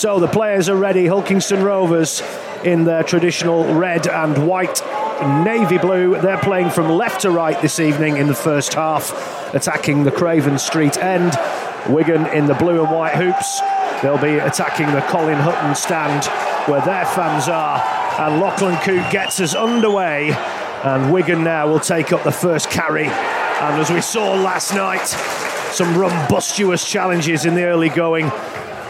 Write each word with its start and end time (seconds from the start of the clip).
So 0.00 0.18
the 0.18 0.28
players 0.28 0.70
are 0.70 0.76
ready. 0.76 1.06
Hull 1.06 1.22
Kingston 1.22 1.62
Rovers 1.62 2.22
in 2.64 2.84
their 2.84 3.02
traditional 3.02 3.74
red 3.74 4.08
and 4.08 4.46
white 4.46 4.80
navy 5.44 5.76
blue. 5.76 6.18
They're 6.18 6.38
playing 6.38 6.70
from 6.70 6.88
left 6.88 7.20
to 7.20 7.30
right 7.30 7.60
this 7.60 7.78
evening 7.78 8.16
in 8.16 8.26
the 8.26 8.34
first 8.34 8.72
half, 8.72 9.54
attacking 9.54 10.04
the 10.04 10.10
Craven 10.10 10.58
Street 10.58 10.96
end. 10.96 11.36
Wigan 11.86 12.24
in 12.28 12.46
the 12.46 12.54
blue 12.54 12.82
and 12.82 12.90
white 12.90 13.14
hoops. 13.14 13.60
They'll 14.00 14.16
be 14.16 14.38
attacking 14.38 14.86
the 14.86 15.02
Colin 15.02 15.36
Hutton 15.36 15.74
stand 15.74 16.24
where 16.66 16.80
their 16.80 17.04
fans 17.04 17.50
are. 17.50 17.78
And 18.18 18.40
Lachlan 18.40 18.78
Coote 18.78 19.12
gets 19.12 19.38
us 19.38 19.54
underway. 19.54 20.32
And 20.82 21.12
Wigan 21.12 21.44
now 21.44 21.68
will 21.68 21.78
take 21.78 22.10
up 22.10 22.24
the 22.24 22.32
first 22.32 22.70
carry. 22.70 23.04
And 23.04 23.78
as 23.78 23.90
we 23.90 24.00
saw 24.00 24.32
last 24.32 24.72
night, 24.72 25.08
some 25.74 25.92
rumbustious 25.92 26.88
challenges 26.88 27.44
in 27.44 27.54
the 27.54 27.64
early 27.64 27.90
going 27.90 28.32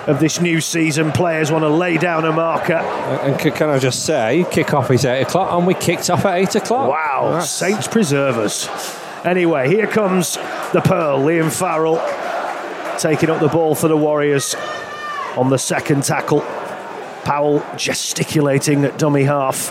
of 0.06 0.20
this 0.20 0.40
new 0.40 0.60
season. 0.60 1.12
Players 1.12 1.52
want 1.52 1.62
to 1.62 1.68
lay 1.68 1.98
down 1.98 2.24
a 2.24 2.32
marker. 2.32 2.74
And 2.74 3.38
can 3.38 3.68
I 3.68 3.78
just 3.78 4.04
say, 4.04 4.46
kick 4.50 4.72
off 4.74 4.90
is 4.90 5.04
8 5.04 5.22
o'clock, 5.22 5.52
and 5.52 5.66
we 5.66 5.74
kicked 5.74 6.10
off 6.10 6.24
at 6.24 6.36
8 6.38 6.54
o'clock. 6.56 6.90
Wow, 6.90 7.32
That's... 7.32 7.50
Saints 7.50 7.86
preserve 7.88 8.38
us. 8.38 8.68
Anyway, 9.24 9.68
here 9.68 9.86
comes 9.86 10.36
the 10.72 10.80
Pearl, 10.82 11.20
Liam 11.20 11.52
Farrell, 11.52 12.00
taking 12.98 13.30
up 13.30 13.40
the 13.40 13.48
ball 13.48 13.74
for 13.74 13.88
the 13.88 13.96
Warriors 13.96 14.54
on 15.36 15.50
the 15.50 15.58
second 15.58 16.04
tackle. 16.04 16.40
Powell 17.24 17.62
gesticulating 17.76 18.84
at 18.84 18.98
dummy 18.98 19.24
half. 19.24 19.70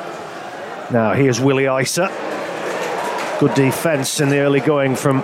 Now 0.92 1.14
here's 1.14 1.40
Willie 1.40 1.66
Isa. 1.66 2.10
Good 3.40 3.54
defence 3.56 4.20
in 4.20 4.30
the 4.30 4.40
early 4.40 4.60
going 4.60 4.96
from 4.96 5.24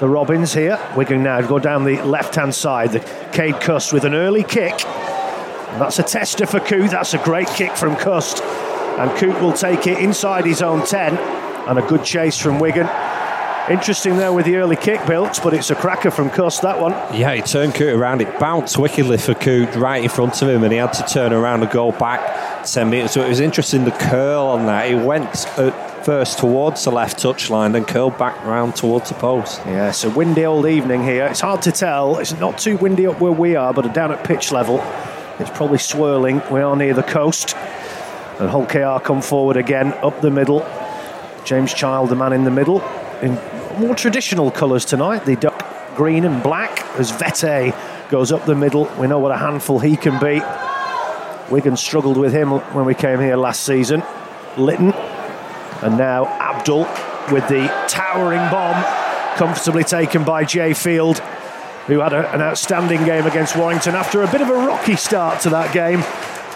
the 0.00 0.08
Robins 0.08 0.52
here. 0.52 0.78
Wigan 0.96 1.22
now 1.22 1.40
go 1.40 1.58
down 1.58 1.84
the 1.84 2.00
left 2.02 2.34
hand 2.34 2.54
side. 2.54 2.92
The 2.92 3.00
Cade 3.32 3.60
Cust 3.60 3.92
with 3.92 4.04
an 4.04 4.14
early 4.14 4.44
kick. 4.44 4.84
And 4.84 5.80
that's 5.80 5.98
a 5.98 6.02
tester 6.02 6.46
for 6.46 6.60
Coote. 6.60 6.90
That's 6.90 7.14
a 7.14 7.18
great 7.18 7.48
kick 7.48 7.72
from 7.72 7.96
Cust. 7.96 8.42
And 8.42 9.10
Coote 9.18 9.40
will 9.40 9.52
take 9.52 9.86
it 9.86 9.98
inside 9.98 10.44
his 10.44 10.62
own 10.62 10.86
10. 10.86 11.16
And 11.16 11.78
a 11.78 11.82
good 11.82 12.04
chase 12.04 12.38
from 12.38 12.60
Wigan. 12.60 12.88
Interesting 13.68 14.16
there 14.16 14.32
with 14.32 14.46
the 14.46 14.56
early 14.56 14.76
kick, 14.76 15.04
Bilks, 15.08 15.40
but 15.40 15.52
it's 15.52 15.70
a 15.70 15.74
cracker 15.74 16.12
from 16.12 16.30
Cust, 16.30 16.62
that 16.62 16.80
one. 16.80 16.92
Yeah, 17.12 17.34
he 17.34 17.42
turned 17.42 17.74
Coote 17.74 17.94
around. 17.94 18.22
It 18.22 18.38
bounced 18.38 18.78
wickedly 18.78 19.18
for 19.18 19.34
Coote 19.34 19.74
right 19.74 20.04
in 20.04 20.08
front 20.08 20.40
of 20.40 20.48
him, 20.48 20.62
and 20.62 20.72
he 20.72 20.78
had 20.78 20.92
to 20.92 21.02
turn 21.02 21.32
around 21.32 21.64
and 21.64 21.72
go 21.72 21.90
back 21.90 22.64
10 22.64 22.88
metres. 22.88 23.10
So 23.10 23.24
it 23.24 23.28
was 23.28 23.40
interesting 23.40 23.84
the 23.84 23.90
curl 23.90 24.46
on 24.46 24.66
that. 24.66 24.88
He 24.88 24.94
went 24.94 25.48
at 25.58 25.85
first 26.06 26.38
towards 26.38 26.84
the 26.84 26.90
left 26.92 27.18
touchline, 27.18 27.72
then 27.72 27.84
curled 27.84 28.16
back 28.16 28.40
round 28.44 28.76
towards 28.76 29.08
the 29.08 29.14
post. 29.16 29.60
Yeah, 29.66 29.88
it's 29.88 30.04
a 30.04 30.10
windy 30.10 30.46
old 30.46 30.64
evening 30.64 31.02
here. 31.02 31.26
It's 31.26 31.40
hard 31.40 31.62
to 31.62 31.72
tell. 31.72 32.18
It's 32.18 32.38
not 32.38 32.58
too 32.58 32.76
windy 32.76 33.08
up 33.08 33.20
where 33.20 33.32
we 33.32 33.56
are, 33.56 33.74
but 33.74 33.92
down 33.92 34.12
at 34.12 34.22
pitch 34.22 34.52
level, 34.52 34.78
it's 35.40 35.50
probably 35.50 35.78
swirling. 35.78 36.42
We 36.48 36.60
are 36.60 36.76
near 36.76 36.94
the 36.94 37.02
coast. 37.02 37.56
And 38.38 38.48
Hull 38.48 38.66
KR 38.66 39.04
come 39.04 39.20
forward 39.20 39.56
again 39.56 39.94
up 39.94 40.20
the 40.20 40.30
middle. 40.30 40.64
James 41.44 41.74
Child, 41.74 42.10
the 42.10 42.14
man 42.14 42.32
in 42.32 42.44
the 42.44 42.52
middle, 42.52 42.82
in 43.20 43.32
more 43.80 43.96
traditional 43.96 44.52
colours 44.52 44.84
tonight. 44.84 45.24
The 45.24 45.34
duck 45.34 45.96
green 45.96 46.24
and 46.24 46.40
black 46.40 46.86
as 47.00 47.10
Vete 47.10 47.74
goes 48.10 48.30
up 48.30 48.44
the 48.44 48.54
middle. 48.54 48.88
We 48.96 49.08
know 49.08 49.18
what 49.18 49.32
a 49.32 49.38
handful 49.38 49.80
he 49.80 49.96
can 49.96 50.20
be. 50.20 50.40
Wigan 51.52 51.76
struggled 51.76 52.16
with 52.16 52.32
him 52.32 52.52
when 52.52 52.84
we 52.84 52.94
came 52.94 53.18
here 53.18 53.34
last 53.34 53.64
season. 53.64 54.04
Litten 54.56 54.94
and 55.86 55.96
now 55.96 56.24
Abdull 56.40 56.82
with 57.32 57.46
the 57.48 57.66
towering 57.88 58.50
bomb 58.50 58.82
comfortably 59.36 59.84
taken 59.84 60.24
by 60.24 60.44
Jai 60.44 60.72
Field 60.74 61.22
who 61.86 62.00
had 62.00 62.12
a, 62.12 62.28
an 62.34 62.42
outstanding 62.42 63.04
game 63.04 63.26
against 63.26 63.56
Warrington 63.56 63.94
after 63.94 64.22
a 64.22 64.30
bit 64.30 64.40
of 64.40 64.48
a 64.48 64.54
rocky 64.54 64.96
start 64.96 65.40
to 65.42 65.50
that 65.50 65.72
game. 65.72 66.00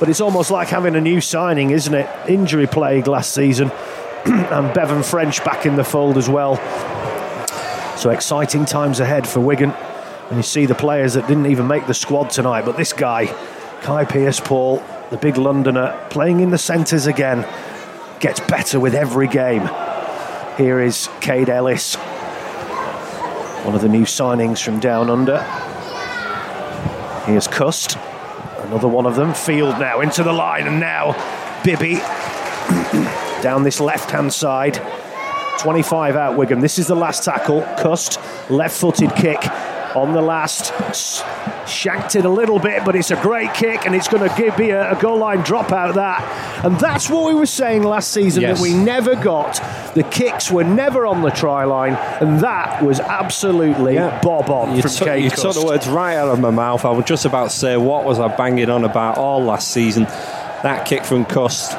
But 0.00 0.08
it's 0.08 0.20
almost 0.20 0.50
like 0.50 0.68
having 0.68 0.96
a 0.96 1.00
new 1.00 1.20
signing, 1.20 1.70
isn't 1.70 1.94
it? 1.94 2.08
Injury 2.28 2.66
plague 2.66 3.06
last 3.06 3.32
season, 3.32 3.70
and 4.24 4.74
Bevan 4.74 5.02
French 5.02 5.44
back 5.44 5.66
in 5.66 5.76
the 5.76 5.84
fold 5.84 6.16
as 6.16 6.28
well. 6.28 6.56
So 7.96 8.10
exciting 8.10 8.64
times 8.64 8.98
ahead 8.98 9.28
for 9.28 9.40
Wigan. 9.40 9.70
And 9.70 10.36
you 10.38 10.42
see 10.42 10.66
the 10.66 10.74
players 10.74 11.14
that 11.14 11.28
didn't 11.28 11.46
even 11.46 11.68
make 11.68 11.86
the 11.86 11.94
squad 11.94 12.30
tonight. 12.30 12.64
But 12.64 12.76
this 12.76 12.92
guy, 12.92 13.26
Kai 13.82 14.04
Pierce 14.04 14.40
Paul, 14.40 14.82
the 15.10 15.16
big 15.16 15.36
Londoner, 15.36 16.06
playing 16.10 16.40
in 16.40 16.50
the 16.50 16.58
centres 16.58 17.06
again, 17.06 17.46
gets 18.20 18.38
better 18.40 18.78
with 18.78 18.94
every 18.94 19.26
game. 19.26 19.68
Here 20.56 20.80
is 20.80 21.08
Kaide 21.20 21.48
Ellis, 21.48 21.94
one 23.64 23.74
of 23.74 23.80
the 23.80 23.88
new 23.88 24.02
signings 24.02 24.62
from 24.62 24.78
Down 24.78 25.08
Under. 25.08 25.42
Here's 27.24 27.48
Cust, 27.48 27.96
another 28.58 28.88
one 28.88 29.06
of 29.06 29.16
them. 29.16 29.32
Field 29.32 29.78
now 29.78 30.00
into 30.00 30.22
the 30.22 30.32
line, 30.32 30.66
and 30.66 30.78
now 30.78 31.12
Bibby 31.64 31.94
down 33.42 33.62
this 33.64 33.80
left 33.80 34.10
hand 34.10 34.32
side. 34.32 34.80
25 35.58 36.16
out 36.16 36.36
Wigan. 36.36 36.60
This 36.60 36.78
is 36.78 36.86
the 36.86 36.94
last 36.94 37.24
tackle. 37.24 37.62
Cust, 37.78 38.18
left 38.50 38.78
footed 38.78 39.14
kick 39.16 39.40
on 39.94 40.12
the 40.12 40.20
last. 40.20 40.72
Shanked 41.68 42.16
it 42.16 42.24
a 42.24 42.28
little 42.28 42.58
bit, 42.58 42.84
but 42.84 42.96
it's 42.96 43.10
a 43.10 43.22
great 43.22 43.54
kick 43.54 43.86
and 43.86 43.94
it's 43.94 44.08
going 44.08 44.28
to 44.28 44.34
give 44.36 44.58
me 44.58 44.70
a, 44.70 44.92
a 44.92 45.00
goal 45.00 45.18
line 45.18 45.40
drop 45.40 45.72
out 45.72 45.88
of 45.88 45.94
that. 45.96 46.64
And 46.64 46.78
that's 46.78 47.08
what 47.08 47.26
we 47.26 47.34
were 47.34 47.46
saying 47.46 47.82
last 47.84 48.12
season 48.12 48.42
yes. 48.42 48.58
that 48.58 48.62
we 48.62 48.74
never 48.74 49.14
got. 49.14 49.60
The 49.94 50.02
kicks 50.02 50.50
were 50.50 50.64
never 50.64 51.06
on 51.06 51.22
the 51.22 51.30
try 51.30 51.64
line, 51.64 51.94
and 51.94 52.40
that 52.40 52.82
was 52.82 53.00
absolutely 53.00 53.94
yeah. 53.94 54.20
bob 54.22 54.50
on 54.50 54.76
you 54.76 54.82
from 54.82 54.90
t- 54.90 55.04
Kate 55.04 55.24
You 55.24 55.30
Cust. 55.30 55.42
took 55.42 55.54
the 55.54 55.66
words 55.66 55.88
right 55.88 56.16
out 56.16 56.28
of 56.28 56.40
my 56.40 56.50
mouth. 56.50 56.84
I 56.84 56.90
was 56.90 57.04
just 57.04 57.24
about 57.24 57.50
to 57.50 57.56
say, 57.56 57.76
what 57.76 58.04
was 58.04 58.18
I 58.18 58.34
banging 58.36 58.70
on 58.70 58.84
about 58.84 59.18
all 59.18 59.42
last 59.42 59.70
season? 59.70 60.04
That 60.04 60.86
kick 60.86 61.04
from 61.04 61.24
Cust 61.24 61.72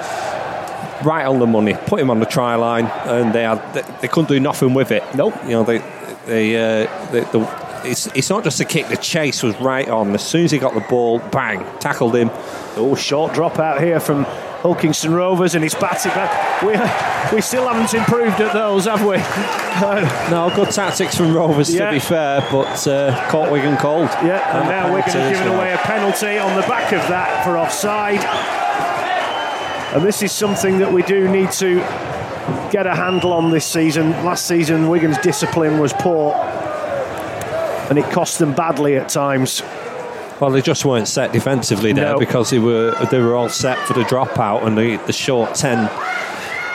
right 1.04 1.26
on 1.26 1.40
the 1.40 1.48
money. 1.48 1.74
Put 1.74 2.00
him 2.00 2.10
on 2.10 2.20
the 2.20 2.26
try 2.26 2.56
line, 2.56 2.86
and 2.86 3.34
they 3.34 3.44
had 3.44 3.74
they, 3.74 3.82
they 4.02 4.08
couldn't 4.08 4.30
do 4.30 4.40
nothing 4.40 4.74
with 4.74 4.92
it. 4.92 5.04
Nope. 5.16 5.36
You 5.44 5.52
know 5.52 5.64
they 5.64 5.80
they, 6.26 6.56
uh, 6.56 7.12
they 7.12 7.22
the, 7.22 7.40
it's, 7.86 8.08
it's 8.08 8.30
not 8.30 8.44
just 8.44 8.60
a 8.60 8.66
kick, 8.66 8.88
the 8.88 8.98
chase 8.98 9.44
was 9.44 9.60
right 9.62 9.88
on. 9.88 10.14
As 10.14 10.26
soon 10.26 10.46
as 10.46 10.52
he 10.52 10.58
got 10.60 10.74
the 10.74 10.82
ball, 10.82 11.20
bang, 11.20 11.66
tackled 11.80 12.16
him. 12.16 12.30
Oh, 12.76 12.96
short 12.96 13.34
drop 13.34 13.60
out 13.60 13.82
here 13.82 14.00
from 14.00 14.24
Hull 14.62 14.76
Kingston 14.76 15.14
Rovers 15.14 15.56
and 15.56 15.66
it's 15.66 15.76
batted 15.76 16.14
back. 16.14 16.62
We, 16.62 17.36
we 17.36 17.42
still 17.42 17.68
haven't 17.68 17.94
improved 17.94 18.40
at 18.40 18.54
those, 18.54 18.86
have 18.86 19.06
we? 19.06 19.16
Uh, 19.18 20.30
no, 20.30 20.56
good 20.56 20.72
tactics 20.72 21.18
from 21.18 21.34
Rovers 21.34 21.74
yeah. 21.74 21.88
to 21.88 21.92
be 21.94 22.00
fair, 22.00 22.42
but 22.52 22.88
uh, 22.88 23.30
caught 23.30 23.52
Wigan 23.52 23.78
cold. 23.78 24.10
Yeah, 24.24 24.48
and, 24.50 24.60
and 24.60 24.70
now 24.70 24.94
Wigan 24.94 25.12
have 25.12 25.34
given 25.34 25.48
away 25.54 25.74
a 25.74 25.78
penalty 25.78 26.38
on 26.38 26.56
the 26.56 26.68
back 26.68 26.94
of 26.94 27.02
that 27.10 27.44
for 27.44 27.58
offside. 27.58 28.20
And 29.96 30.06
this 30.06 30.22
is 30.22 30.32
something 30.32 30.78
that 30.80 30.94
we 30.94 31.04
do 31.04 31.28
need 31.28 31.52
to 31.54 31.80
get 32.72 32.88
a 32.88 32.96
handle 32.96 33.34
on 33.34 33.52
this 33.52 33.66
season. 33.66 34.12
Last 34.24 34.48
season, 34.48 34.88
Wigan's 34.88 35.18
discipline 35.18 35.80
was 35.80 35.92
poor, 35.94 36.34
and 37.92 38.00
it 38.00 38.10
cost 38.10 38.40
them 38.40 38.54
badly 38.54 38.96
at 38.96 39.10
times. 39.10 39.62
Well, 40.40 40.50
they 40.50 40.62
just 40.62 40.86
weren't 40.86 41.10
set 41.10 41.34
defensively 41.34 41.92
there 41.92 42.14
no. 42.14 42.20
because 42.20 42.50
they 42.50 42.58
were 42.58 42.96
they 43.12 43.20
were 43.20 43.36
all 43.36 43.50
set 43.50 43.78
for 43.86 43.94
the 43.94 44.04
dropout 44.04 44.66
and 44.66 44.78
the, 44.78 44.96
the 45.06 45.12
short 45.12 45.56
ten 45.56 45.90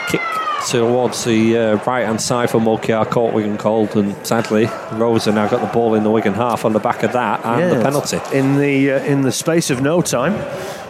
kick 0.09 0.21
towards 0.69 1.25
the 1.25 1.57
uh, 1.57 1.75
right 1.85 2.05
hand 2.05 2.21
side 2.21 2.51
for 2.51 2.61
KR 2.77 3.09
caught 3.09 3.33
Wigan 3.33 3.57
cold, 3.57 3.97
and 3.97 4.15
sadly, 4.25 4.69
Rosa 4.93 5.31
now 5.31 5.47
got 5.49 5.61
the 5.61 5.73
ball 5.73 5.95
in 5.95 6.03
the 6.03 6.11
Wigan 6.11 6.35
half 6.35 6.65
on 6.65 6.73
the 6.73 6.79
back 6.79 7.01
of 7.01 7.13
that 7.13 7.43
and 7.43 7.59
yeah, 7.61 7.73
the 7.73 7.83
penalty 7.83 8.19
in 8.31 8.57
the 8.57 8.91
uh, 8.91 8.99
in 9.03 9.23
the 9.23 9.31
space 9.31 9.71
of 9.71 9.81
no 9.81 10.03
time. 10.03 10.33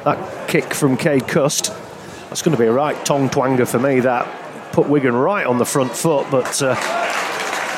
That 0.03 0.49
kick 0.49 0.73
from 0.73 0.97
Cade 0.97 1.27
Cust 1.29 1.71
that's 2.29 2.41
going 2.41 2.55
to 2.55 2.61
be 2.61 2.67
a 2.67 2.73
right 2.73 3.03
tongue 3.05 3.29
twanger 3.29 3.67
for 3.67 3.79
me. 3.79 4.01
That 4.01 4.27
put 4.73 4.89
Wigan 4.89 5.15
right 5.15 5.45
on 5.45 5.57
the 5.57 5.65
front 5.65 5.95
foot, 5.95 6.27
but 6.29 6.61
uh, 6.61 6.75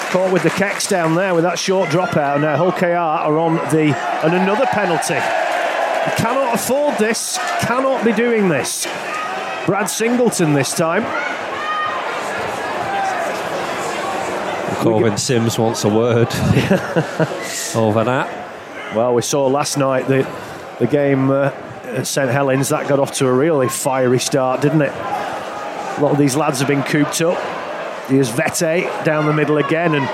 caught 0.09 0.33
with 0.33 0.43
the 0.43 0.49
kecks 0.49 0.89
down 0.89 1.15
there 1.15 1.33
with 1.33 1.43
that 1.43 1.59
short 1.59 1.89
dropout. 1.89 2.41
Now 2.41 2.57
Hull 2.57 2.71
KR 2.71 2.85
are 2.95 3.37
on 3.37 3.55
the 3.71 3.95
and 4.23 4.33
another 4.33 4.65
penalty. 4.65 5.15
You 5.15 6.15
cannot 6.17 6.55
afford 6.55 6.97
this. 6.97 7.37
Cannot 7.59 8.03
be 8.03 8.11
doing 8.13 8.49
this. 8.49 8.85
Brad 9.65 9.89
Singleton 9.89 10.53
this 10.53 10.73
time. 10.73 11.03
Corbin 14.83 15.17
Sims 15.17 15.59
wants 15.59 15.83
a 15.83 15.89
word 15.89 16.27
over 17.75 18.03
that. 18.03 18.95
Well, 18.95 19.13
we 19.13 19.21
saw 19.21 19.47
last 19.47 19.77
night 19.77 20.07
the 20.07 20.27
the 20.79 20.87
game. 20.87 21.29
Uh, 21.29 21.51
at 21.89 22.05
St 22.05 22.29
Helens, 22.29 22.69
that 22.69 22.87
got 22.87 22.99
off 22.99 23.13
to 23.13 23.27
a 23.27 23.33
really 23.33 23.67
fiery 23.67 24.19
start, 24.19 24.61
didn't 24.61 24.81
it? 24.81 24.91
A 24.91 25.97
lot 25.99 26.11
of 26.11 26.17
these 26.17 26.35
lads 26.35 26.59
have 26.59 26.67
been 26.67 26.83
cooped 26.83 27.21
up. 27.21 27.37
Here's 28.09 28.29
Vete 28.29 29.05
down 29.05 29.27
the 29.27 29.33
middle 29.33 29.57
again, 29.57 29.93
and 29.93 30.05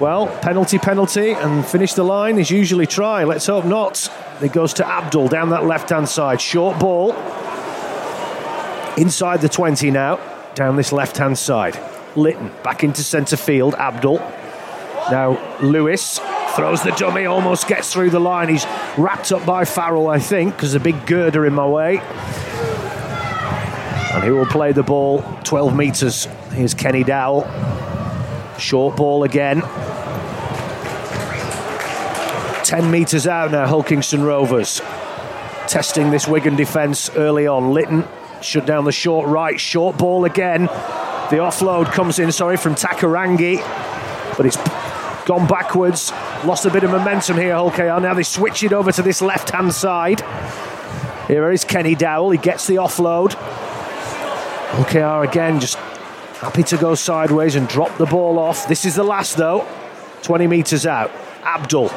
well, 0.00 0.26
penalty, 0.40 0.78
penalty, 0.78 1.32
and 1.32 1.64
finish 1.64 1.92
the 1.92 2.02
line 2.02 2.38
is 2.38 2.50
usually 2.50 2.86
try. 2.86 3.24
Let's 3.24 3.46
hope 3.46 3.66
not. 3.66 4.10
It 4.42 4.52
goes 4.52 4.72
to 4.74 4.86
Abdull 4.86 5.28
down 5.28 5.50
that 5.50 5.64
left 5.64 5.90
hand 5.90 6.08
side. 6.08 6.40
Short 6.40 6.78
ball. 6.78 7.12
Inside 8.96 9.42
the 9.42 9.50
20 9.50 9.90
now, 9.90 10.18
down 10.54 10.76
this 10.76 10.92
left 10.92 11.18
hand 11.18 11.36
side. 11.36 11.78
Litten 12.14 12.50
back 12.62 12.82
into 12.82 13.02
centre 13.02 13.36
field. 13.36 13.74
Abdull. 13.74 14.18
Now 15.10 15.38
Lewis 15.62 16.18
throws 16.54 16.82
the 16.82 16.92
dummy, 16.92 17.26
almost 17.26 17.68
gets 17.68 17.92
through 17.92 18.10
the 18.10 18.20
line. 18.20 18.48
He's 18.48 18.64
wrapped 18.96 19.30
up 19.30 19.44
by 19.44 19.66
Farrell, 19.66 20.08
I 20.08 20.18
think, 20.18 20.56
because 20.56 20.74
a 20.74 20.80
big 20.80 21.06
girder 21.06 21.44
in 21.44 21.52
my 21.52 21.66
way. 21.66 22.00
And 24.16 24.24
he 24.24 24.30
will 24.30 24.46
play 24.46 24.72
the 24.72 24.82
ball 24.82 25.20
12 25.44 25.76
metres. 25.76 26.24
Here's 26.52 26.72
Kenny 26.72 27.04
Dowall. 27.04 27.46
Short 28.58 28.96
ball 28.96 29.24
again. 29.24 29.60
10 32.64 32.90
metres 32.90 33.26
out 33.26 33.50
now, 33.50 33.66
Hull 33.66 33.82
Kingston 33.82 34.22
Rovers. 34.22 34.80
Testing 35.68 36.10
this 36.10 36.26
Wigan 36.26 36.56
defence 36.56 37.10
early 37.10 37.46
on. 37.46 37.74
Litten 37.74 38.08
shut 38.40 38.64
down 38.64 38.86
the 38.86 38.90
short 38.90 39.28
right, 39.28 39.60
short 39.60 39.98
ball 39.98 40.24
again. 40.24 40.62
The 40.62 41.36
offload 41.36 41.92
comes 41.92 42.18
in, 42.18 42.32
sorry, 42.32 42.56
from 42.56 42.74
Takarangi, 42.74 43.58
but 44.38 44.46
it's 44.46 44.56
gone 45.26 45.46
backwards. 45.46 46.10
Lost 46.42 46.64
a 46.64 46.70
bit 46.70 46.84
of 46.84 46.90
momentum 46.90 47.36
here, 47.36 47.58
KR. 47.70 48.00
Now 48.00 48.14
they 48.14 48.22
switch 48.22 48.62
it 48.62 48.72
over 48.72 48.90
to 48.92 49.02
this 49.02 49.20
left 49.20 49.50
hand 49.50 49.74
side. 49.74 50.22
Here 51.28 51.52
is 51.52 51.64
Kenny 51.64 51.94
Dowall. 51.94 52.32
He 52.32 52.38
gets 52.38 52.66
the 52.66 52.76
offload. 52.76 53.34
Hull 54.76 54.84
KR 54.84 55.24
again, 55.28 55.58
just 55.58 55.76
happy 55.76 56.62
to 56.64 56.76
go 56.76 56.94
sideways 56.94 57.54
and 57.54 57.66
drop 57.66 57.96
the 57.96 58.04
ball 58.04 58.38
off. 58.38 58.68
This 58.68 58.84
is 58.84 58.94
the 58.94 59.02
last, 59.02 59.36
though. 59.36 59.66
20 60.22 60.46
metres 60.46 60.84
out. 60.84 61.10
Abdull. 61.44 61.90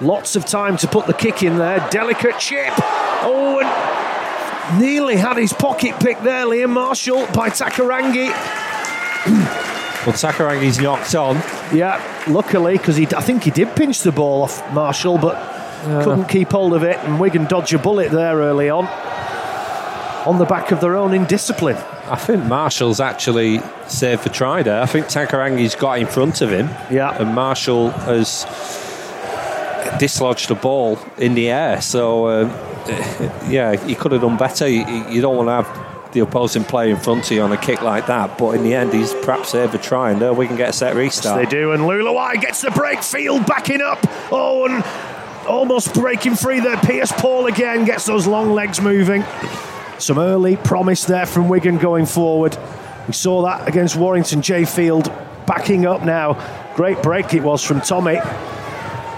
Lots 0.00 0.36
of 0.36 0.44
time 0.44 0.76
to 0.78 0.86
put 0.86 1.06
the 1.06 1.14
kick 1.14 1.42
in 1.42 1.56
there. 1.56 1.86
Delicate 1.90 2.38
chip. 2.38 2.72
Oh, 2.76 3.60
and 3.60 4.80
nearly 4.80 5.16
had 5.16 5.38
his 5.38 5.52
pocket 5.52 5.98
picked 6.00 6.22
there, 6.22 6.44
Liam 6.44 6.70
Marshall, 6.70 7.26
by 7.28 7.48
Takarangi. 7.48 8.28
well, 10.06 10.14
Takarangi's 10.14 10.78
knocked 10.80 11.14
on. 11.14 11.36
Yeah, 11.74 12.02
luckily, 12.28 12.76
because 12.76 12.98
I 12.98 13.20
think 13.22 13.44
he 13.44 13.50
did 13.50 13.74
pinch 13.74 14.02
the 14.02 14.12
ball 14.12 14.42
off 14.42 14.72
Marshall, 14.74 15.16
but 15.18 15.34
yeah. 15.34 16.04
couldn't 16.04 16.26
keep 16.26 16.50
hold 16.50 16.74
of 16.74 16.82
it. 16.82 16.98
And 16.98 17.18
Wigan 17.18 17.46
dodged 17.46 17.72
a 17.72 17.78
bullet 17.78 18.12
there 18.12 18.36
early 18.36 18.68
on, 18.68 18.84
on 20.28 20.38
the 20.38 20.44
back 20.44 20.72
of 20.72 20.80
their 20.82 20.94
own 20.94 21.14
indiscipline. 21.14 21.76
I 22.06 22.16
think 22.16 22.44
Marshall's 22.44 23.00
actually 23.00 23.60
saved 23.86 24.20
for 24.20 24.28
try 24.28 24.62
there. 24.62 24.82
I 24.82 24.84
think 24.84 25.06
Takarangi's 25.06 25.74
got 25.74 25.98
in 25.98 26.06
front 26.06 26.42
of 26.42 26.50
him. 26.50 26.68
Yeah. 26.90 27.16
And 27.18 27.34
Marshall 27.34 27.90
has 27.90 28.44
dislodged 29.98 30.48
the 30.48 30.54
ball 30.54 30.98
in 31.16 31.34
the 31.34 31.48
air. 31.48 31.80
So, 31.80 32.26
uh, 32.26 33.44
yeah, 33.48 33.76
he 33.86 33.94
could 33.94 34.12
have 34.12 34.20
done 34.20 34.36
better. 34.36 34.68
You, 34.68 34.84
you, 35.08 35.22
don't 35.22 35.34
want 35.34 35.48
to 35.48 35.62
have 35.62 36.12
the 36.12 36.20
opposing 36.20 36.64
player 36.64 36.90
in 36.90 36.98
front 36.98 37.24
of 37.24 37.32
you 37.32 37.40
on 37.40 37.52
a 37.52 37.56
kick 37.56 37.80
like 37.80 38.06
that. 38.08 38.36
But 38.36 38.50
in 38.50 38.64
the 38.64 38.74
end, 38.74 38.92
he's 38.92 39.14
perhaps 39.14 39.52
saved 39.52 39.74
a 39.74 39.78
try, 39.78 40.10
and 40.10 40.20
there 40.20 40.34
we 40.34 40.46
can 40.46 40.56
get 40.56 40.68
a 40.68 40.72
set 40.74 40.94
restart. 40.94 41.40
Yes, 41.40 41.50
they 41.50 41.58
do. 41.58 41.72
And 41.72 41.84
Leuluai 41.84 42.38
gets 42.38 42.60
the 42.60 42.70
break. 42.70 43.02
Field 43.02 43.46
backing 43.46 43.80
up. 43.80 43.98
Oh, 44.30 44.66
and 44.66 44.84
almost 45.46 45.94
breaking 45.94 46.34
free 46.34 46.60
there. 46.60 46.76
Pierce 46.76 47.12
Paul 47.12 47.46
again 47.46 47.86
gets 47.86 48.04
those 48.04 48.26
long 48.26 48.52
legs 48.52 48.82
moving. 48.82 49.24
Some 49.98 50.18
early 50.18 50.56
promise 50.56 51.04
there 51.04 51.26
from 51.26 51.48
Wigan 51.48 51.78
going 51.78 52.06
forward. 52.06 52.56
We 53.06 53.12
saw 53.12 53.42
that 53.42 53.68
against 53.68 53.96
Warrington. 53.96 54.42
Jai 54.42 54.64
Field 54.64 55.12
backing 55.46 55.86
up 55.86 56.04
now. 56.04 56.34
Great 56.76 57.02
break 57.02 57.34
it 57.34 57.42
was 57.42 57.62
from 57.62 57.80
Tommy 57.80 58.18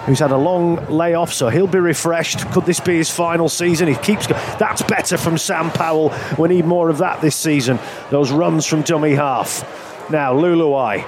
who's 0.06 0.18
had 0.18 0.32
a 0.32 0.36
long 0.36 0.76
layoff, 0.86 1.32
so 1.32 1.48
he'll 1.48 1.66
be 1.66 1.78
refreshed. 1.78 2.50
Could 2.50 2.64
this 2.64 2.80
be 2.80 2.96
his 2.96 3.10
final 3.10 3.48
season? 3.48 3.86
He 3.86 3.94
keeps 3.94 4.26
going. 4.26 4.40
That's 4.58 4.82
better 4.82 5.16
from 5.16 5.38
Sam 5.38 5.70
Powell. 5.70 6.12
We 6.38 6.48
need 6.48 6.64
more 6.64 6.88
of 6.88 6.98
that 6.98 7.20
this 7.20 7.36
season. 7.36 7.78
Those 8.10 8.32
runs 8.32 8.66
from 8.66 8.82
dummy 8.82 9.14
half. 9.14 9.62
Now, 10.10 10.34
Leuluai. 10.34 11.04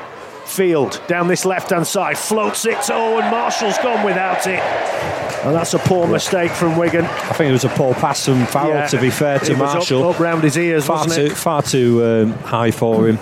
Field 0.46 1.00
down 1.06 1.28
this 1.28 1.44
left 1.44 1.70
hand 1.70 1.86
side, 1.86 2.18
floats 2.18 2.66
it. 2.66 2.76
Oh, 2.90 3.18
and 3.18 3.30
Marshall's 3.30 3.78
gone 3.78 4.04
without 4.04 4.46
it. 4.46 5.31
And 5.44 5.54
that's 5.54 5.74
a 5.74 5.78
poor 5.78 6.06
mistake 6.06 6.52
from 6.52 6.76
Wigan. 6.76 7.04
I 7.04 7.32
think 7.32 7.48
it 7.48 7.52
was 7.52 7.64
a 7.64 7.68
poor 7.68 7.94
pass 7.94 8.24
from 8.24 8.46
Farrell, 8.46 8.70
yeah, 8.70 8.86
to 8.88 9.00
be 9.00 9.10
fair 9.10 9.38
to 9.40 9.56
Marshall. 9.56 10.04
Up, 10.08 10.14
up 10.14 10.20
round 10.20 10.44
his 10.44 10.56
ears, 10.56 10.86
far 10.86 11.06
too, 11.06 11.30
Far 11.30 11.62
too 11.62 12.04
um, 12.04 12.32
high 12.44 12.70
for 12.70 13.08
him 13.08 13.18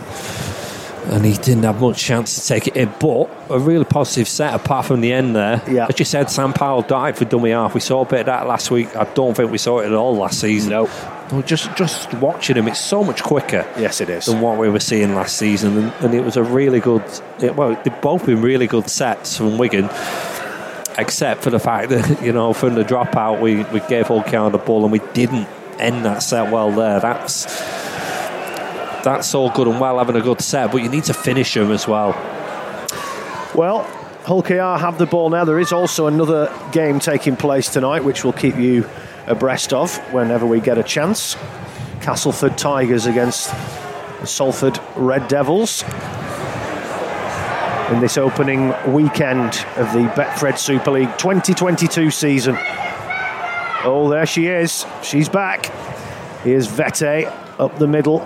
and 1.11 1.25
he 1.25 1.33
didn't 1.33 1.65
have 1.65 1.81
much 1.81 1.99
chance 1.99 2.41
to 2.41 2.47
take 2.47 2.69
it 2.69 2.77
in. 2.77 2.93
But 3.01 3.29
a 3.51 3.59
really 3.59 3.85
positive 3.85 4.29
set 4.29 4.55
apart 4.55 4.87
from 4.87 5.01
the 5.01 5.13
end 5.13 5.35
there. 5.35 5.63
Yeah. 5.69 5.87
As 5.89 5.99
you 5.99 6.05
said, 6.05 6.31
Sam 6.31 6.53
Powell 6.53 6.83
died 6.83 7.17
for 7.17 7.25
dummy 7.25 7.51
half. 7.51 7.75
We 7.75 7.81
saw 7.81 8.03
a 8.03 8.05
bit 8.05 8.21
of 8.21 8.27
that 8.27 8.47
last 8.47 8.71
week. 8.71 8.95
I 8.97 9.05
don't 9.15 9.35
think 9.35 9.51
we 9.51 9.59
saw 9.59 9.81
it 9.81 9.87
at 9.87 9.93
all 9.93 10.17
last 10.17 10.41
season. 10.41 10.71
No. 10.71 10.85
Well, 11.33 11.43
just 11.43 11.75
just 11.77 12.13
watching 12.15 12.57
him, 12.57 12.69
it's 12.69 12.81
so 12.81 13.03
much 13.03 13.23
quicker. 13.23 13.67
Yes, 13.79 14.01
it 14.01 14.09
is. 14.09 14.27
Than 14.27 14.41
what 14.41 14.59
we 14.59 14.69
were 14.69 14.81
seeing 14.81 15.15
last 15.15 15.37
season, 15.37 15.79
and, 15.79 15.93
and 16.01 16.15
it 16.15 16.25
was 16.25 16.37
a 16.37 16.43
really 16.43 16.81
good. 16.81 17.05
It, 17.41 17.55
well, 17.55 17.81
they've 17.85 18.01
both 18.01 18.27
been 18.27 18.43
really 18.43 18.67
good 18.67 18.89
sets 18.91 19.37
from 19.37 19.57
Wigan 19.57 19.89
except 20.99 21.43
for 21.43 21.51
the 21.51 21.59
fact 21.59 21.91
that 21.91 22.23
you 22.23 22.33
know 22.33 22.53
from 22.53 22.75
the 22.75 22.85
dropout 22.85 23.41
we, 23.41 23.63
we 23.65 23.81
gave 23.89 24.07
KR 24.07 24.51
the 24.51 24.63
ball 24.65 24.83
and 24.83 24.93
we 24.93 25.01
didn't 25.13 25.49
end 25.79 26.05
that 26.05 26.23
set 26.23 26.53
well 26.53 26.71
there. 26.71 27.01
That's 27.01 27.45
that's 29.03 29.35
all 29.35 29.51
good 29.51 29.67
and 29.67 29.81
well 29.81 29.99
having 29.99 30.17
a 30.17 30.21
good 30.21 30.41
set, 30.41 30.73
but 30.73 30.83
you 30.83 30.89
need 30.89 31.05
to 31.05 31.15
finish 31.15 31.55
them 31.55 31.71
as 31.71 31.89
well. 31.89 32.11
Well, 33.55 33.83
Hull 34.25 34.43
have 34.43 34.99
the 34.99 35.07
ball 35.07 35.31
now. 35.31 35.45
There 35.45 35.59
is 35.59 35.73
also 35.73 36.07
another 36.07 36.53
game 36.73 37.01
taking 37.01 37.37
place 37.37 37.69
tonight, 37.69 38.05
which 38.05 38.23
we'll 38.23 38.33
keep 38.33 38.57
you 38.57 38.89
abreast 39.27 39.73
of 39.73 39.97
whenever 40.13 40.47
we 40.47 40.61
get 40.61 40.79
a 40.79 40.83
chance. 40.83 41.37
Castleford 42.03 42.57
Tigers 42.57 43.07
against 43.07 43.53
Salford 44.25 44.79
Red 44.97 45.27
Devils 45.29 45.83
in 47.91 48.01
this 48.01 48.17
opening 48.17 48.73
weekend 48.93 49.67
of 49.77 49.93
the 49.93 50.09
Betfred 50.15 50.59
Super 50.59 50.93
League 50.93 51.19
2022 51.19 52.11
season. 52.13 52.57
Oh, 53.83 54.09
there 54.09 54.27
she 54.27 54.47
is. 54.47 54.87
She's 55.03 55.29
back. 55.29 55.67
Here's 56.45 56.69
Vete 56.69 57.27
up 57.59 57.77
the 57.79 57.89
middle 57.89 58.21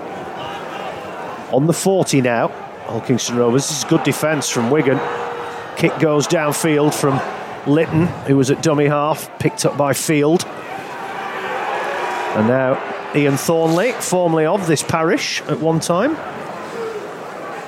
on 1.51 1.67
the 1.67 1.73
40 1.73 2.21
now. 2.21 2.49
Hull 2.49 3.01
Kingston 3.01 3.37
Rovers. 3.37 3.69
This 3.69 3.79
is 3.79 3.85
good 3.85 4.03
defence 4.03 4.51
from 4.51 4.71
Wigan. 4.71 5.01
Kick 5.77 5.99
goes 5.99 6.29
downfield 6.29 6.93
from 6.93 7.19
Litten, 7.67 8.07
who 8.27 8.37
was 8.37 8.51
at 8.51 8.63
dummy 8.63 8.87
half, 8.87 9.39
picked 9.39 9.65
up 9.65 9.79
by 9.79 9.95
Field. 9.95 10.45
And 12.37 12.49
now 12.49 12.75
Iain 13.15 13.39
Thornley, 13.39 13.93
formerly 13.93 14.45
of 14.45 14.67
this 14.67 14.83
parish 14.83 15.41
at 15.43 15.61
one 15.61 15.81
time, 15.81 16.15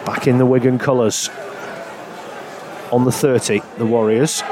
back 0.05 0.27
in 0.27 0.37
the 0.37 0.47
Wigan 0.47 0.79
colours. 0.79 1.31
On 2.93 3.05
the 3.05 3.13
30, 3.13 3.63
the 3.79 3.87
Warriors. 3.87 4.43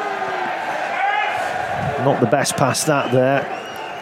Not 2.05 2.21
the 2.21 2.27
best 2.27 2.57
pass 2.57 2.85
that 2.85 3.13
there. 3.13 3.47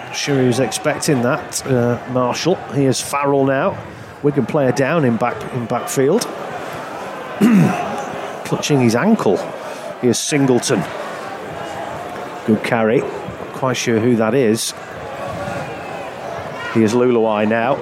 I'm 0.09 0.15
sure 0.15 0.41
he 0.41 0.47
was 0.47 0.59
expecting 0.59 1.23
that. 1.23 1.65
Uh, 1.67 2.03
Marshall. 2.11 2.57
Here's 2.73 3.01
Farrell 3.01 3.45
now. 3.45 3.79
Wigan 4.23 4.47
player 4.47 4.73
down 4.73 5.05
in 5.05 5.17
back 5.17 5.41
in 5.55 5.67
backfield. 5.67 6.23
Clutching 8.45 8.81
his 8.81 8.95
ankle. 8.95 9.37
Here's 10.01 10.19
Singleton. 10.19 10.81
Good 12.47 12.65
carry. 12.65 12.99
Not 12.99 13.53
quite 13.53 13.77
sure 13.77 14.01
who 14.01 14.17
that 14.17 14.35
is. 14.35 14.73
Here's 16.73 16.95
Leuluai 16.95 17.49
now. 17.49 17.79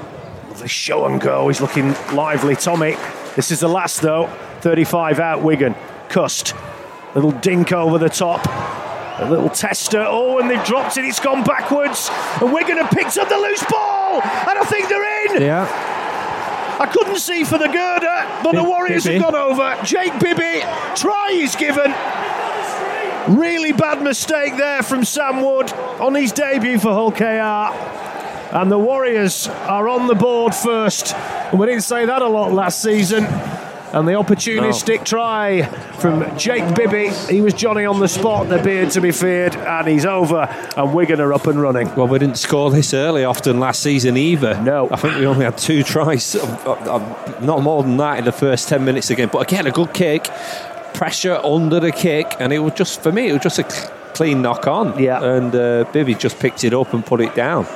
The 0.57 0.69
show 0.69 1.07
and 1.07 1.21
go. 1.21 1.49
He's 1.49 1.61
looking 1.61 1.95
lively. 2.13 2.57
Tommy. 2.57 2.97
This 3.37 3.51
is 3.51 3.61
the 3.61 3.69
last 3.69 4.03
though. 4.03 4.27
35 4.61 5.19
out 5.21 5.43
Wigan. 5.43 5.75
Cust. 6.11 6.55
Little 7.15 7.31
dink 7.31 7.73
over 7.73 7.99
the 7.99 8.09
top. 8.09 8.45
A 9.21 9.31
little 9.31 9.49
tester. 9.49 10.05
Oh, 10.07 10.39
and 10.39 10.51
they've 10.51 10.65
dropped 10.65 10.97
it. 10.97 11.05
It's 11.05 11.21
gone 11.21 11.45
backwards. 11.45 12.11
And 12.41 12.53
Wigan 12.53 12.79
have 12.79 12.91
picked 12.91 13.17
up 13.17 13.29
the 13.29 13.37
loose 13.37 13.65
ball. 13.71 14.21
And 14.23 14.59
I 14.59 14.65
think 14.65 14.89
they're 14.89 15.37
in. 15.37 15.43
Yeah. 15.43 15.67
I 16.81 16.87
couldn't 16.87 17.19
see 17.19 17.45
for 17.45 17.59
the 17.59 17.69
girder, 17.69 18.43
but 18.43 18.53
the 18.53 18.65
Warriors 18.65 19.05
Bibby. 19.05 19.19
have 19.19 19.33
gone 19.33 19.41
over. 19.41 19.85
Jake 19.85 20.19
Bibby, 20.19 20.61
try 20.97 21.31
is 21.33 21.55
given. 21.55 21.93
Really 23.39 23.73
bad 23.73 24.03
mistake 24.03 24.57
there 24.57 24.83
from 24.83 25.05
Sam 25.05 25.43
Wood 25.43 25.71
on 26.01 26.15
his 26.15 26.33
debut 26.33 26.79
for 26.79 26.93
Hull 26.93 27.13
KR. 27.13 27.77
And 28.57 28.73
the 28.73 28.79
Warriors 28.79 29.47
are 29.47 29.89
on 29.89 30.07
the 30.07 30.15
board 30.15 30.55
first. 30.55 31.15
And 31.15 31.61
we 31.61 31.67
didn't 31.67 31.83
say 31.83 32.07
that 32.07 32.23
a 32.23 32.29
lot 32.29 32.53
last 32.53 32.83
season. 32.83 33.25
And 33.93 34.07
the 34.07 34.13
opportunistic 34.13 34.99
no. 34.99 35.05
try 35.05 35.63
from 35.99 36.39
Jake 36.39 36.77
Bibby. 36.77 37.09
He 37.33 37.41
was 37.41 37.55
Johnny 37.55 37.85
on 37.85 37.99
the 37.99 38.07
spot, 38.07 38.49
the 38.49 38.63
beard 38.63 38.91
to 38.93 39.01
be 39.01 39.11
feared, 39.11 39.57
and 39.57 39.89
he's 39.89 40.07
over. 40.07 40.43
And 40.77 40.95
Wigan 40.95 41.21
are 41.21 41.33
up 41.33 41.49
and 41.49 41.61
running. 41.61 41.93
Well, 41.97 42.07
we 42.07 42.21
didn't 42.21 42.39
score 42.39 42.71
this 42.71 42.95
early 42.95 43.25
often 43.25 43.59
last 43.59 43.83
season 43.83 44.17
either. 44.17 44.61
No. 44.63 44.89
I 44.93 44.97
think 44.97 45.17
we 45.17 45.27
only 45.27 45.45
had 45.45 45.59
two 45.59 45.83
tries, 45.83 46.37
not 46.37 47.63
more 47.63 47.83
than 47.83 47.97
that 47.97 48.21
in 48.21 48.25
the 48.25 48.33
first 48.33 48.69
10 48.69 48.85
minutes 48.85 49.11
again. 49.11 49.29
But 49.33 49.51
again, 49.51 49.67
a 49.67 49.73
good 49.73 49.93
kick, 49.93 50.25
pressure 50.95 51.41
under 51.43 51.81
the 51.81 51.91
kick, 51.91 52.37
and 52.39 52.53
it 52.53 52.61
was 52.61 52.75
just, 52.75 53.03
for 53.03 53.11
me, 53.11 53.29
it 53.29 53.33
was 53.33 53.43
just 53.43 53.59
a 53.59 53.65
clean 54.15 54.41
knock 54.41 54.69
on. 54.69 55.03
Yeah. 55.03 55.21
And 55.21 55.55
uh, 55.55 55.85
Bibby 55.93 56.15
just 56.15 56.39
picked 56.39 56.63
it 56.63 56.75
up 56.75 56.95
and 56.95 57.05
put 57.05 57.21
it 57.21 57.35
down. 57.35 57.67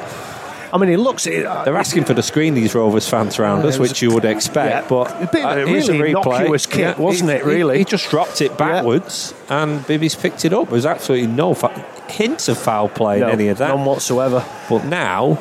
I 0.75 0.79
mean, 0.79 0.89
it 0.91 0.99
looks. 0.99 1.27
It, 1.29 1.47
uh, 1.47 1.63
They're 1.65 1.77
asking 1.77 2.05
for 2.05 2.15
the 2.15 2.23
screen, 2.23 2.55
these 2.55 2.75
Rovers 2.75 3.09
fans 3.09 3.39
around 3.39 3.65
us, 3.65 3.79
which 3.79 4.03
you 4.03 4.13
would 4.13 4.25
expect. 4.25 4.85
Yeah. 4.85 4.89
But 4.89 5.23
A 5.23 5.29
bit 5.31 5.45
of 5.45 5.57
a 5.59 5.63
uh, 5.63 5.67
here's 5.67 5.89
really 5.89 6.13
replay. 6.13 6.41
innocuous 6.41 6.67
kick, 6.67 6.99
wasn't 6.99 7.31
it, 7.31 7.45
really? 7.45 7.75
He, 7.77 7.79
he 7.81 7.85
just 7.85 8.11
dropped 8.11 8.41
it 8.43 8.59
backwards, 8.59 9.33
and 9.49 9.87
Bibby's 9.87 10.17
picked 10.17 10.45
it 10.45 10.53
up. 10.53 10.69
There's 10.71 10.85
absolutely 10.85 11.29
no 11.29 11.55
fa- 11.55 11.69
hint 12.09 12.49
of 12.49 12.59
foul 12.59 12.89
play 12.89 13.21
no, 13.21 13.29
in 13.29 13.35
any 13.35 13.49
of 13.49 13.59
that. 13.59 13.69
none 13.69 13.85
whatsoever. 13.85 14.45
But 14.69 14.85
now, 14.87 15.39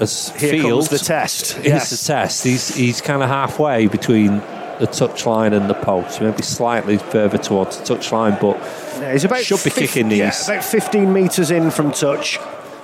as 0.00 0.30
Here 0.40 0.62
comes 0.62 0.88
the 0.88 0.98
test. 0.98 1.58
is 1.58 1.64
Yes. 1.66 1.90
the 1.90 2.06
test. 2.12 2.42
He's 2.44 2.74
he's 2.74 3.00
kind 3.02 3.22
of 3.22 3.28
halfway 3.28 3.86
between 3.86 4.38
the 4.80 4.88
touchline 4.88 5.52
and 5.52 5.68
the 5.70 5.74
post, 5.74 6.20
maybe 6.20 6.42
slightly 6.42 6.96
further 6.96 7.38
towards 7.38 7.76
the 7.78 7.94
touchline, 7.94 8.40
but 8.40 8.56
Yeah, 9.00 9.12
he's 9.12 9.24
about 9.24 9.40
should 9.44 9.62
be 9.62 9.70
50 9.70 9.80
kicking 9.86 10.10
yeah, 10.10 10.30
these. 10.30 10.48
about 10.48 10.64
15 10.64 11.12
metres 11.12 11.50
in 11.52 11.70
from 11.70 11.92
touch 11.92 12.38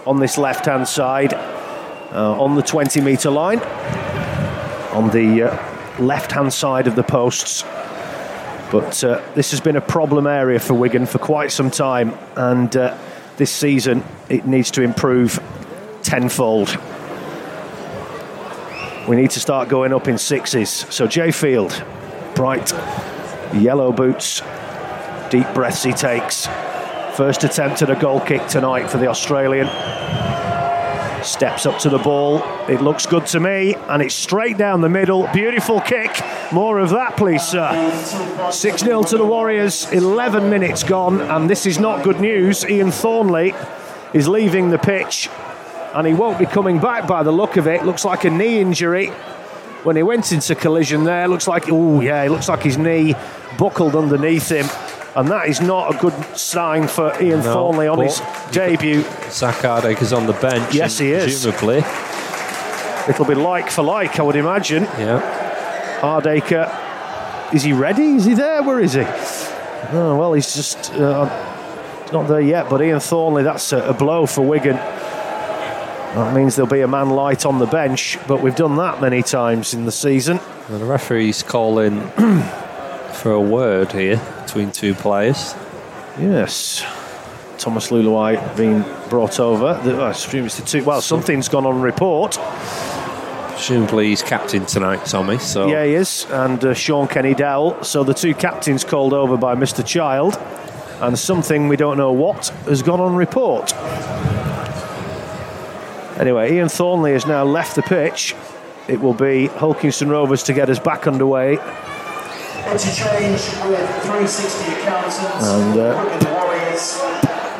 on 0.06 0.20
this 0.20 0.38
left 0.38 0.66
hand 0.66 0.86
side, 0.86 1.32
on 2.18 2.54
the 2.54 2.62
20 2.62 3.00
metre 3.00 3.30
line, 3.30 3.60
on 4.92 5.10
the 5.10 5.44
uh, 5.44 6.02
left 6.02 6.32
hand 6.32 6.52
side 6.52 6.86
of 6.86 6.96
the 6.96 7.02
posts. 7.02 7.62
But 8.70 9.02
uh, 9.02 9.22
this 9.34 9.50
has 9.50 9.60
been 9.60 9.76
a 9.76 9.80
problem 9.80 10.26
area 10.26 10.60
for 10.60 10.74
Wigan 10.74 11.06
for 11.06 11.18
quite 11.18 11.50
some 11.50 11.70
time, 11.70 12.14
and 12.36 12.74
uh, 12.76 12.96
this 13.36 13.50
season 13.50 14.04
it 14.28 14.46
needs 14.46 14.70
to 14.72 14.82
improve 14.82 15.40
tenfold. 16.02 16.76
We 19.08 19.16
need 19.16 19.30
to 19.30 19.40
start 19.40 19.68
going 19.68 19.92
up 19.92 20.08
in 20.08 20.18
sixes. 20.18 20.70
So 20.70 21.06
Jai 21.06 21.32
Field, 21.32 21.82
bright 22.34 22.72
yellow 23.54 23.92
boots, 23.92 24.40
deep 25.30 25.52
breaths 25.52 25.82
he 25.82 25.92
takes. 25.92 26.46
First 27.16 27.42
attempt 27.42 27.82
at 27.82 27.90
a 27.90 27.96
goal 27.96 28.20
kick 28.20 28.46
tonight 28.46 28.88
for 28.88 28.98
the 28.98 29.08
Australian. 29.08 29.66
Steps 31.22 31.66
up 31.66 31.78
to 31.80 31.90
the 31.90 31.98
ball. 31.98 32.42
It 32.68 32.80
looks 32.80 33.06
good 33.06 33.26
to 33.26 33.40
me, 33.40 33.74
and 33.74 34.02
it's 34.02 34.14
straight 34.14 34.56
down 34.56 34.80
the 34.80 34.88
middle. 34.88 35.28
Beautiful 35.32 35.80
kick. 35.80 36.10
More 36.52 36.78
of 36.78 36.90
that, 36.90 37.16
please, 37.16 37.42
sir. 37.42 38.50
6 38.50 38.80
0 38.82 39.02
to 39.04 39.18
the 39.18 39.24
Warriors. 39.24 39.90
11 39.92 40.48
minutes 40.48 40.82
gone, 40.82 41.20
and 41.20 41.48
this 41.48 41.66
is 41.66 41.78
not 41.78 42.02
good 42.02 42.20
news. 42.20 42.64
Iain 42.64 42.90
Thornley 42.90 43.54
is 44.14 44.28
leaving 44.28 44.70
the 44.70 44.78
pitch, 44.78 45.28
and 45.94 46.06
he 46.06 46.14
won't 46.14 46.38
be 46.38 46.46
coming 46.46 46.78
back 46.78 47.06
by 47.06 47.22
the 47.22 47.32
look 47.32 47.56
of 47.56 47.66
it. 47.66 47.84
Looks 47.84 48.04
like 48.04 48.24
a 48.24 48.30
knee 48.30 48.60
injury 48.60 49.08
when 49.82 49.96
he 49.96 50.02
went 50.02 50.32
into 50.32 50.54
collision 50.54 51.04
there. 51.04 51.28
Looks 51.28 51.48
like, 51.48 51.64
oh, 51.68 52.00
yeah, 52.00 52.22
it 52.22 52.30
looks 52.30 52.48
like 52.48 52.62
his 52.62 52.78
knee 52.78 53.14
buckled 53.58 53.94
underneath 53.94 54.50
him. 54.50 54.66
And 55.16 55.28
that 55.28 55.48
is 55.48 55.60
not 55.60 55.94
a 55.94 55.98
good 55.98 56.14
sign 56.36 56.86
for 56.86 57.12
Iain 57.14 57.40
No, 57.40 57.52
Thornley 57.52 57.88
on 57.88 57.98
his 58.00 58.20
debut. 58.52 59.02
Zak 59.30 59.64
is 60.00 60.12
on 60.12 60.26
the 60.26 60.32
bench. 60.34 60.72
Yes, 60.74 60.98
he 60.98 61.10
is. 61.12 61.24
Presumably, 61.44 61.78
It'll 63.08 63.24
be 63.24 63.34
like 63.34 63.70
for 63.70 63.82
like, 63.82 64.20
I 64.20 64.22
would 64.22 64.36
imagine. 64.36 64.84
yeah. 64.84 65.98
Hardaker, 66.00 67.52
is 67.52 67.62
he 67.62 67.72
ready? 67.72 68.14
Is 68.14 68.24
he 68.24 68.34
there? 68.34 68.62
Where 68.62 68.78
is 68.80 68.92
he? 68.92 69.02
Oh, 69.92 70.16
well, 70.18 70.32
he's 70.34 70.54
just 70.54 70.92
uh, 70.94 71.24
not 72.12 72.28
there 72.28 72.40
yet. 72.40 72.70
But 72.70 72.80
Iain 72.80 73.00
Thornley, 73.00 73.42
that's 73.42 73.72
a, 73.72 73.82
a 73.88 73.92
blow 73.94 74.26
for 74.26 74.42
Wigan. 74.42 74.76
That 74.76 76.34
means 76.34 76.56
there'll 76.56 76.70
be 76.70 76.80
a 76.82 76.88
man 76.88 77.10
light 77.10 77.46
on 77.46 77.58
the 77.58 77.66
bench, 77.66 78.18
but 78.28 78.42
we've 78.42 78.54
done 78.56 78.76
that 78.76 79.00
many 79.00 79.22
times 79.22 79.74
in 79.74 79.86
the 79.86 79.92
season. 79.92 80.40
And 80.68 80.80
the 80.80 80.84
referee's 80.84 81.42
calling 81.42 81.98
for 83.20 83.32
a 83.32 83.40
word 83.40 83.92
here 83.92 84.20
between 84.42 84.72
two 84.72 84.94
players. 84.94 85.54
Yes. 86.18 86.82
Thomas 87.58 87.90
Leuluai 87.90 88.56
being 88.56 88.82
brought 89.10 89.38
over. 89.38 89.78
The, 89.84 90.00
I 90.00 90.10
assume 90.10 90.46
it's 90.46 90.58
the 90.58 90.64
two. 90.64 90.82
Well, 90.82 91.02
something's 91.02 91.48
gone 91.48 91.66
on 91.66 91.82
report. 91.82 92.38
Presumably 93.50 94.08
he's 94.08 94.22
captain 94.22 94.64
tonight, 94.64 95.04
Tommy. 95.04 95.36
So 95.38 95.68
Yeah, 95.68 95.84
he 95.84 95.94
is. 95.94 96.26
And 96.30 96.64
uh, 96.64 96.72
Shaun 96.72 97.08
Kenny 97.08 97.34
Dowall. 97.34 97.84
So 97.84 98.02
the 98.02 98.14
two 98.14 98.34
captains 98.34 98.84
called 98.84 99.12
over 99.12 99.36
by 99.36 99.54
Mr. 99.54 99.86
Child. 99.86 100.38
And 101.02 101.18
something 101.18 101.68
we 101.68 101.76
don't 101.76 101.98
know 101.98 102.12
what 102.12 102.48
has 102.64 102.82
gone 102.82 103.00
on 103.00 103.14
report. 103.16 103.74
Anyway, 106.18 106.56
Iain 106.56 106.68
Thornley 106.68 107.12
has 107.12 107.26
now 107.26 107.44
left 107.44 107.76
the 107.76 107.82
pitch. 107.82 108.34
It 108.88 109.00
will 109.00 109.14
be 109.14 109.46
Hull 109.46 109.74
Kingston 109.74 110.08
Rovers 110.08 110.42
to 110.44 110.54
get 110.54 110.70
us 110.70 110.78
back 110.78 111.06
underway. 111.06 111.58
Interchange 112.70 113.40
with 113.68 114.02
360 114.02 114.72
accountants. 114.72 115.18
And, 115.18 115.78
uh, 115.80 116.04
Wigan 116.04 116.32
Warriors, 116.34 117.02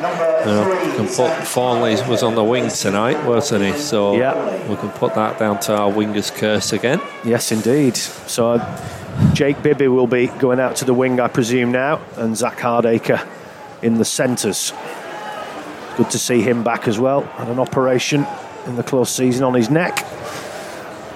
number 0.01 0.43
Yeah, 0.47 0.65
three. 0.65 0.97
can 0.97 1.07
put 1.09 1.47
Thornley 1.49 1.97
was 2.09 2.23
on 2.23 2.35
the 2.37 2.45
wing 2.45 2.69
tonight, 2.69 3.25
wasn't 3.25 3.65
he? 3.65 3.73
So 3.81 4.15
Yeah. 4.15 4.35
we 4.69 4.77
can 4.77 4.91
put 4.91 5.15
that 5.15 5.39
down 5.39 5.59
to 5.61 5.77
our 5.77 5.89
winger's 5.91 6.31
curse 6.31 6.73
again. 6.73 7.01
Yes, 7.25 7.51
indeed. 7.51 7.97
So 7.97 8.53
uh, 8.53 8.65
Jake 9.33 9.63
Bibby 9.63 9.89
will 9.89 10.07
be 10.07 10.29
going 10.39 10.61
out 10.61 10.77
to 10.77 10.85
the 10.85 10.95
wing, 10.95 11.19
I 11.21 11.27
presume, 11.29 11.73
now, 11.73 11.99
and 12.17 12.37
Zak 12.37 12.59
Hardaker 12.59 13.21
in 13.83 13.99
the 13.99 14.05
centres. 14.05 14.73
Good 15.97 16.11
to 16.11 16.19
see 16.19 16.41
him 16.41 16.63
back 16.63 16.87
as 16.87 16.99
well. 17.01 17.23
Had 17.37 17.49
an 17.49 17.59
operation 17.59 18.27
in 18.67 18.77
the 18.77 18.83
close 18.85 19.11
season 19.11 19.43
on 19.45 19.55
his 19.55 19.69
neck. 19.71 20.07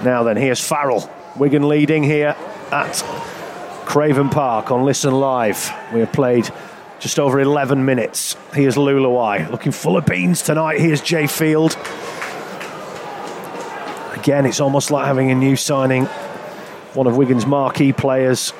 Now 0.02 0.24
then, 0.24 0.36
here's 0.36 0.60
Farrell. 0.60 1.08
Wigan 1.36 1.68
leading 1.68 2.02
here 2.02 2.34
at 2.72 3.02
Craven 3.84 4.28
Park 4.28 4.70
on 4.70 4.84
Listen 4.84 5.14
Live. 5.14 5.72
We 5.92 6.00
have 6.00 6.12
played 6.12 6.50
just 6.98 7.18
over 7.18 7.38
11 7.38 7.84
minutes. 7.84 8.36
Here's 8.52 8.76
Leuluai 8.76 9.50
looking 9.50 9.72
full 9.72 9.96
of 9.96 10.06
beans 10.06 10.42
tonight. 10.42 10.80
Here's 10.80 11.00
Jai 11.00 11.26
Field. 11.26 11.76
Again, 14.14 14.46
it's 14.46 14.60
almost 14.60 14.90
like 14.90 15.06
having 15.06 15.30
a 15.30 15.34
new 15.34 15.54
signing, 15.54 16.06
one 16.94 17.06
of 17.06 17.16
Wigan's 17.16 17.46
marquee 17.46 17.92
players. 17.92 18.52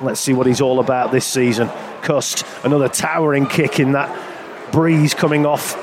Let's 0.00 0.18
see 0.18 0.32
what 0.32 0.46
he's 0.46 0.60
all 0.60 0.80
about 0.80 1.12
this 1.12 1.26
season. 1.26 1.68
Cust, 2.02 2.44
another 2.64 2.88
towering 2.88 3.46
kick 3.46 3.78
in 3.78 3.92
that 3.92 4.72
breeze 4.72 5.12
coming 5.12 5.44
off 5.44 5.74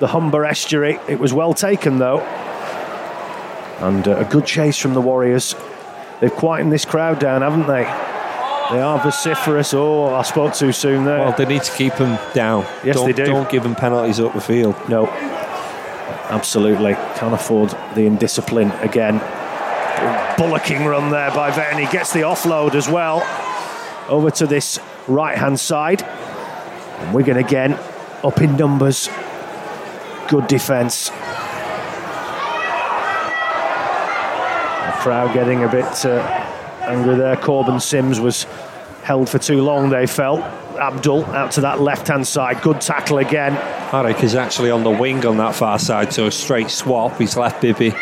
the 0.00 0.08
Humber 0.08 0.44
estuary. 0.44 0.98
It 1.08 1.20
was 1.20 1.32
well 1.32 1.54
taken 1.54 1.98
though. 1.98 2.20
And 3.78 4.06
uh, 4.08 4.16
a 4.16 4.24
good 4.24 4.44
chase 4.44 4.76
from 4.76 4.94
the 4.94 5.00
Warriors. 5.00 5.54
They've 6.20 6.32
quietened 6.32 6.72
this 6.72 6.84
crowd 6.84 7.18
down, 7.20 7.42
haven't 7.42 7.66
they? 7.66 8.09
They 8.70 8.80
are 8.80 8.98
vociferous. 9.00 9.74
Oh, 9.74 10.14
I 10.14 10.22
spoke 10.22 10.54
too 10.54 10.72
soon 10.72 11.04
there. 11.04 11.18
Well, 11.18 11.34
they 11.36 11.44
need 11.44 11.62
to 11.62 11.72
keep 11.72 11.96
them 11.96 12.18
down. 12.34 12.64
Yes, 12.84 12.96
don't, 12.96 13.06
they 13.06 13.12
do. 13.12 13.24
Don't 13.26 13.50
give 13.50 13.64
them 13.64 13.74
penalties 13.74 14.20
up 14.20 14.32
the 14.32 14.40
field. 14.40 14.76
No, 14.88 15.08
absolutely. 16.28 16.94
Can't 17.16 17.34
afford 17.34 17.70
the 17.94 18.06
indiscipline 18.06 18.70
again. 18.80 19.20
Bullocking 20.36 20.84
run 20.84 21.10
there 21.10 21.30
by 21.32 21.50
Verny. 21.50 21.90
Gets 21.90 22.12
the 22.12 22.20
offload 22.20 22.74
as 22.74 22.88
well. 22.88 23.26
Over 24.08 24.30
to 24.30 24.46
this 24.46 24.78
right 25.08 25.36
hand 25.36 25.58
side. 25.58 26.02
And 26.02 27.12
Wigan 27.14 27.36
again 27.38 27.72
up 28.22 28.40
in 28.40 28.56
numbers. 28.56 29.08
Good 30.28 30.46
defence. 30.46 31.10
The 34.86 34.96
crowd 35.02 35.34
getting 35.34 35.64
a 35.64 35.68
bit 35.68 36.06
uh, 36.06 36.46
angry 36.90 37.16
there. 37.16 37.36
Corbin 37.36 37.80
Sims 37.80 38.20
was 38.20 38.44
held 39.02 39.28
for 39.28 39.38
too 39.38 39.62
long, 39.62 39.90
they 39.90 40.06
felt. 40.06 40.40
Abdull 40.78 41.24
out 41.26 41.52
to 41.52 41.62
that 41.62 41.80
left 41.80 42.08
hand 42.08 42.26
side. 42.26 42.62
Good 42.62 42.80
tackle 42.80 43.18
again. 43.18 43.52
Harrick 43.90 44.22
is 44.22 44.34
actually 44.34 44.70
on 44.70 44.84
the 44.84 44.90
wing 44.90 45.24
on 45.26 45.36
that 45.38 45.54
far 45.54 45.78
side, 45.78 46.12
so 46.12 46.26
a 46.26 46.30
straight 46.30 46.70
swap. 46.70 47.18
He's 47.18 47.36
left 47.36 47.60
Bibby 47.60 47.92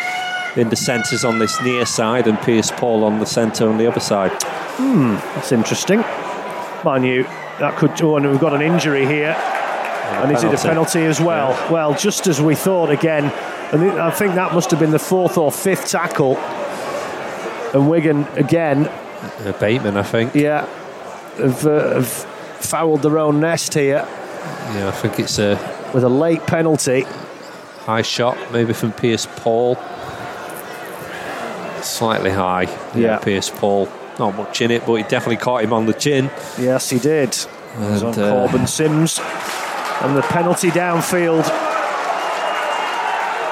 in 0.57 0.69
the 0.69 0.77
centres 0.77 1.25
on 1.25 1.39
this 1.39 1.61
near 1.63 1.87
side 1.87 2.27
and 2.27 2.39
Pierce 2.41 2.71
Paul 2.71 3.05
on 3.05 3.19
the 3.21 3.27
centre 3.27 3.69
on 3.69 3.79
the 3.79 3.87
other 3.87 4.01
side. 4.01 4.33
Hmm, 4.43 5.15
that's 5.35 5.53
interesting. 5.53 6.01
Mind 6.85 7.05
you, 7.05 7.25
that 7.59 7.77
could. 7.77 8.01
Oh, 8.03 8.17
and 8.17 8.31
we've 8.31 8.41
got 8.41 8.55
an 8.55 8.63
injury 8.63 9.07
here. 9.07 9.37
And 9.39 10.33
is 10.33 10.43
it 10.43 10.55
a 10.55 10.57
penalty 10.57 11.05
as 11.05 11.21
well? 11.21 11.51
Well, 11.71 11.95
just 11.95 12.27
as 12.27 12.41
we 12.41 12.55
thought 12.55 12.91
again. 12.91 13.25
And 13.73 14.01
I 14.01 14.11
think 14.11 14.35
that 14.37 14.55
must 14.55 14.71
have 14.71 14.81
been 14.81 14.91
the 14.91 14.99
fourth 14.99 15.37
or 15.37 15.53
fifth 15.53 15.89
tackle. 15.89 16.37
And 17.75 17.89
Wigan 17.91 18.27
again, 18.37 18.87
Uh, 19.47 19.53
Bateman, 19.61 19.97
I 19.97 20.03
think. 20.03 20.35
yeah, 20.35 20.67
have, 21.39 21.67
uh, 21.67 21.95
have 21.95 22.09
fouled 22.09 23.03
their 23.03 23.19
own 23.19 23.41
nest 23.41 23.75
here 23.75 24.07
Yeah, 24.75 24.89
I 24.89 24.91
think 24.93 25.19
it's 25.21 25.39
a 25.39 25.59
with 25.93 26.05
a 26.05 26.09
late 26.09 26.47
penalty. 26.47 27.07
high 27.87 28.03
shot, 28.03 28.37
maybe 28.53 28.73
from 28.73 28.93
Pierce 28.93 29.27
Paul. 29.37 29.77
Slightly 31.83 32.31
high. 32.31 32.67
Yeah. 32.95 33.19
Pierce 33.19 33.51
Paul. 33.51 33.89
Not 34.19 34.37
much 34.37 34.61
in 34.61 34.71
it, 34.71 34.85
but 34.85 34.95
he 34.95 35.03
definitely 35.05 35.37
caught 35.37 35.63
him 35.63 35.73
on 35.73 35.87
the 35.87 35.95
chin. 35.95 36.31
Yes, 36.59 36.91
he 36.91 36.99
did. 36.99 37.31
It 37.31 37.49
was 37.79 38.03
on 38.03 38.11
uh, 38.19 38.31
Corbin 38.33 38.67
Sims. 38.67 39.21
And 40.03 40.17
the 40.17 40.23
penalty 40.23 40.71
downfield. 40.71 41.45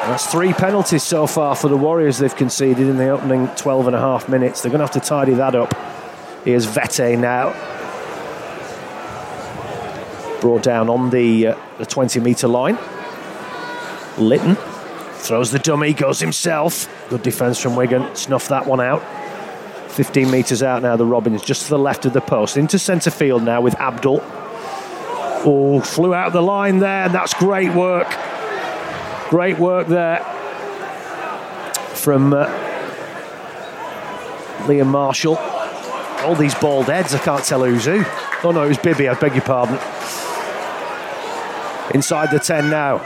That's 0.06 0.26
three 0.30 0.52
penalties 0.52 1.02
so 1.02 1.26
far 1.26 1.56
for 1.56 1.68
the 1.68 1.76
Warriors 1.76 2.18
they've 2.18 2.34
conceded 2.34 2.86
in 2.86 2.96
the 2.96 3.08
opening 3.08 3.48
12 3.56 3.88
and 3.88 3.96
a 3.96 3.98
half 3.98 4.28
minutes. 4.28 4.62
They're 4.62 4.70
going 4.70 4.78
to 4.78 4.84
have 4.84 4.92
to 4.92 5.00
tidy 5.00 5.34
that 5.34 5.56
up. 5.56 5.74
Here's 6.44 6.64
Vete 6.64 7.18
now. 7.18 7.50
Brought 10.40 10.62
down 10.62 10.88
on 10.88 11.10
the, 11.10 11.48
uh, 11.48 11.56
the 11.78 11.86
20 11.86 12.20
metre 12.20 12.46
line. 12.46 12.78
Litten 14.16 14.56
Throws 15.26 15.50
the 15.50 15.58
dummy, 15.58 15.92
goes 15.92 16.20
himself. 16.20 16.88
Good 17.08 17.22
defence 17.24 17.60
from 17.60 17.74
Wigan. 17.74 18.14
Snuff 18.14 18.46
that 18.46 18.64
one 18.64 18.80
out. 18.80 19.02
15 19.90 20.30
metres 20.30 20.62
out 20.62 20.82
now, 20.82 20.94
the 20.94 21.04
Robins, 21.04 21.42
just 21.42 21.64
to 21.64 21.70
the 21.70 21.78
left 21.78 22.06
of 22.06 22.12
the 22.12 22.20
post. 22.20 22.56
Into 22.56 22.78
centre 22.78 23.10
field 23.10 23.42
now 23.42 23.60
with 23.60 23.74
Abdull. 23.80 24.20
Oh, 24.22 25.80
flew 25.80 26.14
out 26.14 26.28
of 26.28 26.32
the 26.32 26.42
line 26.42 26.78
there. 26.78 27.08
That's 27.08 27.34
great 27.34 27.74
work. 27.74 28.06
Great 29.28 29.58
work 29.58 29.88
there 29.88 30.20
from 31.94 32.32
uh, 32.32 32.46
Liam 34.66 34.86
Marshall. 34.86 35.36
All 36.24 36.34
these 36.34 36.54
bald 36.54 36.86
heads, 36.86 37.14
I 37.14 37.18
can't 37.18 37.44
tell 37.44 37.64
who's 37.64 37.84
who. 37.84 38.04
Oh 38.44 38.52
no, 38.52 38.64
it 38.64 38.68
was 38.68 38.78
Bibby, 38.78 39.08
I 39.08 39.14
beg 39.14 39.34
your 39.34 39.42
pardon. 39.42 39.74
Inside 41.94 42.30
the 42.30 42.38
10 42.38 42.70
now. 42.70 43.00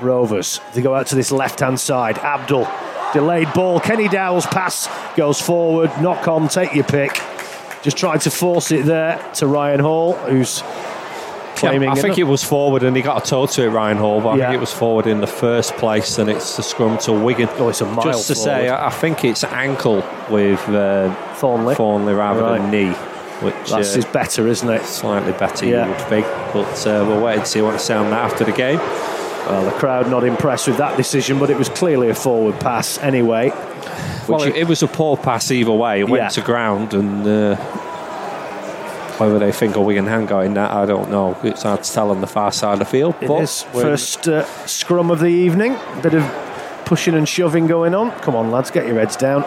Rovers. 0.00 0.60
They 0.72 0.82
go 0.82 0.94
out 0.94 1.06
to 1.08 1.14
this 1.14 1.30
left 1.30 1.60
hand 1.60 1.78
side. 1.78 2.18
Abdull. 2.18 2.68
Delayed 3.12 3.52
ball. 3.52 3.80
Kenny 3.80 4.08
Dowall's 4.08 4.46
pass 4.46 4.88
goes 5.16 5.40
forward. 5.40 5.90
Knock 6.00 6.26
on, 6.28 6.48
take 6.48 6.74
your 6.74 6.84
pick. 6.84 7.20
Just 7.82 7.96
tried 7.96 8.20
to 8.22 8.30
force 8.30 8.70
it 8.72 8.84
there 8.84 9.18
to 9.34 9.46
Ryan 9.46 9.80
Hall, 9.80 10.14
who's 10.14 10.62
claiming. 11.60 11.88
Yeah, 11.88 11.92
I 11.92 12.00
think 12.00 12.18
it 12.18 12.24
was 12.24 12.42
forward 12.44 12.82
and 12.82 12.96
he 12.96 13.02
got 13.02 13.24
a 13.24 13.26
toe 13.30 13.46
to 13.46 13.62
it, 13.64 13.68
Ryan 13.68 13.96
Hall, 13.98 14.20
but 14.20 14.30
I 14.30 14.36
Yeah. 14.36 14.44
think 14.46 14.56
it 14.56 14.60
was 14.60 14.72
forward 14.72 15.06
in 15.06 15.20
the 15.20 15.26
first 15.26 15.76
place 15.76 16.18
and 16.18 16.28
it's 16.28 16.56
the 16.56 16.62
scrum 16.62 16.98
to 16.98 17.12
Wigan. 17.12 17.48
Oh, 17.58 17.68
it's 17.68 17.80
a 17.80 17.86
mile 17.86 18.04
Just 18.04 18.26
to 18.28 18.34
say, 18.34 18.66
forward. 18.68 18.82
I 18.82 18.86
I 18.86 18.90
think 18.90 19.24
it's 19.24 19.44
ankle 19.44 20.04
with 20.30 20.60
uh, 20.68 21.14
Thornley. 21.36 21.74
Thornley 21.74 22.14
rather 22.14 22.42
Right. 22.42 22.58
than 22.60 22.70
knee, 22.70 22.92
which 23.42 23.54
That's 23.70 23.94
uh, 23.94 23.98
is 24.00 24.04
better, 24.06 24.46
isn't 24.48 24.68
it? 24.68 24.84
slightly 24.84 25.32
better 25.32 25.66
Yeah. 25.66 25.84
you 25.84 25.90
would 25.92 26.00
think. 26.02 26.26
But 26.52 26.86
uh, 26.86 27.04
we'll 27.06 27.20
wait 27.20 27.36
and 27.38 27.46
see 27.46 27.62
what 27.62 27.80
say 27.80 27.94
on 27.94 28.10
that 28.10 28.24
after 28.24 28.44
the 28.44 28.52
game. 28.52 28.80
Well, 29.48 29.64
the 29.64 29.70
crowd 29.72 30.08
not 30.10 30.22
impressed 30.24 30.66
with 30.68 30.76
that 30.76 30.96
decision, 30.96 31.38
but 31.38 31.50
it 31.50 31.56
was 31.58 31.68
clearly 31.68 32.08
a 32.10 32.14
forward 32.14 32.60
pass 32.60 32.98
anyway. 32.98 33.52
Well, 34.28 34.42
it, 34.42 34.54
it 34.54 34.68
was 34.68 34.82
a 34.82 34.86
poor 34.86 35.16
pass 35.16 35.50
either 35.50 35.72
way. 35.72 36.00
It 36.00 36.08
went 36.08 36.22
Yeah. 36.22 36.28
to 36.28 36.40
ground, 36.42 36.94
and 36.94 37.26
uh, 37.26 37.56
whether 39.20 39.38
they 39.38 39.52
think 39.52 39.76
a 39.76 39.80
Wigan 39.82 40.06
hand 40.06 40.28
got 40.28 40.46
in 40.46 40.54
that, 40.54 40.70
I 40.70 40.86
don't 40.86 41.10
know. 41.10 41.38
It's 41.44 41.62
hard 41.62 41.84
to 41.84 41.92
tell 41.92 42.10
on 42.10 42.22
the 42.22 42.26
far 42.26 42.50
side 42.50 42.72
of 42.72 42.78
the 42.78 42.84
field. 42.86 43.14
It 43.20 43.28
but 43.28 43.42
is 43.42 43.62
first 43.64 44.26
uh, 44.26 44.46
scrum 44.66 45.10
of 45.10 45.20
the 45.20 45.26
evening. 45.26 45.76
Bit 46.02 46.14
of 46.14 46.24
pushing 46.86 47.14
and 47.14 47.28
shoving 47.28 47.66
going 47.66 47.94
on. 47.94 48.12
Come 48.22 48.34
on, 48.34 48.50
lads, 48.50 48.70
get 48.70 48.86
your 48.86 48.98
heads 48.98 49.16
down. 49.16 49.42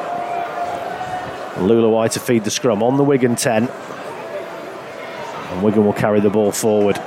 Leuluai 1.55 2.11
to 2.11 2.19
feed 2.19 2.43
the 2.43 2.51
scrum 2.51 2.83
on 2.83 2.97
the 2.97 3.03
Wigan 3.03 3.35
10. 3.35 3.67
And 3.67 5.63
Wigan 5.63 5.83
will 5.85 5.93
carry 5.93 6.19
the 6.19 6.29
ball 6.29 6.51
forward. 6.51 6.99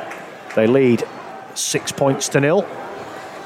They 0.57 0.67
lead 0.67 1.05
six 1.55 1.93
points 1.93 2.29
to 2.31 2.41
nil. 2.41 2.63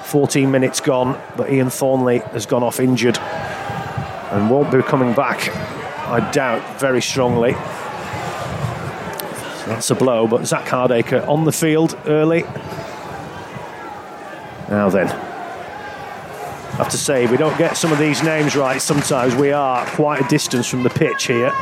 14 0.05 0.51
minutes 0.51 0.81
gone, 0.81 1.21
but 1.37 1.51
Iain 1.51 1.71
Thornley 1.71 2.19
has 2.19 2.47
gone 2.47 2.63
off 2.63 2.81
injured 2.81 3.19
and 3.19 4.51
won't 4.51 4.73
be 4.73 4.83
coming 4.83 5.13
back, 5.15 5.55
I 6.09 6.31
doubt, 6.33 6.81
very 6.81 7.03
strongly. 7.03 7.55
That's 9.71 9.89
a 9.89 9.95
blow, 9.95 10.27
but 10.27 10.45
Zak 10.47 10.65
Hardaker 10.65 11.27
on 11.29 11.45
the 11.45 11.53
field 11.53 11.97
early. 12.07 12.43
Now 14.69 14.91
then, 14.91 15.07
I 15.07 16.75
have 16.75 16.89
to 16.89 16.99
say, 16.99 17.27
we 17.29 17.37
don't 17.37 17.57
get 17.57 17.77
some 17.77 17.93
of 17.93 17.99
these 18.01 18.21
names 18.25 18.57
right 18.57 18.83
sometimes. 18.83 19.37
We 19.37 19.53
are 19.53 19.87
quite 19.87 20.25
a 20.25 20.29
distance 20.29 20.67
from 20.67 20.83
the 20.83 20.91
pitch 20.91 21.29
here. 21.29 21.53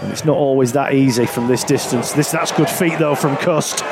And 0.00 0.10
it's 0.10 0.24
not 0.24 0.38
always 0.38 0.72
that 0.72 0.94
easy 0.94 1.26
from 1.26 1.48
this 1.48 1.64
distance. 1.64 2.12
This 2.12 2.30
That's 2.30 2.50
good 2.50 2.70
feet, 2.70 2.98
though, 2.98 3.14
from 3.14 3.36
Cust. 3.36 3.82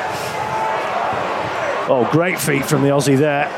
Oh, 1.89 2.09
great 2.11 2.41
feet 2.41 2.65
from 2.65 2.81
the 2.81 2.89
Aussie 2.89 3.19
there. 3.19 3.51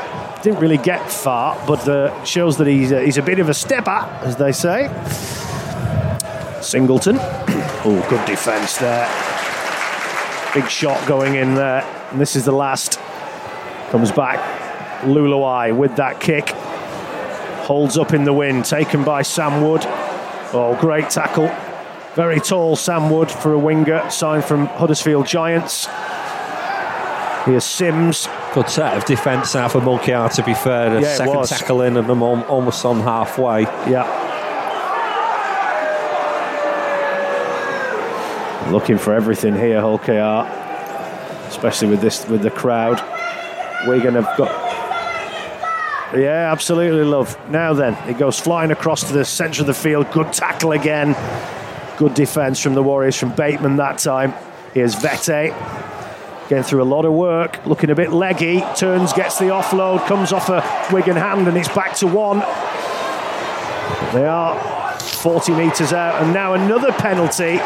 Didn't 0.43 0.59
really 0.59 0.77
get 0.77 1.09
far, 1.09 1.57
but 1.65 1.87
uh, 1.87 2.21
shows 2.25 2.57
that 2.57 2.67
he's 2.67 2.91
a, 2.91 3.01
he's 3.01 3.17
a 3.17 3.23
bit 3.23 3.39
of 3.39 3.47
a 3.47 3.53
stepper, 3.53 4.05
as 4.25 4.35
they 4.35 4.51
say. 4.51 4.89
Singleton. 6.61 7.15
oh, 7.85 8.05
good 8.09 8.25
defence 8.25 8.77
there. 8.77 9.07
Big 10.53 10.69
shot 10.69 11.05
going 11.07 11.35
in 11.35 11.55
there. 11.55 11.83
And 12.11 12.19
this 12.19 12.35
is 12.35 12.45
the 12.45 12.51
last. 12.51 12.99
Comes 13.91 14.11
back. 14.11 14.39
Leuluai 15.01 15.75
with 15.75 15.95
that 15.97 16.19
kick. 16.19 16.49
Holds 17.65 17.97
up 17.97 18.13
in 18.13 18.23
the 18.23 18.33
wind. 18.33 18.65
Taken 18.65 19.03
by 19.03 19.21
Sam 19.21 19.61
Wood. 19.61 19.81
Oh, 20.51 20.77
great 20.79 21.09
tackle. 21.09 21.47
Very 22.15 22.39
tall 22.39 22.75
Sam 22.75 23.09
Wood 23.09 23.29
for 23.31 23.53
a 23.53 23.59
winger. 23.59 24.09
Signed 24.09 24.43
from 24.43 24.65
Huddersfield 24.65 25.27
Giants. 25.27 25.87
Here's 27.45 27.63
Sims. 27.63 28.27
Good 28.53 28.69
set 28.69 28.97
of 28.97 29.05
defence 29.05 29.53
now 29.55 29.67
for 29.69 29.79
Hull 29.79 29.99
KR, 29.99 30.33
to 30.35 30.43
be 30.43 30.53
fair. 30.53 30.89
The 30.95 31.01
Yeah, 31.01 31.13
second 31.15 31.43
tackle 31.47 31.81
in 31.83 31.97
and 31.97 32.09
almost 32.09 32.83
on 32.83 32.99
halfway. 33.01 33.61
Yeah. 33.89 34.05
Looking 38.71 38.99
for 38.99 39.15
everything 39.15 39.55
here, 39.55 39.81
Hull 39.81 39.97
KR. 39.97 40.47
Especially 41.47 41.87
with 41.87 42.01
this 42.01 42.27
with 42.27 42.43
the 42.43 42.51
crowd. 42.51 43.01
Wigan 43.87 44.13
have 44.13 44.37
got 44.37 44.51
Yeah, 46.15 46.51
absolutely 46.51 47.03
love. 47.03 47.35
Now 47.49 47.73
then, 47.73 47.95
it 48.07 48.19
goes 48.19 48.39
flying 48.39 48.69
across 48.69 49.07
to 49.07 49.13
the 49.13 49.25
centre 49.25 49.61
of 49.61 49.67
the 49.67 49.73
field. 49.73 50.11
Good 50.11 50.31
tackle 50.33 50.73
again. 50.73 51.15
Good 51.97 52.13
defence 52.13 52.59
from 52.59 52.75
the 52.75 52.83
Warriors 52.83 53.15
from 53.15 53.31
Bateman 53.33 53.77
that 53.77 53.97
time. 53.97 54.35
Here's 54.75 54.93
Vete. 54.93 55.51
Getting 56.47 56.63
through 56.63 56.83
a 56.83 56.85
lot 56.85 57.05
of 57.05 57.13
work, 57.13 57.65
looking 57.65 57.89
a 57.89 57.95
bit 57.95 58.11
leggy. 58.11 58.61
Turns, 58.75 59.13
gets 59.13 59.39
the 59.39 59.45
offload, 59.45 60.05
comes 60.05 60.31
off 60.31 60.49
a 60.49 60.63
Wigan 60.93 61.15
hand, 61.15 61.47
and 61.47 61.57
it's 61.57 61.69
back 61.69 61.95
to 61.95 62.07
one. 62.07 62.39
They 64.13 64.25
are 64.25 64.59
40 64.99 65.53
metres 65.53 65.91
out, 65.91 66.21
and 66.21 66.33
now 66.33 66.53
another 66.53 66.91
penalty. 66.91 67.59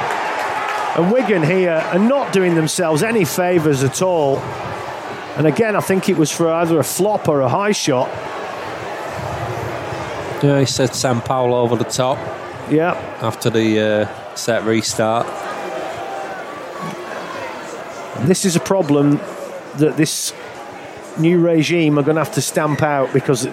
And 0.95 1.11
Wigan 1.11 1.41
here 1.41 1.71
are 1.71 1.99
not 1.99 2.31
doing 2.33 2.53
themselves 2.55 3.01
any 3.01 3.25
favours 3.25 3.83
at 3.83 4.01
all. 4.01 4.37
And 5.37 5.47
again, 5.47 5.75
I 5.75 5.79
think 5.79 6.07
it 6.07 6.17
was 6.17 6.31
for 6.31 6.51
either 6.51 6.79
a 6.79 6.83
flop 6.83 7.27
or 7.27 7.41
a 7.41 7.49
high 7.49 7.71
shot. 7.71 8.09
Yeah, 10.43 10.59
he 10.59 10.65
said 10.65 10.93
Sam 10.93 11.21
Powell 11.21 11.55
over 11.55 11.75
the 11.75 11.85
top 11.85 12.17
Yeah, 12.69 12.91
after 13.21 13.49
the 13.49 13.79
uh, 14.07 14.35
set 14.35 14.63
restart. 14.65 15.25
this 18.27 18.45
is 18.45 18.55
a 18.55 18.59
problem 18.59 19.19
that 19.77 19.97
this 19.97 20.33
new 21.17 21.39
regime 21.39 21.97
are 21.97 22.03
going 22.03 22.15
to 22.15 22.23
have 22.23 22.33
to 22.35 22.41
stamp 22.41 22.81
out 22.83 23.11
because 23.13 23.47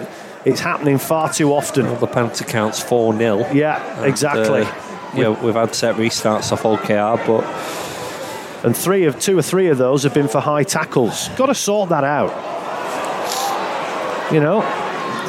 it's 0.45 0.59
happening 0.59 0.97
far 0.97 1.31
too 1.31 1.51
often. 1.53 1.85
The 1.99 2.07
penalty 2.07 2.45
counts 2.45 2.81
4 2.81 3.17
0. 3.17 3.51
Yeah, 3.53 4.03
exactly. 4.03 4.65
Yeah, 5.13 5.29
we've 5.43 5.55
had 5.55 5.75
set 5.75 5.95
restarts 5.95 6.51
off 6.51 6.63
OKR, 6.63 7.17
but 7.27 7.43
And 8.65 8.75
three 8.75 9.05
of 9.05 9.19
two 9.19 9.37
or 9.37 9.41
three 9.41 9.67
of 9.67 9.77
those 9.77 10.03
have 10.03 10.13
been 10.13 10.27
for 10.27 10.39
high 10.39 10.63
tackles. 10.63 11.29
Got 11.29 11.47
to 11.47 11.55
sort 11.55 11.89
that 11.89 12.03
out. 12.03 12.31
You 14.31 14.39
know, 14.39 14.61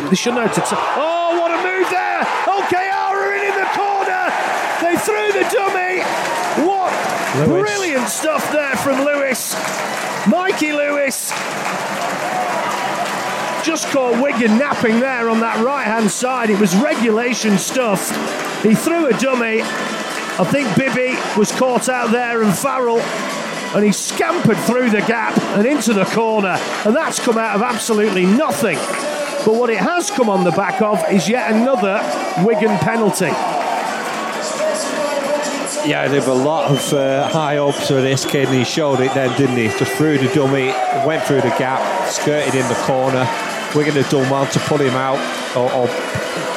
they 0.08 0.14
shouldn't 0.14 0.42
have 0.42 0.54
to. 0.54 0.60
T- 0.60 0.66
oh, 0.70 1.38
what 1.40 1.50
a 1.50 1.56
move 1.56 1.90
there! 1.90 2.22
OKR 2.46 3.10
are 3.10 3.34
in 3.34 3.44
in 3.50 3.56
the 3.58 3.68
corner. 3.74 4.30
They 4.80 4.96
threw 4.96 5.32
the 5.32 5.48
dummy. 5.50 6.02
What 6.68 6.92
Lewis. 7.48 7.70
brilliant 7.70 8.08
stuff 8.08 8.52
there 8.52 8.76
from 8.76 9.04
Lewis, 9.04 9.54
Mikey 10.28 10.72
Lewis. 10.72 11.32
Just 13.64 13.86
caught 13.88 14.20
Wigan 14.22 14.58
napping 14.58 14.98
there 14.98 15.28
on 15.30 15.40
that 15.40 15.64
right 15.64 15.84
hand 15.84 16.10
side. 16.10 16.50
It 16.50 16.58
was 16.58 16.74
regulation 16.76 17.58
stuff. 17.58 18.10
He 18.62 18.74
threw 18.74 19.06
a 19.06 19.12
dummy. 19.18 19.62
I 19.62 20.44
think 20.50 20.74
Bibby 20.76 21.16
was 21.38 21.52
caught 21.52 21.88
out 21.88 22.10
there 22.10 22.42
and 22.42 22.52
Farrell, 22.52 22.98
and 23.74 23.84
he 23.84 23.92
scampered 23.92 24.56
through 24.58 24.90
the 24.90 25.00
gap 25.02 25.38
and 25.56 25.66
into 25.66 25.92
the 25.94 26.04
corner. 26.06 26.56
And 26.84 26.96
that's 26.96 27.20
come 27.20 27.38
out 27.38 27.54
of 27.54 27.62
absolutely 27.62 28.26
nothing. 28.26 28.76
But 29.44 29.54
what 29.54 29.70
it 29.70 29.78
has 29.78 30.10
come 30.10 30.28
on 30.28 30.42
the 30.44 30.50
back 30.52 30.82
of 30.82 31.04
is 31.12 31.28
yet 31.28 31.52
another 31.52 32.00
Wigan 32.44 32.76
penalty. 32.78 33.26
yeah, 35.88 36.08
there 36.08 36.20
were 36.22 36.28
a 36.28 36.34
lot 36.34 36.70
of 36.70 36.92
uh, 36.92 37.28
high 37.28 37.56
hopes 37.56 37.88
for 37.88 38.00
this 38.00 38.24
kid, 38.24 38.48
and 38.48 38.56
he 38.56 38.64
showed 38.64 39.00
it 39.00 39.14
then, 39.14 39.36
didn't 39.38 39.56
he? 39.56 39.68
Just 39.78 39.92
threw 39.92 40.18
the 40.18 40.32
dummy, 40.34 40.66
went 41.06 41.22
through 41.24 41.42
the 41.42 41.54
gap, 41.58 42.08
skirted 42.08 42.54
in 42.54 42.66
the 42.68 42.74
corner. 42.86 43.28
We're 43.74 43.84
going 43.90 44.02
to 44.02 44.10
do 44.10 44.18
well 44.18 44.46
to 44.46 44.58
pull 44.60 44.78
him 44.78 44.94
out 44.94 45.18
or, 45.56 45.70
or 45.72 45.86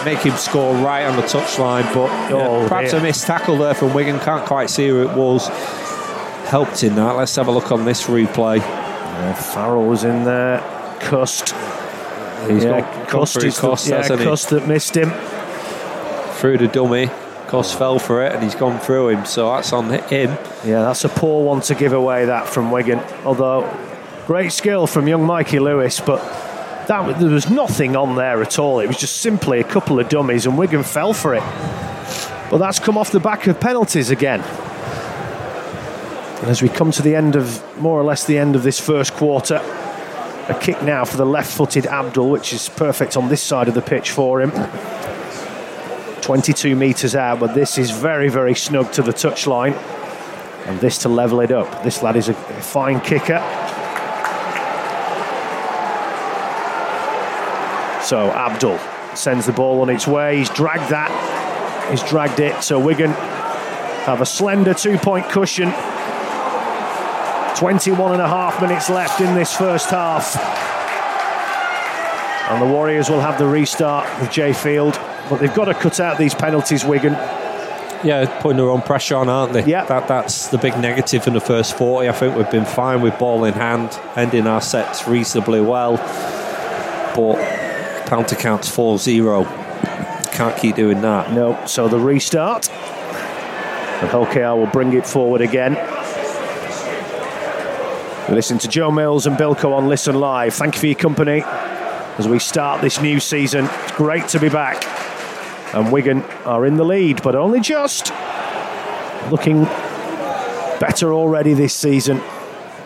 make 0.06 0.20
him 0.20 0.36
score 0.36 0.74
right 0.76 1.04
on 1.06 1.16
the 1.16 1.22
touchline, 1.24 1.84
but 1.94 2.10
Oh, 2.32 2.68
perhaps 2.68 2.92
dear. 2.92 3.00
a 3.00 3.04
missed 3.04 3.26
tackle 3.26 3.58
there 3.58 3.74
from 3.74 3.94
Wigan. 3.94 4.20
Can't 4.20 4.46
quite 4.46 4.70
see 4.70 4.88
who 4.88 5.02
it 5.02 5.16
was. 5.16 5.48
Helped 6.50 6.84
in 6.84 6.96
that. 6.96 7.16
Let's 7.16 7.36
have 7.38 7.48
a 7.48 7.52
look 7.52 7.72
on 7.72 7.86
this 7.86 8.04
replay. 8.08 8.58
Yeah, 8.60 9.34
Farrell 9.34 9.86
was 9.86 10.04
in 10.04 10.24
there. 10.26 10.60
Cust. 11.00 11.50
He's 12.48 12.64
yeah, 12.64 12.82
got 12.82 13.08
Cust, 13.08 13.34
through 13.40 13.48
is 13.48 13.60
the- 13.60 13.86
yeah? 14.18 14.24
Cust 14.24 14.50
that 14.50 14.68
missed 14.68 14.96
him. 14.96 15.12
Through 16.36 16.58
the 16.60 16.68
dummy. 16.68 17.10
Cust 17.48 17.78
fell 17.78 17.98
for 17.98 18.24
it, 18.26 18.34
and 18.34 18.44
he's 18.44 18.56
gone 18.56 18.80
through 18.80 19.10
him. 19.10 19.26
So 19.26 19.50
that's 19.56 19.72
on 19.72 19.90
him. 19.90 20.32
Yeah, 20.66 20.82
that's 20.82 21.04
a 21.06 21.10
poor 21.10 21.44
one 21.46 21.62
to 21.62 21.76
give 21.76 21.94
away 21.94 22.26
that 22.26 22.48
from 22.48 22.72
Wigan. 22.72 23.00
Although 23.24 23.68
great 24.28 24.52
skill 24.52 24.86
from 24.86 25.08
young 25.08 25.24
Mikey 25.26 25.60
Lewis, 25.60 26.00
but 26.00 26.20
that 26.88 27.20
there 27.20 27.30
was 27.30 27.50
nothing 27.50 27.96
on 27.96 28.16
there 28.16 28.42
at 28.42 28.60
all. 28.60 28.80
It 28.80 28.88
was 28.88 28.98
just 28.98 29.18
simply 29.18 29.60
a 29.60 29.64
couple 29.64 30.00
of 30.00 30.10
dummies, 30.10 30.46
and 30.46 30.58
Wigan 30.58 30.84
fell 30.84 31.14
for 31.14 31.36
it. 31.36 31.44
But 32.50 32.58
that's 32.58 32.80
come 32.80 32.98
off 32.98 33.12
the 33.12 33.20
back 33.20 33.48
of 33.48 33.60
penalties 33.60 34.10
again. 34.12 34.42
And 36.42 36.48
as 36.50 36.62
we 36.62 36.70
come 36.70 36.92
to 36.92 37.02
the 37.02 37.16
end 37.16 37.36
of 37.36 37.64
more 37.80 38.00
or 38.00 38.04
less 38.04 38.26
the 38.26 38.38
end 38.38 38.56
of 38.56 38.64
this 38.64 38.80
first 38.80 39.14
quarter, 39.14 39.56
a 40.48 40.58
kick 40.62 40.82
now 40.84 41.06
for 41.06 41.18
the 41.18 41.26
left-footed 41.26 41.88
Abdull, 41.88 42.30
which 42.30 42.54
is 42.54 42.70
perfect 42.70 43.18
on 43.18 43.30
this 43.30 43.42
side 43.42 43.68
of 43.68 43.74
the 43.74 43.82
pitch 43.82 44.12
for 44.12 44.42
him. 44.42 44.52
22 46.22 46.76
metres 46.76 47.16
out, 47.16 47.40
but 47.40 47.56
this 47.56 47.78
is 47.78 47.92
very, 47.92 48.30
very 48.30 48.54
snug 48.54 48.92
to 48.94 49.02
the 49.02 49.12
touchline. 49.12 49.74
And 50.68 50.80
this 50.80 51.00
to 51.00 51.10
level 51.10 51.42
it 51.42 51.52
up. 51.52 51.84
This 51.84 52.02
lad 52.02 52.16
is 52.16 52.30
a 52.30 52.34
fine 52.34 53.00
kicker. 53.02 53.40
So 58.06 58.30
Abdull 58.30 58.78
sends 59.16 59.48
the 59.48 59.52
ball 59.52 59.82
on 59.82 59.90
its 59.90 60.06
way. 60.06 60.38
He's 60.38 60.50
dragged 60.52 60.92
that. 60.92 61.90
He's 61.90 62.04
dragged 62.04 62.40
it. 62.40 62.64
So 62.64 62.80
Wigan 62.80 63.10
have 63.10 64.22
a 64.22 64.26
slender 64.28 64.76
two 64.76 65.00
point 65.00 65.28
cushion. 65.30 65.74
21 67.58 68.12
and 68.12 68.22
a 68.22 68.28
half 68.28 68.62
minutes 68.62 68.92
left 68.92 69.22
in 69.22 69.34
this 69.34 69.56
first 69.56 69.90
half. 69.90 70.36
And 72.52 72.62
the 72.62 72.72
Warriors 72.72 73.10
will 73.10 73.22
have 73.22 73.40
the 73.40 73.48
restart 73.48 74.08
with 74.22 74.30
Jai 74.30 74.54
Field. 74.54 75.00
But 75.28 75.40
they've 75.40 75.54
got 75.54 75.66
to 75.66 75.74
cut 75.74 76.00
out 76.00 76.20
these 76.20 76.36
penalties, 76.36 76.86
Wigan. 76.86 77.14
Yeah, 78.04 78.40
putting 78.40 78.58
their 78.58 78.70
own 78.70 78.84
pressure 78.84 79.16
on, 79.16 79.30
aren't 79.30 79.54
they? 79.54 79.66
Yeah. 79.66 79.86
That, 79.86 80.08
that's 80.08 80.50
the 80.50 80.60
big 80.60 80.78
negative 80.78 81.26
in 81.26 81.34
the 81.34 81.42
first 81.42 81.76
40. 81.76 82.08
I 82.08 82.12
think 82.12 82.36
we've 82.36 82.52
been 82.52 82.66
fine 82.66 83.02
with 83.02 83.18
ball 83.18 83.46
in 83.46 83.56
hand, 83.56 84.00
ending 84.16 84.46
our 84.46 84.62
sets 84.62 85.08
reasonably 85.08 85.62
well. 85.62 85.98
But 87.16 87.55
penalty 88.06 88.36
counts 88.36 88.70
4 88.70 88.98
0. 88.98 89.44
Can't 90.32 90.58
keep 90.58 90.76
doing 90.76 91.02
that. 91.02 91.32
No, 91.32 91.66
so 91.66 91.88
the 91.88 92.00
restart. 92.00 92.70
And 92.70 94.10
Hull 94.10 94.58
will 94.58 94.68
bring 94.68 94.94
it 94.94 95.08
forward 95.08 95.42
again. 95.42 95.74
Listen 98.30 98.58
to 98.58 98.68
Joe 98.68 98.92
Mills 98.92 99.28
and 99.28 99.38
Bilko 99.38 99.72
on 99.74 99.88
Listen 99.88 100.20
Live. 100.20 100.54
Thank 100.54 100.76
you 100.76 100.80
for 100.80 100.88
your 100.88 100.96
company 100.96 101.44
as 102.18 102.28
we 102.28 102.40
start 102.40 102.82
this 102.82 103.02
new 103.02 103.20
season. 103.20 103.66
It's 103.66 103.92
great 103.94 104.28
to 104.30 104.40
be 104.40 104.50
back. 104.50 104.84
And 105.74 105.92
Wigan 105.92 106.22
are 106.46 106.66
in 106.66 106.76
the 106.78 106.84
lead, 106.84 107.22
but 107.22 107.36
only 107.36 107.60
just. 107.60 108.12
Looking 109.32 109.64
better 110.80 111.14
already 111.14 111.54
this 111.54 111.74
season. 111.74 112.22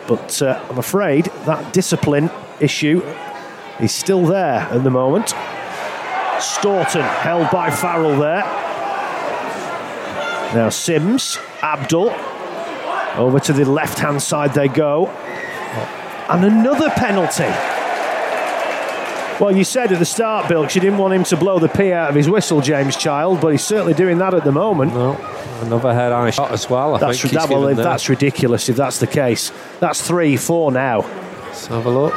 But 0.06 0.40
uh, 0.42 0.64
I'm 0.70 0.78
afraid 0.78 1.26
that 1.46 1.72
discipline 1.72 2.30
issue 2.60 3.02
is 3.82 3.92
still 3.92 4.24
there 4.24 4.60
at 4.60 4.84
the 4.84 4.90
moment. 4.90 5.34
Storton 6.38 7.02
held 7.02 7.50
by 7.50 7.70
Farrell 7.70 8.18
there. 8.18 8.42
Now 10.54 10.68
Sims, 10.70 11.38
Abdull. 11.62 12.10
Over 13.16 13.40
to 13.40 13.52
the 13.52 13.64
left 13.64 13.98
hand 13.98 14.22
side 14.22 14.54
they 14.54 14.68
go. 14.68 15.08
And 16.28 16.44
another 16.44 16.90
penalty. 16.90 17.50
Well, 19.42 19.56
you 19.56 19.64
said 19.64 19.90
at 19.90 19.98
the 19.98 20.04
start, 20.04 20.48
Bill, 20.48 20.64
you 20.64 20.80
didn't 20.80 20.98
want 20.98 21.14
him 21.14 21.24
to 21.24 21.36
blow 21.36 21.58
the 21.58 21.68
pee 21.68 21.92
out 21.92 22.10
of 22.10 22.14
his 22.14 22.28
whistle, 22.28 22.60
James 22.60 22.94
Child, 22.94 23.40
but 23.40 23.48
he's 23.48 23.64
certainly 23.64 23.94
doing 23.94 24.18
that 24.18 24.34
at 24.34 24.44
the 24.44 24.52
moment. 24.52 24.92
No, 24.92 25.12
another 25.62 25.94
head 25.94 26.12
on 26.12 26.30
shot 26.30 26.52
as 26.52 26.68
well. 26.68 26.94
I 26.94 26.98
that's, 26.98 27.22
think 27.22 27.32
that, 27.34 27.48
well, 27.48 27.74
that's 27.74 28.08
ridiculous 28.10 28.68
if 28.68 28.76
that's 28.76 28.98
the 28.98 29.06
case. 29.06 29.50
That's 29.80 30.06
three, 30.06 30.36
four 30.36 30.70
now. 30.72 31.00
Let's 31.46 31.66
have 31.68 31.86
a 31.86 31.90
look. 31.90 32.14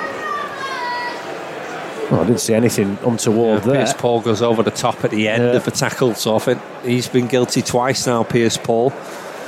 Well, 2.13 2.21
I 2.21 2.27
didn't 2.27 2.41
see 2.41 2.53
anything 2.53 2.99
untoward 3.03 3.61
yeah, 3.61 3.65
there. 3.65 3.75
Pierce 3.77 3.93
Paul 3.93 4.21
goes 4.21 4.43
over 4.43 4.61
the 4.61 4.69
top 4.69 5.03
at 5.03 5.09
the 5.09 5.27
end 5.27 5.43
yeah. 5.43 5.53
of 5.53 5.65
the 5.65 5.71
tackle, 5.71 6.13
so 6.13 6.35
I 6.35 6.39
think 6.39 6.61
he's 6.83 7.07
been 7.07 7.25
guilty 7.25 7.63
twice 7.63 8.05
now, 8.05 8.21
Pierce 8.21 8.55
Paul. 8.55 8.89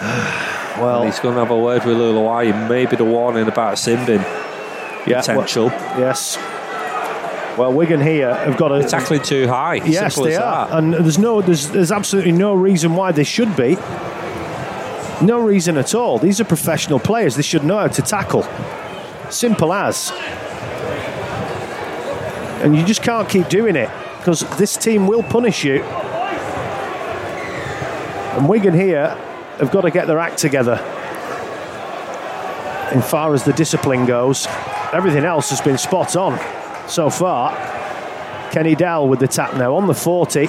well, 0.82 1.04
and 1.04 1.12
he's 1.12 1.19
going 1.19 1.36
to 1.36 1.41
have 1.41 1.51
a 1.51 1.60
word 1.60 1.86
with 1.86 1.95
Leuluai. 1.95 2.67
Maybe 2.67 2.95
the 2.95 3.06
warning 3.06 3.47
about 3.47 3.78
sin 3.78 4.04
bin 4.08 4.21
yeah, 5.06 5.19
potential. 5.19 5.67
Well, 5.67 5.99
yes. 5.99 6.38
Well, 7.56 7.71
Wigan 7.71 8.01
here 8.01 8.34
have 8.34 8.58
got 8.58 8.71
a 8.71 8.80
They're 8.80 8.89
tackling 8.89 9.21
too 9.21 9.47
high. 9.47 9.75
Yes, 9.75 10.15
Simple 10.15 10.32
they 10.32 10.36
are, 10.36 10.67
that. 10.67 10.75
and 10.75 10.93
there's 10.95 11.19
no, 11.19 11.43
there's, 11.43 11.69
there's 11.69 11.91
absolutely 11.91 12.32
no 12.32 12.56
reason 12.56 12.95
why 12.95 13.12
they 13.12 13.23
should 13.23 13.56
be. 13.56 13.75
No 15.21 15.39
reason 15.39 15.78
at 15.78 15.93
all. 15.93 16.17
These 16.17 16.41
are 16.41 16.45
professional 16.45 16.99
players. 16.99 17.36
They 17.36 17.43
should 17.43 17.63
know 17.63 17.78
how 17.78 17.88
to 17.89 18.01
tackle. 18.01 18.43
Simple 19.30 19.71
as. 19.71 20.12
And 22.65 22.75
you 22.75 22.84
just 22.84 23.04
can't 23.04 23.30
keep 23.30 23.47
doing 23.47 23.75
it 23.75 23.91
because 24.17 24.39
this 24.58 24.75
team 24.75 25.06
will 25.06 25.21
punish 25.21 25.63
you. 25.63 25.84
And 28.34 28.49
Wigan 28.49 28.73
here 28.73 29.10
have 29.60 29.69
got 29.69 29.82
to 29.82 29.91
get 29.91 30.08
their 30.08 30.17
act 30.17 30.39
together. 30.39 30.73
In 32.91 33.04
far 33.04 33.36
as 33.36 33.43
the 33.43 33.54
discipline 33.54 34.08
goes, 34.08 34.47
everything 34.91 35.25
else 35.25 35.51
has 35.51 35.62
been 35.62 35.78
spot 35.78 36.15
on 36.15 36.39
so 36.89 37.12
far. 37.12 37.51
Kenny 38.51 38.75
Dowall 38.75 39.10
with 39.10 39.19
the 39.19 39.28
tap 39.28 39.54
now 39.54 39.75
on 39.75 39.86
the 39.86 39.93
40. 39.93 40.47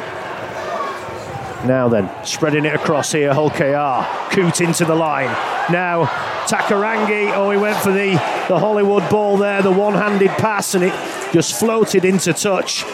Now 1.67 1.91
then, 1.91 2.11
spreading 2.25 2.65
it 2.65 2.75
across 2.75 3.13
here, 3.13 3.35
Hull 3.35 3.51
KR. 3.51 4.33
Coote 4.35 4.63
into 4.63 4.87
the 4.87 4.95
line. 4.95 5.29
Now, 5.71 6.07
Takarangi. 6.47 7.35
Oh, 7.35 7.51
he 7.51 7.59
went 7.59 7.77
for 7.77 7.93
the, 7.93 8.13
the 8.49 8.59
Hollywood 8.59 9.07
ball 9.11 9.37
there, 9.37 9.61
the 9.61 9.71
one 9.71 9.93
handed 9.93 10.31
pass, 10.31 10.75
and 10.75 10.83
it 10.83 10.95
just 11.33 11.59
floated 11.59 12.05
into 12.05 12.33
touch. 12.33 12.85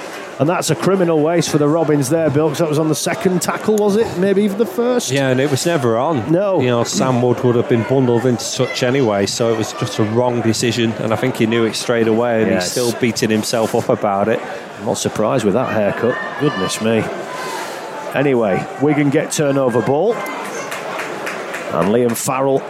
And 0.40 0.49
that's 0.49 0.71
a 0.71 0.75
criminal 0.75 1.21
waste 1.21 1.51
for 1.51 1.59
the 1.59 1.68
Robins 1.68 2.09
there, 2.09 2.29
Bill, 2.31 2.47
because 2.49 2.59
that 2.61 2.68
was 2.68 2.79
on 2.79 2.88
the 2.88 2.95
second 2.95 3.42
tackle, 3.42 3.77
was 3.77 3.97
it? 3.97 4.18
Maybe 4.18 4.42
even 4.42 4.59
the 4.59 4.66
first? 4.66 5.11
Yeah, 5.12 5.29
and 5.29 5.38
it 5.40 5.51
was 5.51 5.66
never 5.66 5.99
on. 5.99 6.33
No. 6.33 6.59
You 6.61 6.68
know, 6.68 6.85
Sam 6.85 7.21
Wood 7.23 7.45
would 7.45 7.55
have 7.55 7.68
been 7.68 7.83
bundled 7.85 8.25
into 8.27 8.45
touch 8.57 8.83
anyway, 8.83 9.27
so 9.27 9.53
it 9.53 9.59
was 9.59 9.73
just 9.75 9.99
a 10.01 10.05
wrong 10.05 10.40
decision, 10.40 10.92
and 10.95 11.12
I 11.12 11.16
think 11.16 11.37
he 11.37 11.47
knew 11.47 11.64
it 11.64 11.75
straight 11.77 12.09
away, 12.09 12.42
and 12.42 12.51
Yes. 12.51 12.62
he's 12.64 12.73
still 12.73 12.99
beating 13.01 13.31
himself 13.31 13.75
up 13.75 13.88
about 13.90 14.29
it. 14.29 14.40
I'm 14.81 14.87
not 14.87 14.99
surprised 14.99 15.45
with 15.45 15.55
that 15.55 15.68
haircut. 15.71 16.16
Goodness 16.40 16.81
me. 16.81 17.05
Anyway, 18.14 18.66
Wigan 18.81 19.11
get 19.11 19.31
turnover 19.33 19.83
ball. 19.83 20.14
And 20.14 21.88
Liam 21.88 22.16
Farrell 22.16 22.61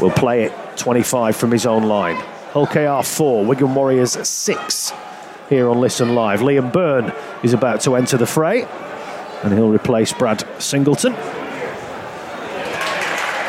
will 0.00 0.10
play 0.14 0.42
it 0.44 0.52
25 0.76 1.36
from 1.36 1.52
his 1.52 1.64
own 1.64 1.84
line. 1.84 2.22
Hull 2.54 2.68
KR 2.68 3.02
4, 3.04 3.44
Wigan 3.46 3.74
Warriors 3.74 4.12
6 4.12 4.92
here 5.48 5.68
on 5.68 5.80
Listen 5.80 6.14
Live. 6.14 6.38
Liam 6.38 6.72
Byrne 6.72 7.12
is 7.42 7.52
about 7.52 7.80
to 7.80 7.96
enter 7.96 8.16
the 8.16 8.28
fray 8.28 8.62
and 9.42 9.52
he'll 9.52 9.72
replace 9.72 10.12
Brad 10.12 10.46
Singleton. 10.62 11.14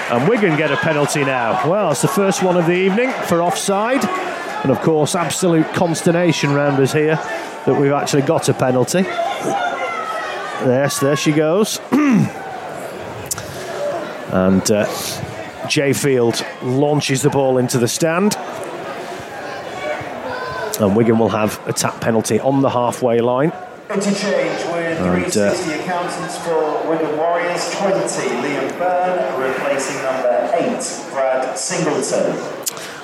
And 0.05 0.27
Wigan 0.27 0.57
get 0.57 0.71
a 0.71 0.77
penalty 0.77 1.23
now. 1.23 1.69
Well, 1.69 1.91
it's 1.91 2.01
the 2.01 2.07
first 2.07 2.41
one 2.41 2.57
of 2.57 2.65
the 2.65 2.73
evening 2.73 3.11
for 3.27 3.43
offside. 3.43 4.03
And 4.63 4.71
of 4.71 4.81
course, 4.81 5.13
absolute 5.13 5.71
consternation 5.75 6.55
round 6.55 6.81
us 6.81 6.91
here 6.91 7.17
that 7.67 7.79
we've 7.79 7.91
actually 7.91 8.23
got 8.23 8.49
a 8.49 8.55
penalty. 8.55 9.03
Yes, 10.63 10.99
there 10.99 11.15
she 11.15 11.31
goes. 11.31 11.79
and 14.31 14.71
uh, 14.71 14.87
Jai 15.67 15.93
Field 15.93 16.43
launches 16.63 17.21
the 17.21 17.29
ball 17.29 17.59
into 17.59 17.77
the 17.77 17.87
stand. 17.87 18.35
And 20.79 20.95
Wigan 20.95 21.17
will 21.19 21.29
have 21.29 21.65
a 21.67 21.73
tap 21.73 22.01
penalty 22.01 22.39
on 22.39 22.61
the 22.61 22.69
halfway 22.69 23.19
line. 23.21 23.53
Interchange 23.89 24.65
with 24.73 24.97
360 24.97 25.39
uh, 25.39 25.79
accountants 25.79 26.37
for 26.39 26.89
Wigan 26.89 27.17
Warriors 27.17 27.71
20, 27.75 27.95
Liam 28.41 28.77
Byrne, 28.77 29.41
replacing 29.41 30.01
number 30.03 30.49
8, 30.53 31.11
Brad 31.13 31.57
Singleton. 31.57 32.35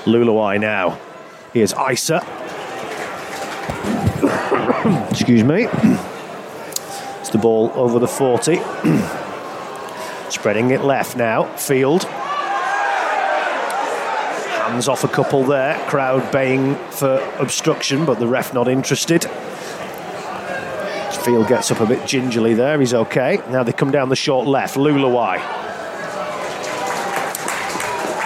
Leuluai 0.06 0.60
now. 0.60 1.00
Here's 1.54 1.74
Isa. 1.74 2.18
Excuse 5.12 5.44
me. 5.44 5.68
It's 7.20 7.30
the 7.30 7.38
ball 7.38 7.72
over 7.76 8.00
the 8.00 8.08
40. 8.08 8.56
Spreading 10.30 10.72
it 10.72 10.82
left 10.82 11.16
now. 11.16 11.44
Field. 11.56 12.08
Hands 14.72 14.88
off 14.88 15.04
a 15.04 15.10
couple 15.10 15.44
there. 15.44 15.78
Crowd 15.90 16.32
baying 16.32 16.76
for 16.92 17.18
obstruction, 17.40 18.06
but 18.06 18.20
the 18.20 18.28
ref 18.28 18.54
not 18.54 18.70
interested. 18.70 19.26
Field 21.26 21.50
gets 21.50 21.70
up 21.72 21.82
a 21.82 21.86
bit 21.86 22.08
gingerly 22.08 22.54
there. 22.54 22.80
He's 22.80 22.94
okay. 22.94 23.42
Now 23.50 23.64
they 23.64 23.74
come 23.74 23.92
down 23.92 24.08
the 24.08 24.16
short 24.16 24.48
left. 24.48 24.78
Leuluai. 24.78 25.40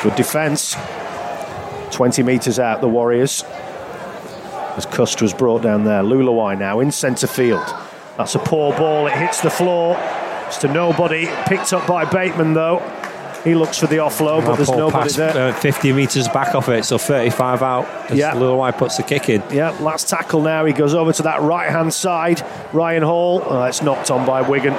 Good 0.04 0.16
defence. 0.16 0.76
20 1.90 2.22
metres 2.22 2.60
out, 2.60 2.80
the 2.80 2.88
Warriors. 2.88 3.44
As 4.78 4.86
Cust 4.86 5.24
was 5.24 5.34
brought 5.34 5.64
down 5.64 5.84
there. 5.84 6.04
Leuluai 6.04 6.60
now 6.60 6.80
in 6.80 6.92
centre 6.92 7.26
field. 7.26 7.66
That's 8.18 8.36
a 8.36 8.40
poor 8.40 8.72
ball. 8.78 9.08
It 9.08 9.14
hits 9.14 9.42
the 9.42 9.50
floor. 9.50 9.98
It's 10.46 10.58
to 10.60 10.68
nobody. 10.68 11.28
Picked 11.48 11.74
up 11.74 11.88
by 11.88 12.06
Bateman, 12.06 12.54
though. 12.54 12.84
He 13.46 13.56
looks 13.56 13.78
for 13.78 13.88
the 13.88 13.98
offload, 13.98 14.44
but 14.46 14.56
there's 14.56 14.70
nobody 14.70 15.04
passed, 15.04 15.18
there. 15.18 15.50
uh, 15.50 15.54
50 15.54 15.94
metres 15.94 16.28
back 16.28 16.56
off 16.56 16.68
it, 16.68 16.84
so 16.84 16.98
35 16.98 17.62
out. 17.62 18.12
Yeah. 18.14 18.36
Lil 18.36 18.60
puts 18.74 18.98
the 18.98 19.04
kick 19.04 19.30
in. 19.30 19.42
Yeah, 19.52 19.70
last 19.80 20.10
tackle 20.10 20.42
now. 20.42 20.66
He 20.66 20.74
goes 20.74 20.94
over 20.94 21.14
to 21.14 21.24
that 21.24 21.42
right 21.42 21.70
hand 21.70 21.94
side. 21.94 22.44
Ryan 22.74 23.04
Hall. 23.04 23.44
Oh, 23.46 23.64
it's 23.64 23.82
knocked 23.84 24.10
on 24.12 24.26
by 24.26 24.42
Wigan. 24.42 24.74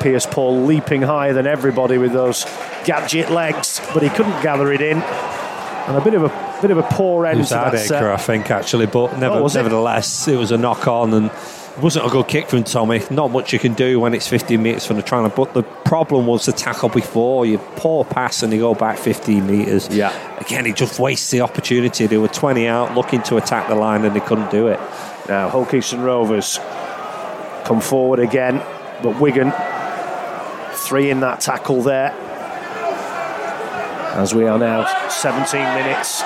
Pierce 0.00 0.26
Paul 0.26 0.62
leaping 0.62 1.02
higher 1.02 1.32
than 1.32 1.46
everybody 1.46 1.96
with 1.96 2.12
those 2.12 2.44
gadget 2.84 3.30
legs, 3.30 3.80
but 3.94 4.02
he 4.02 4.08
couldn't 4.10 4.42
gather 4.42 4.72
it 4.72 4.80
in. 4.80 4.98
And 4.98 5.96
a 5.96 6.00
bit 6.00 6.14
of 6.14 6.24
a 6.24 6.58
bit 6.60 6.70
of 6.72 6.78
a 6.78 6.82
poor 6.82 7.26
end 7.26 7.38
It 7.38 7.42
was 7.42 7.48
to 7.50 7.54
that 7.54 7.78
set. 7.78 8.02
I 8.02 8.16
think, 8.16 8.50
actually, 8.50 8.86
but 8.86 9.18
never, 9.18 9.36
Oh, 9.36 9.42
was 9.44 9.54
it? 9.54 9.60
nevertheless, 9.60 10.26
it? 10.26 10.36
was 10.36 10.50
a 10.50 10.58
knock 10.58 10.88
on 10.88 11.14
and 11.14 11.30
wasn't 11.80 12.06
a 12.06 12.08
good 12.08 12.28
kick 12.28 12.48
from 12.48 12.64
Tommy. 12.64 13.02
Not 13.10 13.30
much 13.30 13.52
you 13.52 13.58
can 13.58 13.74
do 13.74 14.00
when 14.00 14.14
it's 14.14 14.26
15 14.26 14.62
metres 14.62 14.86
from 14.86 14.96
the 14.96 15.02
trying 15.02 15.30
but 15.30 15.52
the 15.52 15.62
problem 15.62 16.26
was 16.26 16.46
the 16.46 16.52
tackle 16.52 16.88
before. 16.88 17.44
You 17.44 17.58
poor 17.76 18.04
pass 18.04 18.42
and 18.42 18.52
you 18.52 18.60
go 18.60 18.74
back 18.74 18.98
15 18.98 19.46
metres. 19.46 19.88
Yeah. 19.88 20.12
Again, 20.38 20.64
he 20.64 20.72
just 20.72 20.98
wastes 20.98 21.30
the 21.30 21.42
opportunity. 21.42 22.06
They 22.06 22.18
were 22.18 22.28
20 22.28 22.66
out 22.66 22.94
looking 22.94 23.22
to 23.24 23.36
attack 23.36 23.68
the 23.68 23.74
line 23.74 24.04
and 24.04 24.14
they 24.14 24.20
couldn't 24.20 24.50
do 24.50 24.68
it. 24.68 24.80
Now 25.28 25.48
Hull 25.48 25.66
Kingston 25.66 26.02
Rovers 26.02 26.58
come 27.64 27.80
forward 27.80 28.20
again, 28.20 28.58
but 29.02 29.20
Wigan 29.20 29.52
three 30.72 31.10
in 31.10 31.20
that 31.20 31.40
tackle 31.40 31.82
there. 31.82 32.12
As 34.14 34.34
we 34.34 34.46
are 34.46 34.58
now 34.58 35.08
17 35.08 35.60
minutes 35.74 36.22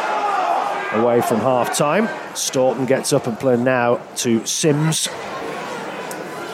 away 0.92 1.20
from 1.20 1.40
half 1.40 1.76
time. 1.76 2.08
Storton 2.34 2.86
gets 2.86 3.12
up 3.12 3.26
and 3.26 3.38
play 3.38 3.56
now 3.56 3.96
to 4.16 4.44
Sims. 4.46 5.08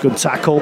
Good 0.07 0.19
tackle. 0.19 0.59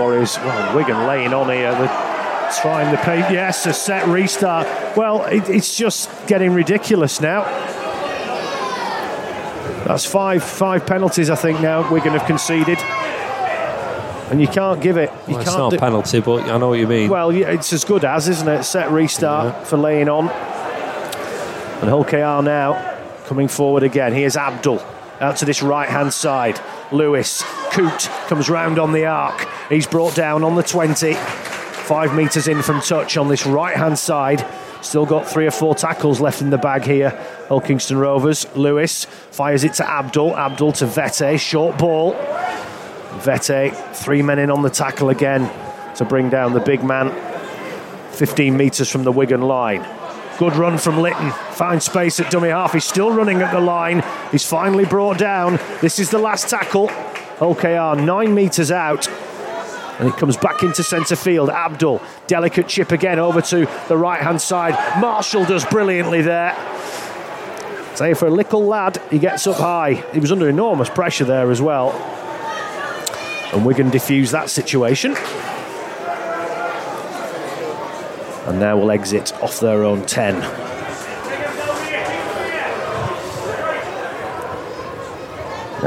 Warriors, 0.00 0.36
well, 0.38 0.76
Wigan 0.76 1.06
laying 1.06 1.32
on 1.32 1.48
here. 1.48 1.70
They're 1.70 2.50
trying 2.60 2.90
the 2.90 3.00
paint. 3.04 3.30
Yes, 3.30 3.66
a 3.66 3.72
set 3.72 4.08
restart. 4.08 4.66
Well, 4.96 5.24
it, 5.26 5.48
it's 5.48 5.76
just 5.76 6.10
getting 6.26 6.52
ridiculous 6.52 7.20
now. 7.20 7.44
That's 9.84 10.04
five 10.04 10.42
five 10.42 10.84
penalties, 10.86 11.30
I 11.30 11.36
think, 11.36 11.60
now 11.60 11.88
Wigan 11.92 12.14
have 12.14 12.26
conceded. 12.26 12.78
And 14.32 14.40
you 14.40 14.48
can't 14.48 14.82
give 14.82 14.96
it. 14.96 15.12
You 15.28 15.34
Well, 15.34 15.42
it's 15.42 15.50
can't 15.50 15.60
not 15.60 15.74
a 15.74 15.78
penalty, 15.78 16.18
but 16.18 16.50
I 16.50 16.58
know 16.58 16.70
what 16.70 16.80
you 16.80 16.88
mean. 16.88 17.10
well, 17.10 17.30
it's 17.30 17.72
as 17.72 17.84
good 17.84 18.04
as, 18.04 18.28
isn't 18.28 18.48
it? 18.48 18.64
Set 18.64 18.90
restart 18.90 19.68
for 19.68 19.76
laying 19.76 20.08
on. 20.08 20.30
And 20.30 21.88
Hull 21.88 22.04
KR 22.04 22.42
now 22.44 22.98
coming 23.26 23.46
forward 23.46 23.84
again. 23.84 24.12
Here's 24.12 24.36
Abdull 24.36 24.82
out 25.20 25.36
to 25.38 25.44
this 25.44 25.62
right 25.62 25.88
hand 25.88 26.12
side. 26.12 26.60
Lewis, 26.92 27.42
Coote 27.72 28.08
comes 28.28 28.48
round 28.48 28.78
on 28.78 28.92
the 28.92 29.06
arc. 29.06 29.48
He's 29.68 29.86
brought 29.86 30.14
down 30.14 30.44
on 30.44 30.54
the 30.54 30.62
20. 30.62 31.14
Five 31.14 32.14
metres 32.14 32.48
in 32.48 32.62
from 32.62 32.80
touch 32.80 33.16
on 33.16 33.28
this 33.28 33.46
right 33.46 33.76
hand 33.76 33.98
side. 33.98 34.46
Still 34.82 35.06
got 35.06 35.26
three 35.26 35.46
or 35.46 35.50
four 35.50 35.74
tackles 35.74 36.20
left 36.20 36.42
in 36.42 36.50
the 36.50 36.58
bag 36.58 36.84
here. 36.84 37.10
Hull 37.48 37.60
Kingston 37.60 37.96
Rovers. 37.96 38.46
Lewis 38.56 39.04
fires 39.04 39.64
it 39.64 39.74
to 39.74 39.88
Abdull. 39.88 40.36
Abdull 40.36 40.72
to 40.72 40.86
Vete. 40.86 41.40
Short 41.40 41.78
ball. 41.78 42.12
Vete, 43.20 43.74
three 43.94 44.22
men 44.22 44.38
in 44.38 44.50
on 44.50 44.62
the 44.62 44.70
tackle 44.70 45.08
again 45.08 45.50
to 45.96 46.04
bring 46.04 46.28
down 46.28 46.52
the 46.52 46.60
big 46.60 46.84
man. 46.84 47.10
15 48.12 48.56
metres 48.56 48.90
from 48.90 49.04
the 49.04 49.12
Wigan 49.12 49.42
line. 49.42 49.86
Good 50.38 50.54
run 50.56 50.78
from 50.78 50.98
Litten. 50.98 51.30
Finds 51.52 51.86
space 51.86 52.20
at 52.20 52.30
dummy 52.30 52.50
half. 52.50 52.72
He's 52.72 52.84
still 52.84 53.10
running 53.10 53.40
at 53.42 53.52
the 53.52 53.60
line. 53.60 54.02
He's 54.30 54.44
finally 54.48 54.84
brought 54.84 55.18
down. 55.18 55.58
This 55.80 55.98
is 55.98 56.10
the 56.10 56.18
last 56.18 56.48
tackle. 56.48 56.88
OKR 57.38 58.02
nine 58.04 58.34
metres 58.34 58.70
out. 58.70 59.08
And 59.98 60.08
it 60.08 60.16
comes 60.16 60.36
back 60.36 60.62
into 60.62 60.82
centre 60.82 61.16
field. 61.16 61.48
Abdull, 61.48 62.02
delicate 62.26 62.68
chip 62.68 62.92
again 62.92 63.18
over 63.18 63.40
to 63.40 63.68
the 63.88 63.96
right 63.96 64.20
hand 64.20 64.40
side. 64.40 64.74
Marshall 65.00 65.44
does 65.44 65.64
brilliantly 65.64 66.22
there. 66.22 66.54
Say 67.94 68.12
for 68.12 68.26
a 68.26 68.30
little 68.30 68.62
lad, 68.62 69.00
he 69.10 69.18
gets 69.18 69.46
up 69.46 69.56
high. 69.56 69.94
He 70.12 70.20
was 70.20 70.30
under 70.30 70.48
enormous 70.48 70.90
pressure 70.90 71.24
there 71.24 71.50
as 71.50 71.62
well. 71.62 71.92
And 73.54 73.64
Wigan 73.64 73.90
defuse 73.90 74.32
that 74.32 74.50
situation. 74.50 75.16
And 78.46 78.60
now 78.60 78.76
will 78.76 78.90
exit 78.90 79.32
off 79.42 79.60
their 79.60 79.82
own 79.82 80.04
10. 80.04 80.65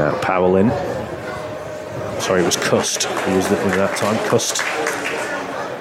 Now 0.00 0.18
Powell 0.22 0.56
in. 0.56 0.70
Sorry, 2.22 2.40
it 2.40 2.46
was 2.46 2.56
Cust 2.56 3.02
who 3.04 3.36
was 3.36 3.52
in 3.52 3.68
that 3.76 3.94
time. 3.98 4.16
Cust. 4.30 4.62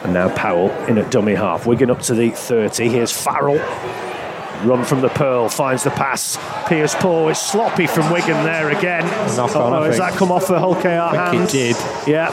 And 0.04 0.14
now 0.14 0.28
Powell 0.36 0.72
in 0.90 0.98
at 0.98 1.10
dummy 1.10 1.36
half. 1.36 1.66
Wigan 1.66 1.90
up 1.90 2.02
to 2.02 2.14
the 2.14 2.32
30. 2.32 2.90
Here's 2.90 3.14
Farrell. 3.14 3.60
Run 4.66 4.84
from 4.84 5.00
the 5.00 5.08
Pearl, 5.08 5.48
finds 5.48 5.86
the 5.86 5.90
pass. 5.92 6.38
Pierce 6.68 6.96
Paul, 6.96 7.30
it's 7.30 7.40
sloppy 7.42 7.88
from 7.88 8.12
Wigan 8.12 8.44
there 8.44 8.72
again. 8.78 9.06
Knock 9.38 9.56
Oh, 9.56 9.62
on, 9.62 9.72
I 9.72 9.78
oh, 9.78 9.84
has 9.84 10.00
that 10.00 10.16
come 10.16 10.34
off 10.34 10.48
the 10.48 10.58
I 10.60 11.32
think 11.32 11.44
it 11.46 11.50
did. 11.50 11.76
Yeah. 12.06 12.28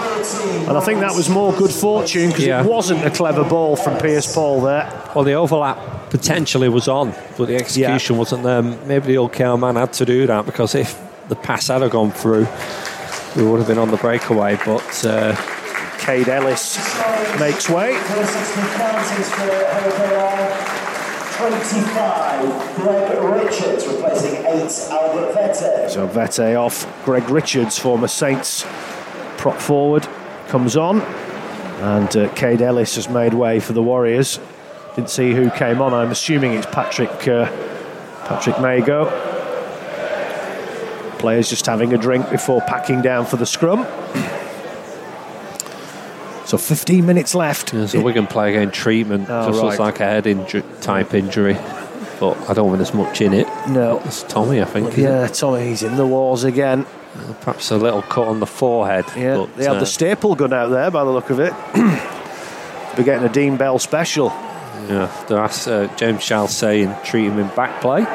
And 0.69 0.77
I 0.77 0.81
think 0.81 0.99
that 1.01 1.15
was 1.15 1.29
more 1.29 1.53
good 1.53 1.71
fortune 1.71 2.31
because 2.31 2.47
Yeah. 2.47 2.65
it 2.65 2.67
wasn't 2.69 3.07
a 3.07 3.11
clever 3.13 3.45
ball 3.45 3.77
from 3.77 3.97
Pierce 3.99 4.35
Paul 4.35 4.61
there. 4.63 4.91
Well, 5.15 5.23
the 5.23 5.35
overlap 5.35 6.11
potentially 6.11 6.69
was 6.69 6.89
on, 6.89 7.15
but 7.39 7.47
the 7.47 7.55
execution 7.55 8.17
wasn't 8.17 8.43
there. 8.43 8.61
Maybe 8.61 9.07
the 9.07 9.19
old 9.19 9.39
man 9.39 9.77
had 9.77 9.93
to 9.93 10.05
do 10.05 10.27
that 10.27 10.47
because 10.47 10.75
if 10.75 11.06
the 11.29 11.37
pass 11.37 11.69
had 11.69 11.89
gone 11.91 12.11
through, 12.11 12.47
we 13.37 13.45
would 13.45 13.59
have 13.59 13.69
been 13.69 13.79
on 13.79 13.91
the 13.91 13.97
breakaway. 13.97 14.57
But 14.65 15.05
uh, 15.05 15.35
Kaide 15.99 16.29
Ellis 16.29 16.77
makes 17.41 17.69
way. 17.69 17.97
360 17.97 18.61
penalties 18.77 19.31
for 19.31 19.47
Hillcare. 19.47 20.73
25, 21.37 22.77
Greg 22.77 23.43
Richards 23.43 23.87
replacing 23.87 24.37
8, 24.37 24.91
Albert. 24.91 25.91
So 25.91 26.07
Vete 26.07 26.57
off. 26.57 27.05
Greg 27.05 27.29
Richards, 27.29 27.79
former 27.79 28.09
Saints 28.09 28.65
prop 29.37 29.61
forward, 29.61 30.09
comes 30.49 30.77
on. 30.77 31.03
And 31.03 32.17
uh, 32.17 32.33
Kaide 32.35 32.63
Ellis 32.63 32.97
has 32.97 33.09
made 33.11 33.35
way 33.35 33.61
for 33.61 33.75
the 33.75 33.83
Warriors. 33.83 34.41
Didn't 34.95 35.11
see 35.11 35.33
who 35.33 35.51
came 35.51 35.83
on. 35.83 35.93
I'm 35.93 36.11
assuming 36.11 36.55
it's 36.55 36.67
Patrick 36.67 37.29
uh, 37.29 37.51
Patrick 38.27 38.59
Mago. 38.61 39.05
Players 41.27 41.51
just 41.51 41.67
having 41.67 41.93
a 41.93 41.99
drink 41.99 42.31
before 42.31 42.61
packing 42.61 43.03
down 43.03 43.27
for 43.27 43.37
the 43.37 43.47
scrum. 43.47 43.85
So 46.47 46.57
15 46.57 47.05
minutes 47.05 47.35
left. 47.35 47.73
there's 47.73 47.97
a 47.97 48.01
Wigan 48.01 48.29
play 48.29 48.51
again 48.51 48.71
treatment. 48.71 49.27
Oh, 49.29 49.49
just 49.49 49.61
looks 49.61 49.81
like 49.81 49.99
a 49.99 50.05
head 50.05 50.29
injury, 50.29 50.63
type 50.83 51.15
injury, 51.15 51.55
but 52.21 52.37
I 52.49 52.55
don't 52.55 52.69
think 52.69 52.77
there's 52.77 52.95
much 52.95 53.21
in 53.21 53.33
it. 53.33 53.49
No. 53.69 54.01
It's 54.05 54.23
Tommy, 54.23 54.63
I 54.63 54.67
think. 54.67 54.97
Yeah, 54.97 55.27
Tommy, 55.27 55.67
he's 55.67 55.83
in 55.83 55.97
the 55.97 56.07
walls 56.07 56.45
again. 56.45 56.87
Perhaps 57.41 57.73
a 57.73 57.77
little 57.77 58.03
cut 58.03 58.29
on 58.29 58.39
the 58.39 58.47
forehead. 58.47 59.05
Yeah, 59.17 59.39
but, 59.39 59.57
they 59.57 59.65
had 59.65 59.79
uh, 59.79 59.81
the 59.81 59.87
staple 59.87 60.37
gun 60.37 60.53
out 60.53 60.69
there 60.69 60.93
by 60.93 61.03
the 61.03 61.11
look 61.11 61.31
of 61.31 61.41
it. 61.41 61.53
We're 62.97 63.03
getting 63.03 63.29
a 63.29 63.33
Dean 63.33 63.57
Bell 63.57 63.81
special. 63.81 64.29
Yeah, 64.29 65.13
that's 65.29 65.67
uh, 65.67 65.93
James 65.97 66.25
Child 66.25 66.51
saying 66.51 66.95
treat 67.03 67.25
him 67.25 67.41
in 67.41 67.49
back 67.57 67.81
play. 67.81 68.07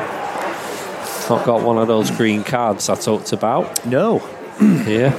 Not 1.32 1.46
got 1.46 1.64
one 1.64 1.78
of 1.78 1.88
those 1.88 2.12
green 2.12 2.44
cards 2.44 2.90
I 2.90 2.96
talked 2.96 3.32
about 3.32 3.86
No, 3.86 4.18
yeah. 4.60 5.12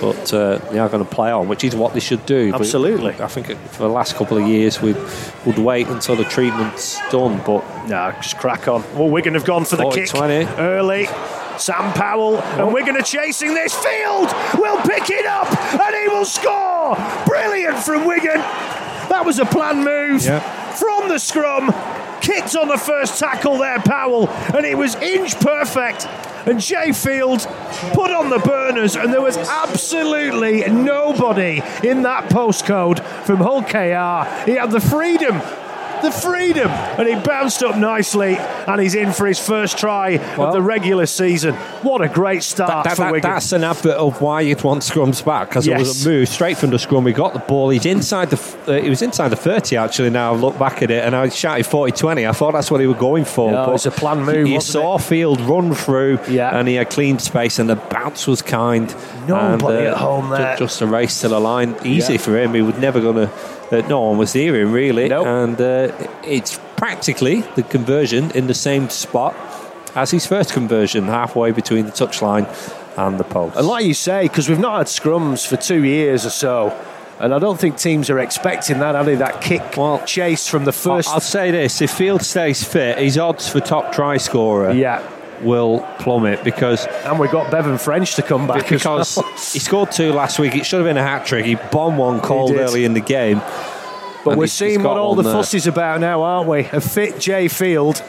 but 0.00 0.32
uh, 0.32 0.56
they 0.70 0.78
are 0.78 0.88
going 0.88 1.04
to 1.04 1.10
play 1.10 1.30
on, 1.30 1.46
which 1.46 1.62
is 1.62 1.76
what 1.76 1.92
they 1.92 2.00
should 2.00 2.24
do. 2.24 2.52
But 2.52 2.62
Absolutely. 2.62 3.12
I 3.20 3.26
think 3.26 3.48
for 3.48 3.82
the 3.82 3.90
last 3.90 4.14
couple 4.16 4.38
of 4.38 4.48
years 4.48 4.80
we 4.80 4.94
would 5.44 5.58
wait 5.58 5.88
until 5.88 6.16
the 6.16 6.24
treatment's 6.24 6.98
done, 7.10 7.42
but 7.44 7.62
no, 7.86 8.12
just 8.22 8.38
crack 8.38 8.66
on. 8.66 8.82
Well, 8.94 9.10
Wigan 9.10 9.34
have 9.34 9.44
gone 9.44 9.66
for 9.66 9.76
the 9.76 9.90
kick 9.90 10.08
20. 10.08 10.46
early. 10.58 11.06
Sam 11.58 11.92
Powell 11.92 12.38
and 12.38 12.72
Wigan 12.72 12.96
are 12.96 13.02
chasing 13.02 13.52
this 13.52 13.74
field. 13.74 14.28
We'll 14.54 14.80
pick 14.84 15.10
it 15.10 15.26
up 15.26 15.48
and 15.78 15.94
he 15.96 16.08
will 16.08 16.24
score. 16.24 16.96
Brilliant 17.26 17.76
from 17.80 18.06
Wigan. 18.06 18.40
That 19.10 19.24
was 19.26 19.38
a 19.38 19.44
planned 19.44 19.84
move 19.84 20.22
from 20.22 21.10
the 21.10 21.18
scrum. 21.18 21.74
Kicked 22.26 22.56
on 22.56 22.66
the 22.66 22.76
first 22.76 23.20
tackle 23.20 23.56
there, 23.56 23.78
Powell, 23.78 24.28
and 24.28 24.66
it 24.66 24.76
was 24.76 24.96
inch 24.96 25.38
perfect. 25.38 26.06
And 26.44 26.60
Jai 26.60 26.90
Field 26.90 27.40
put 27.92 28.10
on 28.10 28.30
the 28.30 28.40
burners, 28.40 28.96
and 28.96 29.12
there 29.12 29.20
was 29.20 29.36
absolutely 29.36 30.68
nobody 30.68 31.62
in 31.84 32.02
that 32.02 32.28
postcode 32.28 33.00
from 33.24 33.36
Hull 33.36 33.62
KR. 33.62 34.50
He 34.50 34.56
had 34.56 34.72
the 34.72 34.80
freedom, 34.80 35.40
the 36.06 36.12
freedom. 36.12 36.70
And 36.70 37.08
he 37.08 37.14
bounced 37.16 37.62
up 37.62 37.76
nicely 37.76 38.36
and 38.36 38.80
he's 38.80 38.94
in 38.94 39.12
for 39.12 39.26
his 39.26 39.38
first 39.38 39.78
try 39.78 40.16
well, 40.36 40.48
of 40.48 40.52
the 40.52 40.62
regular 40.62 41.06
season. 41.06 41.54
What 41.82 42.00
a 42.00 42.08
great 42.08 42.42
start 42.42 42.68
that, 42.68 42.84
that, 42.84 42.96
for 42.96 43.02
that, 43.02 43.12
Wigan. 43.12 43.30
That's 43.30 43.52
an 43.52 43.64
advert 43.64 43.96
of 43.96 44.20
why 44.20 44.42
you'd 44.42 44.62
want 44.62 44.82
scrums 44.82 45.24
back 45.24 45.48
because 45.48 45.66
yes. 45.66 45.76
it 45.76 45.78
was 45.80 46.06
a 46.06 46.08
move 46.08 46.28
straight 46.28 46.56
from 46.56 46.70
the 46.70 46.78
scrum. 46.78 47.06
He 47.06 47.12
got 47.12 47.32
the 47.32 47.40
ball. 47.40 47.70
He's 47.70 47.86
inside 47.86 48.30
the. 48.30 48.56
Uh, 48.66 48.80
he 48.80 48.88
was 48.88 49.02
inside 49.02 49.28
the 49.28 49.36
30 49.36 49.76
actually. 49.76 50.10
Now 50.10 50.32
I 50.32 50.36
look 50.36 50.58
back 50.58 50.82
at 50.82 50.90
it 50.90 51.04
and 51.04 51.14
I 51.14 51.28
shouted 51.28 51.66
40-20. 51.66 52.28
I 52.28 52.32
thought 52.32 52.52
that's 52.52 52.70
what 52.70 52.80
he 52.80 52.86
was 52.86 52.98
going 52.98 53.24
for. 53.24 53.50
No, 53.50 53.64
it 53.68 53.72
was 53.72 53.86
a 53.86 53.90
planned 53.90 54.24
move. 54.24 54.48
You 54.48 54.60
saw 54.60 54.96
it? 54.96 55.02
Field 55.02 55.40
run 55.40 55.74
through, 55.74 56.18
yeah. 56.28 56.58
and 56.58 56.68
he 56.68 56.74
had 56.74 56.90
clean 56.90 57.18
space, 57.18 57.58
and 57.58 57.68
the 57.68 57.76
bounce 57.76 58.26
was 58.26 58.42
kind. 58.42 58.94
Nobody 59.26 59.78
and, 59.78 59.86
uh, 59.86 59.90
at 59.90 59.96
home 59.96 60.30
there. 60.30 60.56
Just 60.56 60.80
a 60.80 60.86
race 60.86 61.20
to 61.22 61.28
the 61.28 61.40
line, 61.40 61.76
easy 61.84 62.14
yeah. 62.14 62.18
for 62.18 62.36
him. 62.36 62.54
He 62.54 62.62
was 62.62 62.76
never 62.78 63.00
going 63.00 63.16
to. 63.16 63.32
Uh, 63.70 63.78
no 63.88 64.00
one 64.00 64.18
was 64.18 64.34
near 64.34 64.54
him 64.54 64.72
really, 64.72 65.08
nope. 65.08 65.26
and 65.26 65.60
uh, 65.60 65.92
it's 66.22 66.58
practically 66.76 67.40
the 67.56 67.62
conversion 67.62 68.30
in 68.32 68.46
the 68.46 68.54
same 68.54 68.88
spot 68.88 69.34
as 69.96 70.10
his 70.10 70.26
first 70.26 70.52
conversion, 70.52 71.04
halfway 71.04 71.50
between 71.50 71.86
the 71.86 71.92
touchline 71.92 72.46
and 72.98 73.18
the 73.18 73.24
post. 73.24 73.56
And 73.56 73.66
like 73.66 73.84
you 73.84 73.94
say, 73.94 74.22
because 74.22 74.48
we've 74.48 74.58
not 74.58 74.78
had 74.78 74.86
scrums 74.86 75.46
for 75.46 75.56
two 75.56 75.84
years 75.84 76.24
or 76.24 76.30
so. 76.30 76.82
And 77.18 77.32
I 77.32 77.38
don't 77.38 77.58
think 77.58 77.78
teams 77.78 78.10
are 78.10 78.18
expecting 78.18 78.78
that, 78.80 78.94
are 78.94 79.02
they? 79.02 79.14
That 79.14 79.40
kick 79.40 79.78
well, 79.78 80.04
chase 80.04 80.46
from 80.48 80.66
the 80.66 80.72
first. 80.72 81.08
I'll 81.08 81.20
say 81.20 81.50
this: 81.50 81.80
if 81.80 81.90
Field 81.90 82.20
stays 82.20 82.62
fit, 82.62 82.98
his 82.98 83.16
odds 83.16 83.48
for 83.48 83.58
top 83.58 83.94
try 83.94 84.18
scorer, 84.18 84.72
yeah, 84.72 85.00
will 85.42 85.80
plummet 85.98 86.44
because. 86.44 86.86
And 87.04 87.18
we've 87.18 87.30
got 87.30 87.50
Bevan 87.50 87.78
French 87.78 88.16
to 88.16 88.22
come 88.22 88.46
back 88.46 88.68
because 88.68 89.16
well. 89.16 89.30
he 89.32 89.58
scored 89.58 89.92
two 89.92 90.12
last 90.12 90.38
week. 90.38 90.54
It 90.54 90.66
should 90.66 90.78
have 90.78 90.86
been 90.86 90.96
a 90.96 91.02
hat 91.02 91.26
trick. 91.26 91.44
He 91.44 91.54
bombed 91.54 91.98
one 91.98 92.20
cold 92.20 92.52
early 92.52 92.84
in 92.84 92.94
the 92.94 93.00
game. 93.00 93.38
But 94.24 94.38
we're 94.38 94.46
seeing 94.48 94.82
what 94.82 94.96
all 94.96 95.14
the 95.14 95.22
fuss 95.22 95.54
is 95.54 95.66
about 95.66 96.00
now, 96.00 96.22
aren't 96.22 96.48
we? 96.48 96.60
A 96.66 96.80
fit 96.80 97.20
Jai 97.20 97.48
Field 97.48 98.02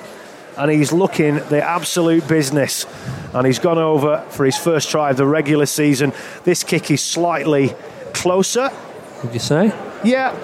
and 0.58 0.72
he's 0.72 0.92
looking 0.92 1.36
the 1.36 1.63
absolute 1.63 2.28
business. 2.28 2.86
And 3.34 3.46
he's 3.46 3.60
gone 3.60 3.78
over 3.78 4.26
for 4.30 4.46
his 4.46 4.58
first 4.58 4.90
try 4.90 5.12
of 5.12 5.18
the 5.18 5.28
regular 5.28 5.66
season. 5.66 6.13
This 6.44 6.63
kick 6.63 6.90
is 6.90 7.04
slightly 7.04 7.76
closer. 8.13 8.72
Would 9.24 9.34
you 9.34 9.40
say? 9.40 9.68
Yeah, 10.04 10.36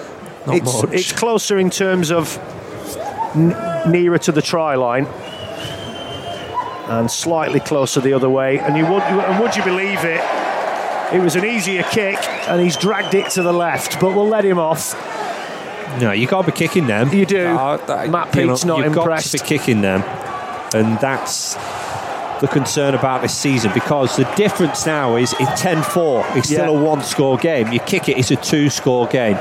Not 0.46 0.56
it's 0.56 0.82
much. 0.82 0.92
it's 0.92 1.12
closer 1.12 1.58
in 1.58 1.70
terms 1.70 2.12
of 2.12 2.38
n- 3.34 3.90
nearer 3.90 4.18
to 4.18 4.32
the 4.32 4.42
try 4.42 4.76
line. 4.76 5.06
And 6.88 7.10
slightly 7.10 7.60
closer 7.60 8.00
the 8.00 8.12
other 8.12 8.28
way, 8.28 8.58
and 8.58 8.76
you 8.76 8.84
would, 8.84 9.02
and 9.02 9.42
would 9.42 9.56
you 9.56 9.64
believe 9.64 10.04
it? 10.04 10.20
It 11.14 11.22
was 11.22 11.36
an 11.36 11.44
easier 11.44 11.82
kick, 11.84 12.16
and 12.48 12.60
he's 12.60 12.76
dragged 12.76 13.14
it 13.14 13.30
to 13.30 13.42
the 13.42 13.52
left. 13.52 14.00
But 14.00 14.14
we'll 14.14 14.28
let 14.28 14.44
him 14.44 14.58
off. 14.58 14.94
No, 16.00 16.12
you 16.12 16.26
got 16.26 16.44
to 16.44 16.52
be 16.52 16.56
kicking 16.56 16.86
them. 16.86 17.12
You 17.12 17.24
do. 17.24 17.46
Uh, 17.46 18.06
Matt 18.10 18.32
Peet's 18.32 18.64
know, 18.64 18.76
not 18.76 18.84
you've 18.84 18.96
impressed. 18.96 19.32
Got 19.32 19.38
to 19.38 19.44
be 19.44 19.48
kicking 19.48 19.80
them, 19.80 20.02
and 20.74 20.98
that's 21.00 21.54
the 22.40 22.48
concern 22.48 22.94
about 22.94 23.22
this 23.22 23.34
season 23.34 23.72
because 23.72 24.16
the 24.16 24.24
difference 24.36 24.84
now 24.84 25.16
is 25.16 25.32
in 25.34 25.46
10-4 25.46 26.36
it's 26.36 26.48
still 26.48 26.76
a 26.76 26.82
one 26.82 27.00
score 27.02 27.38
game 27.38 27.72
you 27.72 27.78
kick 27.80 28.08
it 28.08 28.18
it's 28.18 28.32
a 28.32 28.36
two 28.36 28.68
score 28.68 29.06
game 29.06 29.36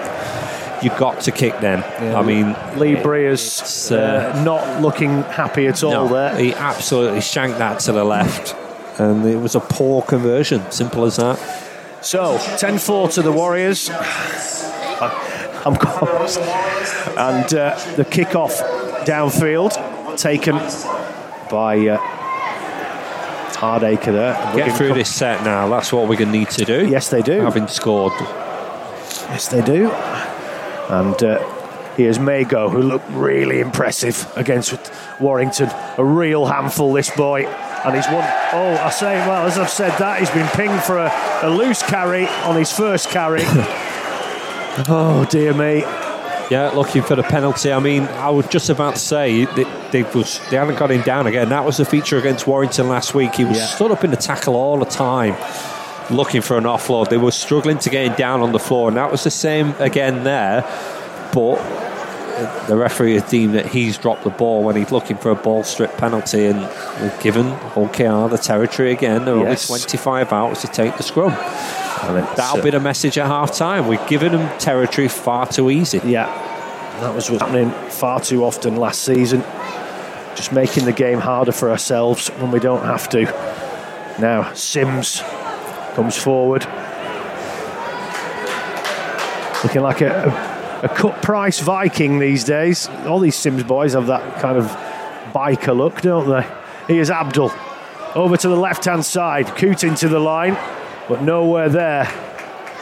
you've 0.84 0.98
got 0.98 1.22
to 1.22 1.32
kick 1.32 1.60
them 1.60 1.80
Yeah. 1.80 2.18
I 2.20 2.22
mean 2.24 2.56
Lee 2.80 2.96
Briers 2.96 3.92
uh, 3.92 4.44
not 4.44 4.82
looking 4.82 5.24
happy 5.24 5.68
at 5.68 5.84
all 5.84 5.92
no, 5.92 6.08
there. 6.14 6.36
he 6.38 6.54
absolutely 6.54 7.22
shanked 7.22 7.58
that 7.60 7.80
to 7.82 7.92
the 7.92 8.04
left 8.04 8.56
and 9.00 9.26
it 9.26 9.38
was 9.38 9.56
a 9.56 9.60
poor 9.60 10.02
conversion 10.04 10.70
simple 10.72 11.06
as 11.06 11.16
that 11.18 11.38
So, 12.02 12.38
10 12.58 12.78
4 12.80 13.08
to 13.10 13.22
the 13.22 13.32
Warriors. 13.32 13.90
I'm 15.66 15.76
gone. 15.76 16.28
And 17.18 17.54
uh, 17.54 17.80
the 17.96 18.04
kick-off 18.06 18.52
downfield 19.06 19.72
taken 20.18 20.56
by 21.50 21.88
uh, 21.88 21.98
Hardaker 23.54 24.12
there. 24.12 24.56
get 24.56 24.78
through 24.78 24.94
this 24.94 25.14
set 25.14 25.44
now 25.46 25.70
that's 25.70 25.94
what 25.94 26.08
we're 26.10 26.18
going 26.18 26.32
to 26.32 26.38
need 26.38 26.50
to 26.52 26.66
do 26.66 26.88
Yes, 26.88 27.10
they 27.10 27.22
do. 27.22 27.40
having 27.42 27.68
scored 27.68 28.14
Yes, 29.30 29.48
they 29.48 29.62
do. 29.62 29.90
And 30.90 31.22
uh, 31.24 31.40
here's 31.96 32.20
Mago, 32.20 32.70
who 32.70 32.82
looked 32.82 33.10
really 33.12 33.60
impressive 33.60 34.32
against 34.36 34.76
Warrington. 35.20 35.70
A 35.98 36.04
real 36.06 36.46
handful, 36.46 36.94
this 36.94 37.10
boy. 37.16 37.46
And 37.46 37.96
he's 37.96 38.08
won. 38.08 38.24
Oh, 38.54 38.78
I 38.82 38.90
say, 38.90 39.16
well, 39.28 39.46
as 39.46 39.58
I've 39.58 39.70
said 39.70 39.98
that, 40.00 40.20
he's 40.20 40.30
been 40.32 40.48
pinged 40.50 40.82
for 40.84 40.98
a, 40.98 41.12
a 41.44 41.50
loose 41.50 41.84
carry 41.84 42.28
on 42.28 42.56
his 42.56 42.72
first 42.72 43.10
carry. 43.10 43.42
oh, 44.90 45.26
dear 45.30 45.54
me. 45.54 45.82
Yeah, 46.52 46.72
looking 46.76 47.02
for 47.02 47.16
the 47.16 47.24
penalty. 47.24 47.72
I 47.72 47.80
mean, 47.80 48.04
I 48.04 48.30
was 48.30 48.48
just 48.48 48.70
about 48.70 48.96
to 48.96 49.00
say 49.00 49.46
they, 49.46 49.64
they, 49.92 50.04
was, 50.04 50.40
they 50.50 50.58
haven't 50.58 50.78
got 50.78 50.92
him 50.92 51.02
down 51.02 51.26
again. 51.26 51.50
That 51.50 51.66
was 51.66 51.78
the 51.78 51.86
feature 51.86 52.18
against 52.18 52.46
Warrington 52.46 52.90
last 52.90 53.14
week. 53.16 53.36
He 53.36 53.46
was 53.46 53.58
Yeah. 53.58 53.66
stood 53.66 53.92
up 53.92 54.04
in 54.04 54.12
the 54.12 54.18
tackle 54.18 54.56
all 54.56 54.78
the 54.78 54.86
time, 54.86 55.34
looking 56.12 56.42
for 56.42 56.58
an 56.58 56.64
offload. 56.66 57.10
They 57.10 57.18
were 57.18 57.32
struggling 57.32 57.78
to 57.80 57.90
get 57.90 58.06
him 58.08 58.14
down 58.16 58.42
on 58.42 58.52
the 58.52 58.60
floor, 58.60 58.88
and 58.88 58.98
that 58.98 59.12
was 59.12 59.24
the 59.24 59.32
same 59.32 59.74
again 59.80 60.24
there. 60.24 60.62
But 61.34 61.56
the 62.68 62.76
referee 62.76 63.14
has 63.14 63.30
deemed 63.30 63.54
that 63.56 63.68
he's 63.68 63.98
dropped 63.98 64.24
the 64.24 64.30
ball 64.30 64.64
when 64.64 64.76
he's 64.76 64.92
looking 64.92 65.18
for 65.18 65.30
a 65.32 65.36
ball 65.36 65.64
strip 65.64 65.96
penalty, 65.98 66.46
and 66.48 66.60
we've 67.02 67.20
given 67.22 67.46
OKR 67.76 68.30
the 68.30 68.38
territory 68.38 68.92
again. 68.92 69.26
They're 69.26 69.38
Yes. 69.38 69.70
only 69.70 69.82
25 69.82 70.34
out 70.34 70.56
to 70.58 70.68
take 70.68 70.98
the 70.98 71.04
scrum. 71.04 71.32
That'll 71.32 72.60
uh, 72.60 72.62
be 72.64 72.70
the 72.72 72.80
message 72.82 73.18
at 73.18 73.28
half 73.28 73.56
time. 73.56 73.88
We've 73.88 74.06
given 74.08 74.34
them 74.34 74.60
territory 74.60 75.08
far 75.08 75.48
too 75.48 75.70
easy. 75.72 76.02
Yeah, 76.04 76.26
that 77.00 77.14
was 77.16 77.30
what's 77.30 77.42
happening 77.44 77.72
far 77.90 78.20
too 78.20 78.44
often 78.44 78.76
last 78.76 79.04
season. 79.04 79.42
Just 80.36 80.52
making 80.52 80.86
the 80.86 80.92
game 80.92 81.20
harder 81.20 81.52
for 81.52 81.70
ourselves 81.70 82.28
when 82.40 82.52
we 82.52 82.60
don't 82.60 82.84
have 82.84 83.08
to. 83.10 83.24
Now, 84.20 84.52
Sims 84.54 85.22
comes 85.96 86.18
forward. 86.18 86.66
Looking 89.64 89.82
like 89.82 90.02
a, 90.02 90.82
a, 90.84 90.90
cut 90.90 91.22
price 91.22 91.60
Viking 91.60 92.20
these 92.20 92.44
days. 92.44 92.90
All 93.06 93.20
these 93.20 93.36
Sims 93.36 93.64
boys 93.64 93.94
have 93.94 94.08
that 94.08 94.42
kind 94.42 94.58
of 94.58 94.66
biker 95.34 95.76
look, 95.76 96.02
don't 96.02 96.30
they? 96.30 96.94
Here's 96.94 97.10
Abdull. 97.10 97.52
Over 98.16 98.36
to 98.38 98.50
the 98.50 98.58
left 98.58 98.86
hand 98.86 99.06
side. 99.06 99.48
Coot 99.56 99.84
into 99.84 100.10
the 100.10 100.20
line, 100.20 100.58
but 101.08 101.22
nowhere 101.22 101.70
there 101.70 102.06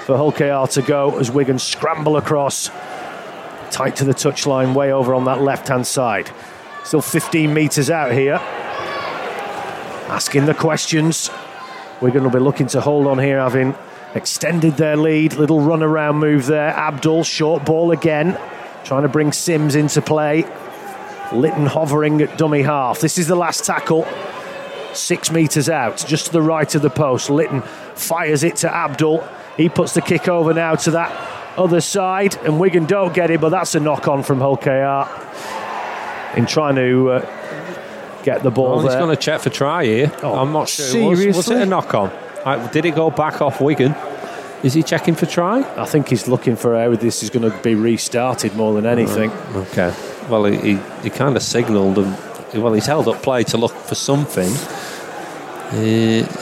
for 0.06 0.17
Hull 0.17 0.32
KR 0.32 0.71
to 0.74 0.82
go 0.82 1.19
as 1.19 1.30
Wigan 1.30 1.60
scramble 1.60 2.17
across. 2.17 2.69
Tight 3.69 3.95
to 3.97 4.04
the 4.04 4.13
touchline, 4.13 4.74
way 4.74 4.91
over 4.91 5.13
on 5.13 5.26
that 5.26 5.41
left 5.41 5.67
hand 5.67 5.86
side. 5.86 6.32
Still 6.84 7.02
15 7.02 7.54
metres 7.54 7.89
out 7.89 8.12
here. 8.12 8.39
Asking 10.10 10.45
the 10.45 10.54
questions. 10.54 11.30
Wigan 12.02 12.24
will 12.24 12.32
be 12.32 12.40
looking 12.40 12.68
to 12.68 12.82
hold 12.82 13.06
on 13.06 13.20
here, 13.20 13.40
having 13.40 13.76
extended 14.16 14.74
their 14.74 14.98
lead. 14.98 15.34
Little 15.34 15.62
run 15.62 15.84
around 15.84 16.18
move 16.18 16.48
there. 16.48 16.70
Abdull, 16.70 17.24
short 17.24 17.64
ball 17.66 17.92
again. 17.92 18.38
Trying 18.84 19.04
to 19.04 19.10
bring 19.10 19.32
Sims 19.32 19.76
into 19.76 20.02
play. 20.02 20.44
Litten 21.32 21.68
hovering 21.68 22.22
at 22.22 22.38
dummy 22.38 22.64
half. 22.64 23.00
This 23.00 23.18
is 23.18 23.28
the 23.28 23.36
last 23.36 23.66
tackle. 23.66 24.08
Six 24.94 25.32
metres 25.32 25.70
out, 25.70 26.04
just 26.08 26.26
to 26.26 26.32
the 26.32 26.42
right 26.42 26.74
of 26.76 26.82
the 26.82 26.90
post. 26.90 27.30
Litten 27.30 27.62
fires 27.96 28.44
it 28.44 28.58
to 28.58 28.70
Abdull. 28.70 29.24
He 29.56 29.70
puts 29.70 29.94
the 29.94 30.02
kick 30.02 30.28
over 30.28 30.54
now 30.54 30.76
to 30.76 30.92
that 30.92 31.12
other 31.58 31.82
side, 31.82 32.36
and 32.38 32.60
Wigan 32.60 32.86
don't 32.86 33.14
get 33.14 33.30
it, 33.30 33.40
but 33.40 33.50
that's 33.50 33.76
a 33.76 33.80
knock 33.80 34.08
on 34.08 34.24
from 34.24 34.40
Hull 34.40 34.58
KR 34.58 35.08
in 36.38 36.46
trying 36.46 36.76
to 36.76 37.12
uh, 37.12 37.40
get 38.23 38.43
the 38.43 38.51
ball 38.51 38.77
Well, 38.77 38.86
he's 38.86 38.95
going 38.95 39.15
to 39.15 39.21
check 39.21 39.41
for 39.41 39.49
try 39.49 39.86
here. 39.86 40.12
Oh, 40.23 40.36
I'm 40.39 40.51
not 40.51 40.69
sure. 40.69 41.10
Was, 41.10 41.19
was 41.19 41.19
it 41.19 41.43
seriously? 41.43 41.62
a 41.62 41.65
knock 41.65 41.93
on? 41.93 42.12
did 42.71 42.86
it 42.86 42.95
go 42.95 43.10
back 43.12 43.41
off 43.41 43.62
Wigan? 43.62 43.95
Is 44.63 44.73
he 44.73 44.84
checking 44.84 45.15
for 45.15 45.25
try? 45.25 45.62
I 45.75 45.86
think 45.86 46.10
he's 46.10 46.27
looking 46.27 46.55
for 46.55 46.77
how 46.79 46.95
this 46.95 47.23
is 47.23 47.29
going 47.31 47.49
to 47.49 47.57
be 47.63 47.73
restarted 47.75 48.55
more 48.55 48.73
than 48.73 48.86
anything. 48.86 49.31
Okay. 49.55 49.93
Well, 50.29 50.45
he, 50.45 50.57
he, 50.75 50.79
he 51.03 51.10
kind 51.10 51.36
of 51.36 51.41
signalled 51.41 51.97
and 51.97 52.15
well, 52.62 52.73
he's 52.73 52.86
held 52.86 53.07
up 53.07 53.23
play 53.23 53.43
to 53.45 53.57
look 53.57 53.71
for 53.71 53.95
something. 53.95 54.51
Uh, 55.73 55.77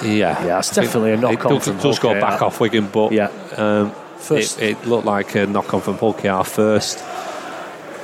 yeah, 0.03 0.43
Yeah, 0.45 0.57
it's 0.59 0.73
definitely 0.73 1.11
a 1.13 1.17
knock 1.17 1.33
it 1.33 1.45
on 1.45 1.53
does, 1.53 1.65
from 1.65 1.77
does 1.77 1.99
go 1.99 2.19
back 2.19 2.41
off 2.41 2.59
Wigan, 2.59 2.87
but 2.87 3.11
Yeah. 3.11 3.29
um, 3.57 3.91
First- 4.17 4.59
it, 4.59 4.71
it 4.79 4.87
looked 4.87 5.05
like 5.05 5.35
a 5.35 5.45
knock 5.45 5.73
on 5.73 5.81
from 5.81 5.97
Hull 5.97 6.13
KR 6.13 6.43
first. 6.43 6.99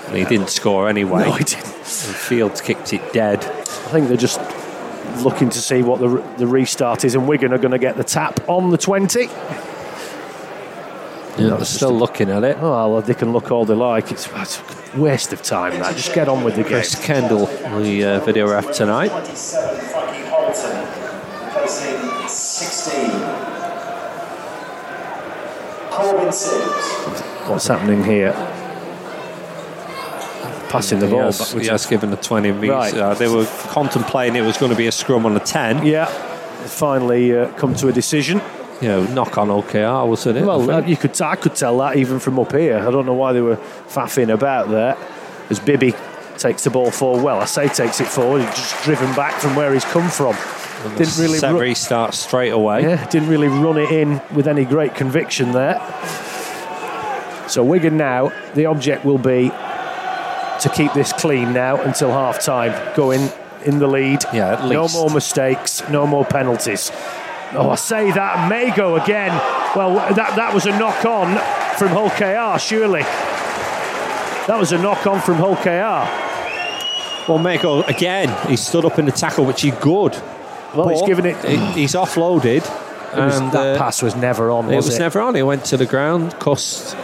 And 0.07 0.15
he 0.15 0.23
didn't 0.25 0.49
score 0.49 0.88
anyway. 0.88 1.25
No, 1.25 1.31
he 1.33 1.43
didn't. 1.43 1.65
And 1.65 1.83
Fields 1.83 2.61
kicked 2.61 2.93
it 2.93 3.11
dead. 3.11 3.43
I 3.86 3.89
think 3.89 4.08
they're 4.08 4.17
just 4.17 4.39
looking 5.24 5.50
to 5.52 5.60
see 5.60 5.84
what 5.84 6.00
the, 6.00 6.24
the 6.38 6.48
restart 6.48 7.06
is, 7.06 7.13
and 7.13 7.28
Wigan 7.28 7.54
are 7.54 7.60
going 7.60 7.71
to 7.71 7.78
get 7.78 7.98
the 7.98 8.04
tap 8.04 8.50
on 8.50 8.71
the 8.71 8.78
20. 8.78 9.21
Yeah, 9.21 9.30
they're 11.38 11.58
just 11.60 11.76
still 11.76 11.93
looking 11.93 12.30
at 12.30 12.43
it. 12.43 12.58
Oh, 12.60 12.93
well, 12.93 13.02
they 13.02 13.13
can 13.13 13.32
look 13.32 13.52
all 13.52 13.65
they 13.65 13.76
like. 13.76 14.12
It's, 14.12 14.28
it's 14.28 14.62
a 14.93 15.00
waste 15.00 15.34
of 15.34 15.43
time, 15.43 15.80
that. 15.80 15.95
Just 15.95 16.13
get 16.15 16.28
on 16.28 16.43
with 16.43 16.56
the 16.56 16.63
game. 16.63 16.71
Chris 16.71 16.95
Kendall, 17.06 17.45
the 17.45 18.04
uh, 18.04 18.19
video 18.21 18.50
ref 18.50 18.71
tonight. 18.74 19.10
27, 19.10 19.86
Halton, 20.26 21.45
replacing 21.45 22.28
16. 22.28 23.56
What's 27.48 27.67
happening 27.67 28.04
here? 28.04 28.55
Passing 30.76 30.99
the 30.99 31.07
ball 31.07 31.23
has, 31.23 31.39
backwards. 31.39 31.65
he 31.65 31.71
has 31.71 31.86
given 31.86 32.13
a 32.13 32.17
20 32.17 32.51
metres. 32.51 32.69
Right. 32.69 32.93
Uh, 32.93 33.13
they 33.13 33.28
were 33.28 33.45
contemplating 33.69 34.36
it 34.36 34.45
was 34.45 34.57
going 34.57 34.71
to 34.71 34.78
be 34.78 34.88
a 34.88 34.91
scrum 34.91 35.26
on 35.26 35.36
a 35.36 35.39
10. 35.39 35.86
Yeah, 35.86 36.05
finally 36.67 37.38
uh, 37.38 37.51
come 37.53 37.73
to 37.76 37.88
a 37.88 37.91
decision. 37.91 38.41
Know, 38.82 39.03
knock 39.05 39.38
on 39.39 39.47
OKR, 39.47 40.07
wasn't 40.07 40.38
it? 40.38 40.45
Well, 40.45 40.67
think? 40.67 40.88
you 40.88 40.95
could 40.95 41.19
I 41.19 41.36
could 41.38 41.55
tell 41.55 41.80
that 41.80 41.95
even 41.95 42.19
from 42.19 42.38
up 42.38 42.51
here. 42.51 42.78
I 42.78 42.91
don't 42.91 43.07
know 43.07 43.15
why 43.15 43.34
they 43.34 43.41
were 43.41 43.55
faffing 43.55 44.32
about 44.32 44.69
there. 44.69 44.95
As 45.49 45.59
Bibby 45.59 45.93
takes 46.38 46.65
the 46.65 46.69
ball 46.69 46.91
forward, 46.91 47.23
well, 47.23 47.39
I 47.39 47.45
say 47.45 47.67
takes 47.67 47.99
it 47.99 48.07
forward, 48.07 48.43
he's 48.43 48.55
just 48.55 48.84
driven 48.84 49.11
back 49.15 49.39
from 49.39 49.55
where 49.55 49.73
he's 49.73 49.86
come 49.86 50.09
from. 50.09 50.36
Didn't 50.97 51.17
really 51.17 51.39
set 51.39 51.53
ru- 51.53 51.61
restart 51.61 52.13
straight 52.13 52.51
away. 52.51 52.84
Yeah, 52.84 53.07
didn't 53.07 53.30
really 53.30 53.47
run 53.47 53.78
it 53.78 53.89
in 53.89 54.21
with 54.36 54.47
any 54.47 54.65
great 54.65 54.93
conviction 54.93 55.51
there. 55.51 55.80
So 57.47 57.63
Wigan 57.63 57.97
now, 57.97 58.32
the 58.53 58.65
object 58.67 59.05
will 59.05 59.17
be 59.17 59.51
to 60.62 60.70
keep 60.70 60.93
this 60.93 61.14
clean 61.14 61.53
now 61.53 61.82
until 61.82 62.12
half 62.12 62.41
time, 62.41 62.74
going 62.95 63.30
in 63.66 63.80
the 63.80 63.88
lead. 63.88 64.24
Yeah, 64.34 64.53
at 64.64 64.70
No 64.70 64.88
more 64.89 65.10
mistakes, 65.10 65.88
no 65.89 66.06
more 66.06 66.26
penalties. 66.26 66.91
Oh, 67.53 67.70
I 67.70 67.76
say 67.76 68.12
that, 68.12 68.49
Mago 68.49 68.95
again. 68.97 69.32
Well, 69.76 69.95
that, 70.14 70.36
that 70.36 70.53
was 70.53 70.66
a 70.66 70.72
knock 70.78 71.06
on 71.06 71.28
from 71.78 71.89
Hull 71.89 72.10
KR, 72.10 72.60
surely. 72.60 73.03
That 74.47 74.58
was 74.60 74.72
a 74.72 74.78
knock 74.78 75.08
on 75.08 75.22
from 75.22 75.36
Hull 75.36 75.56
KR. 75.56 76.08
Well, 77.32 77.39
Mago, 77.39 77.82
again, 77.84 78.30
he 78.47 78.56
stood 78.56 78.86
up 78.86 78.99
in 78.99 79.06
the 79.06 79.12
tackle, 79.12 79.45
which 79.45 79.62
he 79.62 79.72
good. 79.72 80.16
Well, 80.76 80.89
he's 80.89 81.01
given 81.03 81.26
it. 81.26 81.38
he- 81.43 81.58
He's 81.82 81.93
offloaded. 81.93 82.58
It 82.58 82.64
was- 83.20 83.39
and, 83.39 83.51
that 83.53 83.76
uh, 83.76 83.78
pass 83.78 84.01
was 84.03 84.16
never 84.16 84.51
on, 84.51 84.70
It 84.72 84.76
was 84.76 84.86
was 84.88 84.95
it? 84.97 84.99
never 84.99 85.22
on. 85.22 85.34
He 85.36 85.41
went 85.43 85.66
to 85.66 85.78
the 85.78 85.86
ground. 85.86 86.38
Cust 86.39 86.95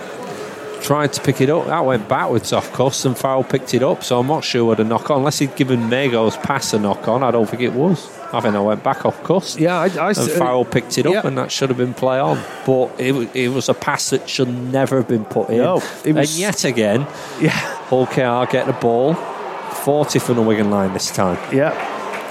tried 0.81 1.13
to 1.13 1.21
pick 1.21 1.41
it 1.41 1.49
up. 1.49 1.67
That 1.67 1.85
went 1.85 2.07
backwards 2.09 2.51
off 2.53 2.71
Cust, 2.73 3.05
and 3.05 3.17
Farrell 3.17 3.43
picked 3.43 3.73
it 3.73 3.83
up. 3.83 4.03
So 4.03 4.19
I'm 4.19 4.27
not 4.27 4.43
sure 4.43 4.65
what 4.65 4.79
a 4.79 4.83
knock 4.83 5.09
on. 5.09 5.19
Unless 5.19 5.39
he'd 5.39 5.55
given 5.55 5.89
Mago's 5.89 6.37
pass 6.37 6.73
a 6.73 6.79
knock 6.79 7.07
on, 7.07 7.23
I 7.23 7.31
don't 7.31 7.49
think 7.49 7.61
it 7.61 7.73
was. 7.73 8.09
I 8.33 8.39
think 8.39 8.55
I 8.55 8.59
went 8.61 8.81
back 8.83 9.05
off 9.05 9.21
Cust. 9.23 9.59
Yeah, 9.59 9.75
I, 9.77 9.85
I 9.87 10.09
And 10.09 10.17
Farrell 10.31 10.63
picked 10.65 10.97
it 10.97 11.05
up, 11.05 11.13
yeah. 11.13 11.21
and 11.27 11.37
that 11.37 11.51
should 11.51 11.69
have 11.69 11.77
been 11.77 11.93
play 11.93 12.17
on. 12.19 12.41
But 12.65 12.91
it, 12.99 13.13
it 13.35 13.49
was 13.49 13.67
a 13.67 13.73
pass 13.73 14.09
that 14.11 14.29
should 14.29 14.47
never 14.47 14.97
have 14.97 15.07
been 15.07 15.25
put 15.25 15.49
in. 15.49 15.57
No, 15.57 15.77
it 16.05 16.15
was- 16.15 16.31
and 16.31 16.39
yet 16.39 16.63
again, 16.63 17.01
yeah, 17.41 17.49
Hull 17.89 18.05
KR 18.07 18.49
get 18.49 18.67
the 18.67 18.77
ball, 18.79 19.15
40 19.15 20.19
from 20.19 20.35
the 20.37 20.41
Wigan 20.41 20.69
line 20.71 20.93
this 20.93 21.11
time. 21.11 21.37
yeah, 21.53 21.73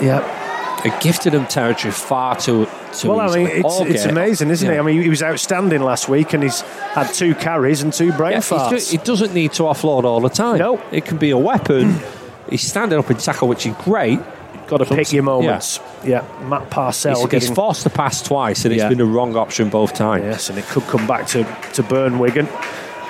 yeah. 0.02 0.36
It 0.84 0.98
gifted 1.00 1.34
him 1.34 1.46
territory 1.46 1.92
far 1.92 2.36
too. 2.36 2.66
too 2.94 3.08
Well, 3.10 3.20
I 3.20 3.36
mean, 3.36 3.46
it's, 3.48 3.80
it's 3.80 4.04
amazing, 4.06 4.50
isn't 4.50 4.68
yeah. 4.68 4.76
it? 4.76 4.80
I 4.80 4.82
mean, 4.82 5.02
he 5.02 5.08
was 5.08 5.22
outstanding 5.22 5.82
last 5.82 6.08
week, 6.08 6.32
and 6.32 6.42
he's 6.42 6.60
had 6.62 7.12
two 7.12 7.34
carries 7.34 7.82
and 7.82 7.92
two 7.92 8.12
brain 8.12 8.32
Yeah, 8.32 8.38
farts. 8.38 8.90
he 8.90 8.96
doesn't 8.96 9.34
need 9.34 9.52
to 9.54 9.64
offload 9.64 10.04
all 10.04 10.20
the 10.20 10.28
time. 10.30 10.58
No. 10.58 10.82
It 10.90 11.04
can 11.04 11.18
be 11.18 11.30
a 11.30 11.38
weapon. 11.38 11.98
he's 12.48 12.62
standing 12.62 12.98
up 12.98 13.10
in 13.10 13.18
tackle, 13.18 13.48
which 13.48 13.66
is 13.66 13.74
great. 13.84 14.20
Got 14.68 14.78
to 14.78 14.84
pick 14.86 15.12
your 15.12 15.24
moments. 15.24 15.80
Yeah, 16.04 16.24
Matt 16.48 16.70
Parcell 16.70 17.16
He's, 17.16 17.24
getting 17.26 17.48
he's 17.48 17.54
forced 17.56 17.82
the 17.84 17.90
pass 17.90 18.22
twice, 18.22 18.64
and 18.64 18.72
Yeah. 18.74 18.84
it's 18.84 18.88
been 18.88 18.98
the 18.98 19.04
wrong 19.04 19.36
option 19.36 19.68
both 19.68 19.94
times. 19.94 20.24
yes, 20.24 20.48
and 20.48 20.58
it 20.58 20.64
could 20.66 20.84
come 20.84 21.06
back 21.06 21.26
to 21.28 21.44
to 21.74 21.82
burn 21.82 22.18
Wigan. 22.20 22.48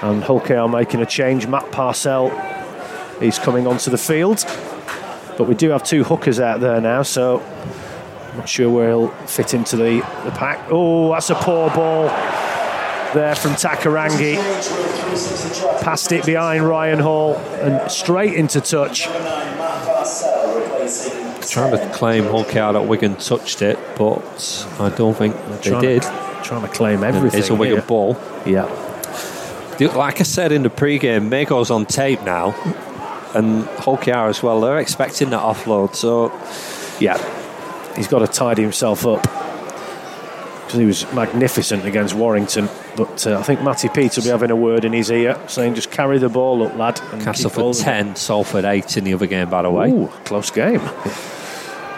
And 0.03 0.25
Hull 0.25 0.41
KR 0.41 0.66
making 0.66 1.03
a 1.03 1.07
change. 1.07 1.47
Matt 1.47 1.71
Parcell, 1.71 2.31
he's 3.21 3.39
coming 3.39 3.66
onto 3.66 3.91
the 3.91 3.99
field, 3.99 4.39
but 5.41 5.49
we 5.49 5.55
do 5.55 5.70
have 5.70 5.82
two 5.82 6.05
hookers 6.05 6.38
out 6.38 6.61
there 6.61 6.82
now, 6.82 7.01
so 7.03 7.41
I'm 8.30 8.36
not 8.36 8.47
sure 8.47 8.68
where 8.68 8.88
he'll 8.88 9.09
fit 9.26 9.55
into 9.55 9.74
the 9.74 10.01
the 10.26 10.30
pack. 10.32 10.66
Oh, 10.70 11.12
that's 11.12 11.30
a 11.30 11.34
poor 11.34 11.70
ball 11.70 12.09
there 13.14 13.34
from 13.34 13.53
Takairangi. 13.53 14.36
Passed 15.80 16.12
it 16.12 16.26
behind 16.26 16.68
Ryan 16.68 16.99
Hall 16.99 17.36
and 17.62 17.91
straight 17.91 18.34
into 18.34 18.61
touch. 18.61 19.05
Trying 21.49 21.72
to 21.72 21.91
claim 21.95 22.24
Hull 22.24 22.45
KR 22.45 22.74
that 22.74 22.86
Wigan 22.86 23.16
touched 23.16 23.62
it, 23.62 23.78
but 23.97 24.68
I 24.78 24.91
don't 24.91 25.14
think 25.16 25.34
they 25.34 25.70
Trying 25.70 25.80
did. 25.80 26.03
To, 26.03 26.41
trying 26.45 26.61
to 26.61 26.68
claim 26.68 27.03
everything. 27.03 27.41
It's 27.41 27.49
a 27.49 27.55
Wigan 27.55 27.78
here. 27.78 27.86
ball. 27.86 28.18
Yeah. 28.45 28.66
Like 29.80 30.20
I 30.20 30.24
said 30.24 30.53
in 30.53 30.62
the 30.64 30.68
pre-game, 30.68 31.30
Mago's 31.30 31.70
on 31.70 31.86
tape 31.86 32.20
now, 32.24 32.51
and 33.35 33.66
KR 33.78 34.28
as 34.28 34.43
well. 34.43 34.61
They're 34.61 34.78
expecting 34.78 35.31
that 35.31 35.41
offload, 35.43 35.95
so 35.95 36.31
Yeah, 37.01 37.16
he's 37.97 38.09
got 38.09 38.20
to 38.20 38.26
tidy 38.26 38.62
himself 38.62 39.07
up 39.07 39.22
because 39.22 40.78
he 40.78 40.87
was 40.87 41.12
magnificent 41.12 41.85
against 41.85 42.14
Warrington. 42.14 42.68
But 42.97 43.26
uh, 43.26 43.39
I 43.39 43.43
think 43.43 43.62
Matty 43.62 43.89
Peet 43.89 44.16
will 44.16 44.24
be 44.24 44.28
having 44.31 44.51
a 44.51 44.57
word 44.57 44.85
in 44.85 44.93
his 44.93 45.11
ear, 45.11 45.37
saying, 45.49 45.74
"Just 45.74 45.91
carry 45.91 46.18
the 46.18 46.28
ball 46.28 46.62
up, 46.66 46.76
lad." 46.76 47.01
And 47.12 47.22
Castleford 47.22 47.62
holding 47.62 47.81
it." 47.81 47.85
ten, 47.85 48.16
Salford 48.16 48.64
eight 48.64 48.97
in 48.97 49.05
the 49.05 49.14
other 49.14 49.26
game, 49.26 49.49
by 49.49 49.62
the 49.62 49.70
way. 49.70 49.91
Ooh, 49.91 50.09
close 50.24 50.51
game. 50.51 50.83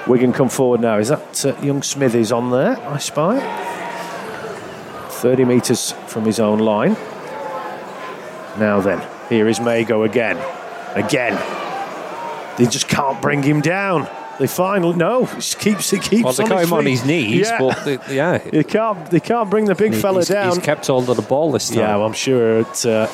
Wigan 0.06 0.32
come 0.32 0.48
forward 0.48 0.80
now. 0.80 0.98
Is 0.98 1.08
that 1.08 1.44
uh, 1.44 1.56
young 1.60 1.82
Smithies 1.82 2.32
on 2.32 2.50
there? 2.50 2.76
I 2.88 2.98
spy. 2.98 3.40
Thirty 5.08 5.44
metres 5.44 5.92
from 6.06 6.24
his 6.24 6.40
own 6.40 6.58
line. 6.58 6.96
Now 8.58 8.80
then, 8.80 9.00
here 9.28 9.48
is 9.48 9.60
Mago 9.60 10.02
again, 10.02 10.36
again. 10.94 11.34
They 12.58 12.66
just 12.66 12.88
can't 12.88 13.20
bring 13.22 13.42
him 13.42 13.60
down. 13.60 14.08
They 14.38 14.46
finally 14.46 14.96
no, 14.96 15.26
he 15.26 15.40
keeps 15.56 15.90
he 15.90 15.98
keeps. 15.98 16.24
Well, 16.24 16.32
they 16.32 16.42
on 16.44 16.48
got 16.48 16.60
his 16.60 16.68
him 16.68 16.72
on 16.74 16.86
his 16.86 17.04
knees, 17.04 17.48
Yeah. 17.48 17.58
but 17.58 17.84
they, 17.84 17.98
yeah, 18.14 18.38
They 18.50 18.64
can't. 18.64 19.10
They 19.10 19.20
can't 19.20 19.48
bring 19.50 19.66
the 19.66 19.74
big 19.74 19.94
fella 19.94 20.20
he's, 20.20 20.28
down. 20.28 20.54
he's 20.54 20.64
kept 20.64 20.86
hold 20.86 21.08
of 21.10 21.16
the 21.16 21.22
ball 21.22 21.52
this 21.52 21.68
time. 21.68 21.78
yeah, 21.78 21.96
well, 21.96 22.06
I'm 22.06 22.12
sure 22.12 22.60
it, 22.60 22.86
uh, 22.86 23.06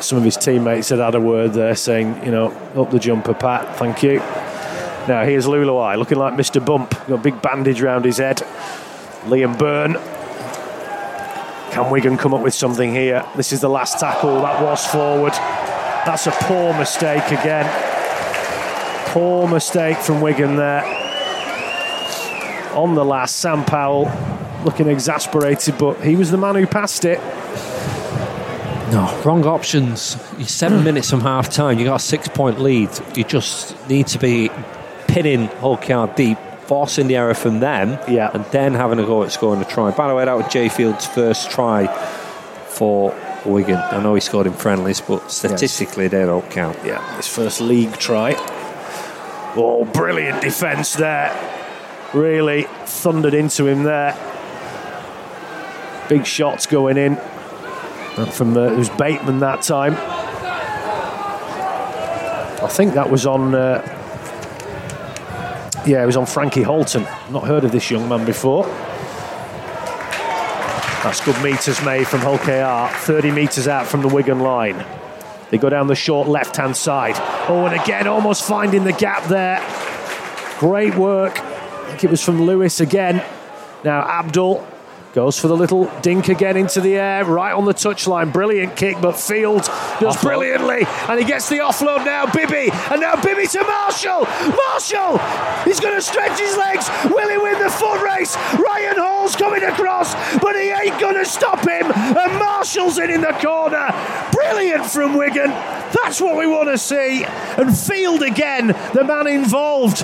some 0.00 0.18
of 0.18 0.24
his 0.24 0.36
teammates 0.36 0.88
had 0.90 0.98
had 0.98 1.14
a 1.14 1.20
word 1.20 1.52
there, 1.54 1.74
saying, 1.74 2.24
you 2.24 2.30
know, 2.30 2.48
up 2.76 2.90
the 2.90 2.98
jumper, 2.98 3.34
Pat. 3.34 3.76
Thank 3.76 4.02
you. 4.02 4.18
Now 5.08 5.24
here's 5.24 5.46
Leuluai, 5.46 5.96
looking 5.96 6.18
like 6.18 6.34
Mr. 6.34 6.64
Bump. 6.64 6.90
Got 7.06 7.10
a 7.12 7.18
big 7.18 7.40
bandage 7.40 7.80
round 7.80 8.04
his 8.04 8.18
head. 8.18 8.38
Liam 9.26 9.56
Byrne. 9.58 9.94
Can 11.72 11.90
Wigan 11.90 12.16
come 12.16 12.34
up 12.34 12.42
with 12.42 12.54
something 12.54 12.92
here? 12.92 13.24
This 13.36 13.52
is 13.52 13.60
the 13.60 13.68
last 13.70 13.98
tackle. 14.00 14.40
That 14.42 14.62
was 14.62 14.84
forward. 14.86 15.32
That's 16.08 16.26
a 16.26 16.30
poor 16.30 16.72
mistake 16.72 17.26
again. 17.26 17.70
Poor 19.08 19.46
mistake 19.46 19.98
from 19.98 20.22
Wigan 20.22 20.56
there. 20.56 20.82
On 22.72 22.94
the 22.94 23.04
last, 23.04 23.36
Sam 23.36 23.62
Powell 23.62 24.10
looking 24.64 24.88
exasperated, 24.88 25.76
but 25.76 26.00
he 26.00 26.16
was 26.16 26.30
the 26.30 26.38
man 26.38 26.54
who 26.54 26.66
passed 26.66 27.04
it. 27.04 27.18
No, 28.90 29.20
wrong 29.22 29.44
options. 29.44 30.16
You're 30.38 30.48
seven 30.48 30.78
hmm. 30.78 30.84
minutes 30.84 31.10
from 31.10 31.20
half 31.20 31.50
time. 31.50 31.78
You 31.78 31.84
got 31.84 31.96
a 31.96 32.02
six 32.02 32.26
point 32.26 32.58
lead. 32.58 32.88
You 33.14 33.24
just 33.24 33.76
need 33.90 34.06
to 34.06 34.18
be 34.18 34.50
pinning 35.08 35.48
Hull 35.60 35.76
KR 35.76 36.10
deep, 36.16 36.38
forcing 36.62 37.08
the 37.08 37.16
error 37.16 37.34
from 37.34 37.60
them, 37.60 37.98
Yeah. 38.08 38.30
and 38.32 38.46
then 38.46 38.72
having 38.72 38.98
a 38.98 39.04
go 39.04 39.24
at 39.24 39.32
scoring 39.32 39.60
a 39.60 39.66
try. 39.66 39.90
By 39.90 40.08
the 40.08 40.14
way, 40.14 40.24
that 40.24 40.38
was 40.38 40.50
Jai 40.50 40.70
Field's 40.70 41.04
first 41.04 41.50
try 41.50 41.86
for 42.66 43.14
Wigan. 43.48 43.76
I 43.76 44.02
know 44.02 44.14
he 44.14 44.20
scored 44.20 44.46
in 44.46 44.52
friendlies, 44.52 45.00
but 45.00 45.30
statistically 45.30 46.08
they 46.08 46.24
don't 46.24 46.48
count. 46.50 46.78
Yeah, 46.84 47.16
his 47.16 47.28
first 47.28 47.60
league 47.60 47.96
try. 47.96 48.34
Oh, 49.56 49.84
brilliant 49.84 50.42
defence 50.42 50.94
there. 50.94 51.32
Really 52.14 52.66
thundered 52.84 53.34
into 53.34 53.66
him 53.66 53.82
there. 53.82 54.16
Big 56.08 56.24
shots 56.24 56.66
going 56.66 56.96
in. 56.96 57.18
And 58.16 58.32
from 58.32 58.56
uh, 58.56 58.72
it 58.72 58.76
was 58.76 58.88
Bateman 58.90 59.40
that 59.40 59.62
time. 59.62 59.94
I 62.60 62.68
think 62.68 62.94
that 62.94 63.10
was 63.10 63.26
on. 63.26 63.54
Uh, 63.54 63.82
yeah, 65.86 66.02
it 66.02 66.06
was 66.06 66.16
on 66.16 66.26
Frankie 66.26 66.62
Halton. 66.62 67.04
Not 67.30 67.46
heard 67.46 67.64
of 67.64 67.72
this 67.72 67.90
young 67.90 68.08
man 68.08 68.24
before. 68.24 68.64
That's 71.02 71.24
good 71.24 71.40
metres 71.42 71.82
made 71.84 72.06
from 72.08 72.20
Hull 72.20 72.38
KR. 72.38 72.94
30 73.04 73.30
metres 73.30 73.68
out 73.68 73.86
from 73.86 74.02
the 74.02 74.08
Wigan 74.08 74.40
line. 74.40 74.84
They 75.50 75.56
go 75.56 75.70
down 75.70 75.86
the 75.86 75.94
short 75.94 76.28
left 76.28 76.56
hand 76.56 76.76
side. 76.76 77.14
Oh, 77.48 77.66
and 77.66 77.80
again, 77.80 78.06
almost 78.06 78.46
finding 78.46 78.84
the 78.84 78.92
gap 78.92 79.24
there. 79.28 79.64
Great 80.58 80.96
work. 80.96 81.38
I 81.40 81.90
think 81.90 82.04
it 82.04 82.10
was 82.10 82.22
from 82.22 82.42
Lewis 82.42 82.80
again. 82.80 83.24
Now, 83.84 84.02
Abdull 84.02 84.66
goes 85.12 85.38
for 85.38 85.48
the 85.48 85.56
little 85.56 85.90
dink 86.02 86.28
again 86.28 86.56
into 86.56 86.80
the 86.80 86.96
air, 86.96 87.24
right 87.24 87.52
on 87.52 87.64
the 87.64 87.74
touchline. 87.74 88.32
Brilliant 88.32 88.76
kick, 88.76 89.00
but 89.00 89.18
Field 89.18 89.62
does 90.00 90.16
Offload. 90.16 90.22
brilliantly. 90.22 90.84
And 91.08 91.18
he 91.18 91.24
gets 91.24 91.48
the 91.48 91.56
offload 91.56 92.04
now, 92.04 92.26
Bibby. 92.26 92.70
And 92.90 93.00
now 93.00 93.20
Bibby 93.20 93.46
to 93.48 93.62
Marshall. 93.64 94.26
Marshall! 94.54 95.18
He's 95.64 95.80
going 95.80 95.94
to 95.94 96.02
stretch 96.02 96.38
his 96.38 96.56
legs. 96.56 96.88
Will 97.04 97.28
he 97.28 97.38
win 97.38 97.58
the 97.62 97.70
foot 97.70 98.02
race? 98.02 98.36
Ryan 98.58 98.96
Hall's 98.96 99.36
coming 99.36 99.62
across, 99.64 100.14
but 100.38 100.54
he 100.54 100.70
ain't 100.70 101.00
going 101.00 101.16
to 101.16 101.24
stop 101.24 101.60
him. 101.60 101.90
And 101.90 102.38
Marshall's 102.38 102.98
in 102.98 103.10
in 103.10 103.20
the 103.20 103.32
corner. 103.32 103.88
Brilliant 104.32 104.86
from 104.86 105.16
Wigan. 105.16 105.50
That's 105.50 106.20
what 106.20 106.36
we 106.36 106.46
want 106.46 106.68
to 106.68 106.78
see. 106.78 107.24
And 107.24 107.76
Field 107.76 108.22
again, 108.22 108.68
the 108.94 109.04
man 109.04 109.26
involved, 109.26 109.98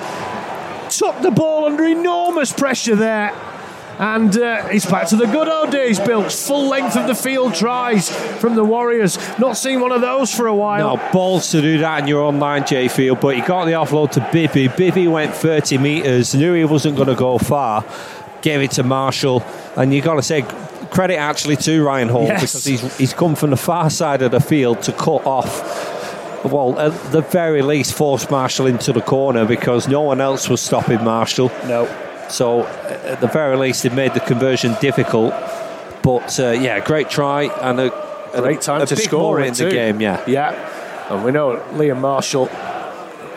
took 0.89 1.21
the 1.21 1.31
ball 1.31 1.65
under 1.65 1.85
enormous 1.85 2.51
pressure 2.51 2.95
there 2.95 3.33
And 3.97 4.37
uh, 4.37 4.67
he's 4.67 4.85
back 4.85 5.07
to 5.09 5.15
the 5.15 5.25
good 5.25 5.47
old 5.47 5.71
days, 5.71 5.99
Built 5.99 6.31
Full 6.31 6.67
length 6.67 6.97
of 6.97 7.07
the 7.07 7.15
field 7.15 7.53
tries 7.55 8.09
from 8.41 8.55
the 8.55 8.63
Warriors. 8.63 9.17
Not 9.39 9.55
seen 9.55 9.79
one 9.79 9.91
of 9.93 10.01
those 10.01 10.33
for 10.33 10.47
a 10.47 10.55
while. 10.55 10.97
No, 10.97 11.11
balls 11.13 11.49
to 11.51 11.61
do 11.61 11.77
that 11.77 12.01
in 12.01 12.07
your 12.07 12.21
own 12.21 12.37
line, 12.39 12.65
Jai 12.65 12.89
Field, 12.89 13.21
but 13.21 13.35
he 13.35 13.41
got 13.41 13.65
the 13.65 13.71
offload 13.71 14.11
to 14.11 14.29
Bibby. 14.33 14.67
Bibby 14.67 15.07
went 15.07 15.33
30 15.33 15.77
metres, 15.77 16.35
knew 16.35 16.53
he 16.53 16.65
wasn't 16.65 16.97
going 16.97 17.07
to 17.07 17.15
go 17.15 17.37
far, 17.37 17.85
gave 18.41 18.61
it 18.61 18.71
to 18.71 18.83
Marshall. 18.83 19.43
And 19.77 19.93
you 19.93 20.01
got 20.01 20.15
to 20.15 20.21
say, 20.21 20.41
credit 20.91 21.15
actually 21.15 21.55
to 21.57 21.81
Ryan 21.83 22.09
Hall 22.09 22.23
Yes. 22.25 22.41
because 22.41 22.65
he's, 22.65 22.97
he's 22.97 23.13
come 23.13 23.35
from 23.35 23.51
the 23.51 23.57
far 23.57 23.89
side 23.89 24.21
of 24.21 24.31
the 24.31 24.41
field 24.41 24.81
to 24.83 24.91
cut 24.91 25.25
off. 25.25 26.43
Well, 26.43 26.77
at 26.79 26.91
the 27.11 27.21
very 27.21 27.61
least, 27.61 27.93
force 27.95 28.29
Marshall 28.29 28.67
into 28.67 28.91
the 28.93 29.01
corner 29.01 29.45
because 29.45 29.87
no 29.87 30.01
one 30.01 30.19
else 30.21 30.47
was 30.49 30.59
stopping 30.61 31.03
Marshall. 31.03 31.47
No. 31.65 31.85
So, 32.29 32.61
uh, 32.61 32.99
at 33.05 33.21
the 33.21 33.27
very 33.27 33.57
least, 33.57 33.85
it 33.85 33.93
made 33.93 34.13
the 34.13 34.19
conversion 34.19 34.75
difficult. 34.81 35.33
But 36.03 36.39
uh, 36.39 36.51
yeah, 36.51 36.79
great 36.79 37.09
try 37.09 37.43
and 37.61 37.79
a 37.79 37.91
Great 38.41 38.61
time 38.61 38.81
a 38.81 38.85
to 38.85 38.95
score 38.95 39.39
in 39.39 39.53
the 39.53 39.69
game. 39.69 40.01
Yeah, 40.01 40.23
Yeah. 40.27 40.71
And 41.09 41.23
we 41.23 41.31
know 41.31 41.57
Liam 41.73 42.01
Marshall, 42.01 42.47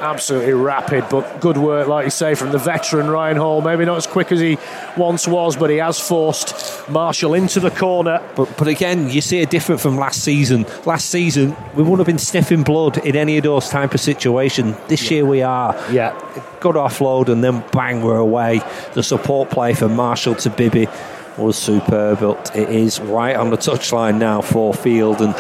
absolutely 0.01 0.53
rapid, 0.53 1.05
but 1.11 1.40
good 1.40 1.57
work, 1.57 1.88
like 1.88 2.05
you 2.05 2.11
say, 2.11 2.34
from 2.34 2.53
the 2.53 2.59
veteran 2.59 3.09
Ryan 3.09 3.36
Hall. 3.36 3.61
Maybe 3.61 3.84
not 3.84 3.96
as 3.96 4.07
quick 4.07 4.32
as 4.32 4.40
he 4.40 4.59
once 4.96 5.28
was, 5.28 5.57
but 5.57 5.70
he 5.70 5.76
has 5.76 5.99
forced 6.01 6.88
Marshall 6.88 7.34
into 7.34 7.61
the 7.61 7.70
corner. 7.70 8.22
But, 8.34 8.57
but 8.57 8.68
again, 8.68 9.11
you 9.11 9.20
see 9.20 9.42
a 9.42 9.46
different 9.46 9.80
from 9.80 9.96
last 9.96 10.22
season. 10.22 10.66
Last 10.86 11.11
season, 11.11 11.57
we 11.74 11.82
wouldn't 11.82 11.99
have 11.99 12.07
been 12.07 12.18
sniffing 12.18 12.62
blood 12.62 12.99
in 12.99 13.16
any 13.16 13.36
of 13.36 13.44
those 13.44 13.68
type 13.68 13.94
of 13.94 14.01
situation. 14.01 14.76
This 14.88 15.11
year, 15.11 15.24
we 15.24 15.42
are. 15.42 15.74
Yeah. 15.90 16.18
Good 16.61 16.74
offload, 16.74 17.28
and 17.28 17.42
then 17.44 17.64
bang, 17.72 18.03
we're 18.03 18.16
away. 18.16 18.61
The 18.94 19.03
support 19.03 19.51
play 19.51 19.74
for 19.74 19.88
Marshall 19.88 20.34
to 20.36 20.51
Bibby 20.51 20.88
was 21.36 21.57
superb. 21.57 22.20
But 22.20 22.55
it 22.57 22.68
is 22.68 23.01
right 23.01 23.36
on 23.36 23.51
the 23.51 23.57
touchline 23.57 24.18
now 24.18 24.40
for 24.40 24.74
Field, 24.74 25.20
and 25.20 25.34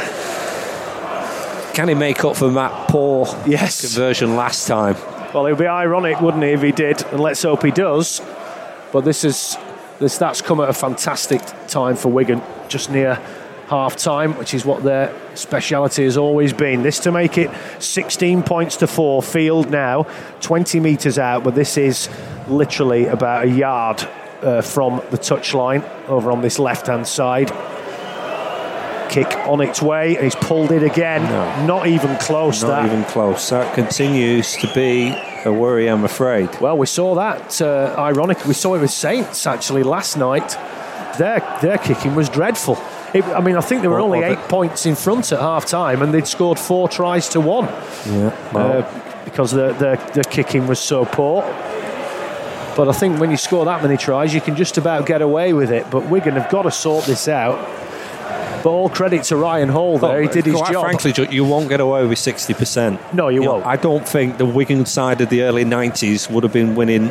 can 1.78 1.86
he 1.86 1.94
make 1.94 2.24
up 2.24 2.34
for 2.34 2.50
that 2.50 2.88
poor 2.88 3.24
Yes. 3.46 3.82
conversion 3.82 4.34
last 4.34 4.66
time? 4.66 4.96
Well, 5.32 5.46
it 5.46 5.50
would 5.50 5.60
be 5.60 5.68
ironic, 5.68 6.20
wouldn't 6.20 6.42
it, 6.42 6.54
if 6.54 6.60
he 6.60 6.72
did? 6.72 7.04
And 7.12 7.20
let's 7.20 7.40
hope 7.44 7.62
he 7.62 7.70
does. 7.70 8.20
But 8.90 9.04
this 9.04 9.22
is 9.22 9.56
this 10.00 10.18
that's 10.18 10.42
come 10.42 10.58
at 10.60 10.68
a 10.68 10.72
fantastic 10.72 11.40
time 11.68 11.94
for 11.94 12.08
Wigan, 12.08 12.42
just 12.66 12.90
near 12.90 13.20
half 13.68 13.94
time, 13.94 14.36
which 14.38 14.54
is 14.54 14.64
what 14.64 14.82
their 14.82 15.14
speciality 15.34 16.02
has 16.02 16.16
always 16.16 16.52
been. 16.52 16.82
This 16.82 16.98
to 17.00 17.12
make 17.12 17.38
it 17.38 17.48
16 17.78 18.42
points 18.42 18.78
to 18.78 18.88
four. 18.88 19.22
Field 19.22 19.70
now 19.70 20.02
20 20.40 20.80
metres 20.80 21.16
out, 21.16 21.44
but 21.44 21.54
this 21.54 21.78
is 21.78 22.08
literally 22.48 23.06
about 23.06 23.44
a 23.44 23.48
yard 23.48 24.02
uh, 24.42 24.62
from 24.62 24.96
the 25.12 25.18
touchline 25.18 25.88
over 26.08 26.32
on 26.32 26.40
this 26.40 26.58
left 26.58 26.88
hand 26.88 27.06
side. 27.06 27.52
Kick 29.08 29.34
on 29.46 29.60
its 29.60 29.80
way, 29.80 30.16
and 30.16 30.24
he's 30.24 30.34
pulled 30.34 30.70
it 30.70 30.82
again. 30.82 31.22
No. 31.22 31.66
Not 31.66 31.86
even 31.86 32.16
close. 32.18 32.62
Not 32.62 32.82
that. 32.82 32.86
even 32.86 33.04
close. 33.04 33.48
That 33.50 33.74
continues 33.74 34.56
to 34.56 34.72
be 34.74 35.14
a 35.44 35.52
worry, 35.52 35.88
I'm 35.88 36.04
afraid. 36.04 36.48
Well, 36.60 36.76
we 36.76 36.86
saw 36.86 37.14
that. 37.14 37.60
Uh, 37.60 37.94
ironic, 37.98 38.44
we 38.44 38.54
saw 38.54 38.74
it 38.74 38.80
with 38.80 38.90
Saints 38.90 39.46
actually 39.46 39.82
last 39.82 40.16
night. 40.16 40.56
Their 41.18 41.40
their 41.62 41.78
kicking 41.78 42.14
was 42.14 42.28
dreadful. 42.28 42.78
It, 43.14 43.24
I 43.24 43.40
mean, 43.40 43.56
I 43.56 43.60
think 43.62 43.80
there 43.80 43.90
were 43.90 44.00
only 44.00 44.20
eight 44.20 44.38
points 44.48 44.84
in 44.84 44.94
front 44.94 45.32
at 45.32 45.40
half 45.40 45.64
time, 45.64 46.02
and 46.02 46.12
they'd 46.12 46.26
scored 46.26 46.58
four 46.58 46.88
tries 46.88 47.30
to 47.30 47.40
one 47.40 47.64
Yeah. 48.06 48.52
Well, 48.52 48.82
uh, 48.82 49.24
because 49.24 49.50
the, 49.52 49.72
the 49.72 50.12
the 50.14 50.24
kicking 50.24 50.66
was 50.66 50.78
so 50.78 51.04
poor. 51.04 51.42
But 52.76 52.88
I 52.88 52.92
think 52.92 53.18
when 53.18 53.30
you 53.32 53.36
score 53.36 53.64
that 53.64 53.82
many 53.82 53.96
tries, 53.96 54.32
you 54.32 54.40
can 54.40 54.54
just 54.54 54.78
about 54.78 55.04
get 55.04 55.20
away 55.20 55.52
with 55.52 55.72
it. 55.72 55.90
But 55.90 56.08
Wigan 56.08 56.34
have 56.34 56.48
got 56.48 56.62
to 56.62 56.70
sort 56.70 57.06
this 57.06 57.26
out. 57.26 57.58
But 58.62 58.70
all 58.70 58.88
credit 58.88 59.24
to 59.24 59.36
Ryan 59.36 59.68
Hall 59.68 59.98
there; 59.98 60.20
he 60.22 60.28
did 60.28 60.46
his 60.46 60.54
quite 60.54 60.72
job. 60.72 60.84
frankly, 60.84 61.28
you 61.30 61.44
won't 61.44 61.68
get 61.68 61.80
away 61.80 62.06
with 62.06 62.18
60%. 62.18 63.14
No, 63.14 63.28
you 63.28 63.40
know, 63.40 63.54
won't. 63.54 63.66
I 63.66 63.76
don't 63.76 64.06
think 64.08 64.38
the 64.38 64.46
Wigan 64.46 64.86
side 64.86 65.20
of 65.20 65.28
the 65.30 65.42
early 65.42 65.64
90s 65.64 66.30
would 66.30 66.42
have 66.44 66.52
been 66.52 66.74
winning 66.74 67.10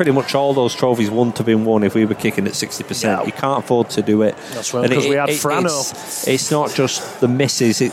pretty 0.00 0.12
much 0.12 0.34
all 0.34 0.54
those 0.54 0.74
trophies 0.74 1.10
wouldn't 1.10 1.36
have 1.36 1.44
been 1.44 1.64
won 1.64 1.82
if 1.82 1.94
we 1.94 2.06
were 2.06 2.14
kicking 2.14 2.46
at 2.46 2.54
60%. 2.54 3.02
No. 3.04 3.24
You 3.24 3.32
can't 3.32 3.62
afford 3.62 3.90
to 3.90 4.00
do 4.00 4.22
it. 4.22 4.34
That's 4.52 4.72
right, 4.72 4.88
because 4.88 5.06
we 5.06 5.16
had 5.16 5.28
it- 5.28 5.38
Frano. 5.40 5.66
It's, 5.66 6.26
it's 6.26 6.50
not 6.50 6.72
just 6.72 7.20
the 7.20 7.28
misses. 7.28 7.82
It, 7.82 7.92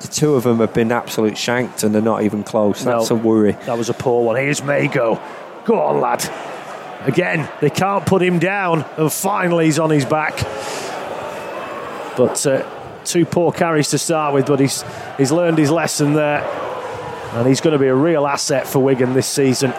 the 0.00 0.08
two 0.08 0.34
of 0.34 0.42
them 0.42 0.58
have 0.58 0.74
been 0.74 0.92
absolute 0.92 1.38
shanked 1.38 1.84
and 1.84 1.94
they're 1.94 2.02
not 2.02 2.22
even 2.22 2.44
close. 2.44 2.84
No. 2.84 2.98
That's 2.98 3.10
a 3.10 3.14
worry. 3.14 3.52
That 3.64 3.78
was 3.78 3.88
a 3.88 3.94
poor 3.94 4.24
one. 4.24 4.36
Here's 4.36 4.62
Mago. 4.62 5.18
Go 5.64 5.80
on, 5.80 6.00
lad. 6.02 6.28
Again, 7.06 7.48
they 7.62 7.70
can't 7.70 8.04
put 8.04 8.20
him 8.20 8.38
down, 8.38 8.84
and 8.98 9.10
finally 9.10 9.66
he's 9.66 9.78
on 9.78 9.88
his 9.88 10.04
back. 10.04 10.34
But 12.18 12.44
uh, 12.46 12.68
two 13.04 13.24
poor 13.24 13.52
carries 13.52 13.88
to 13.90 13.98
start 13.98 14.34
with, 14.34 14.46
but 14.46 14.58
he's 14.60 14.84
he's 15.16 15.32
learned 15.32 15.56
his 15.56 15.70
lesson 15.70 16.12
there, 16.14 16.40
and 17.34 17.46
he's 17.48 17.60
going 17.62 17.72
to 17.72 17.78
be 17.78 17.86
a 17.86 17.94
real 17.94 18.26
asset 18.26 18.66
for 18.66 18.80
Wigan 18.80 19.14
this 19.14 19.28
season. 19.28 19.72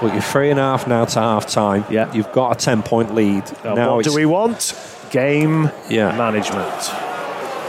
But 0.00 0.12
you're 0.14 0.22
three 0.22 0.50
and 0.50 0.58
a 0.58 0.62
half 0.62 0.86
now 0.86 1.04
to 1.04 1.20
half 1.20 1.46
time. 1.46 1.84
Yeah. 1.90 2.10
You've 2.14 2.32
got 2.32 2.52
a 2.52 2.64
10 2.64 2.82
point 2.82 3.14
lead. 3.14 3.44
Now, 3.64 3.74
now 3.74 3.96
what 3.96 4.04
do 4.06 4.14
we 4.14 4.24
want? 4.24 4.72
Game 5.10 5.70
Yeah. 5.90 6.16
management. 6.16 6.70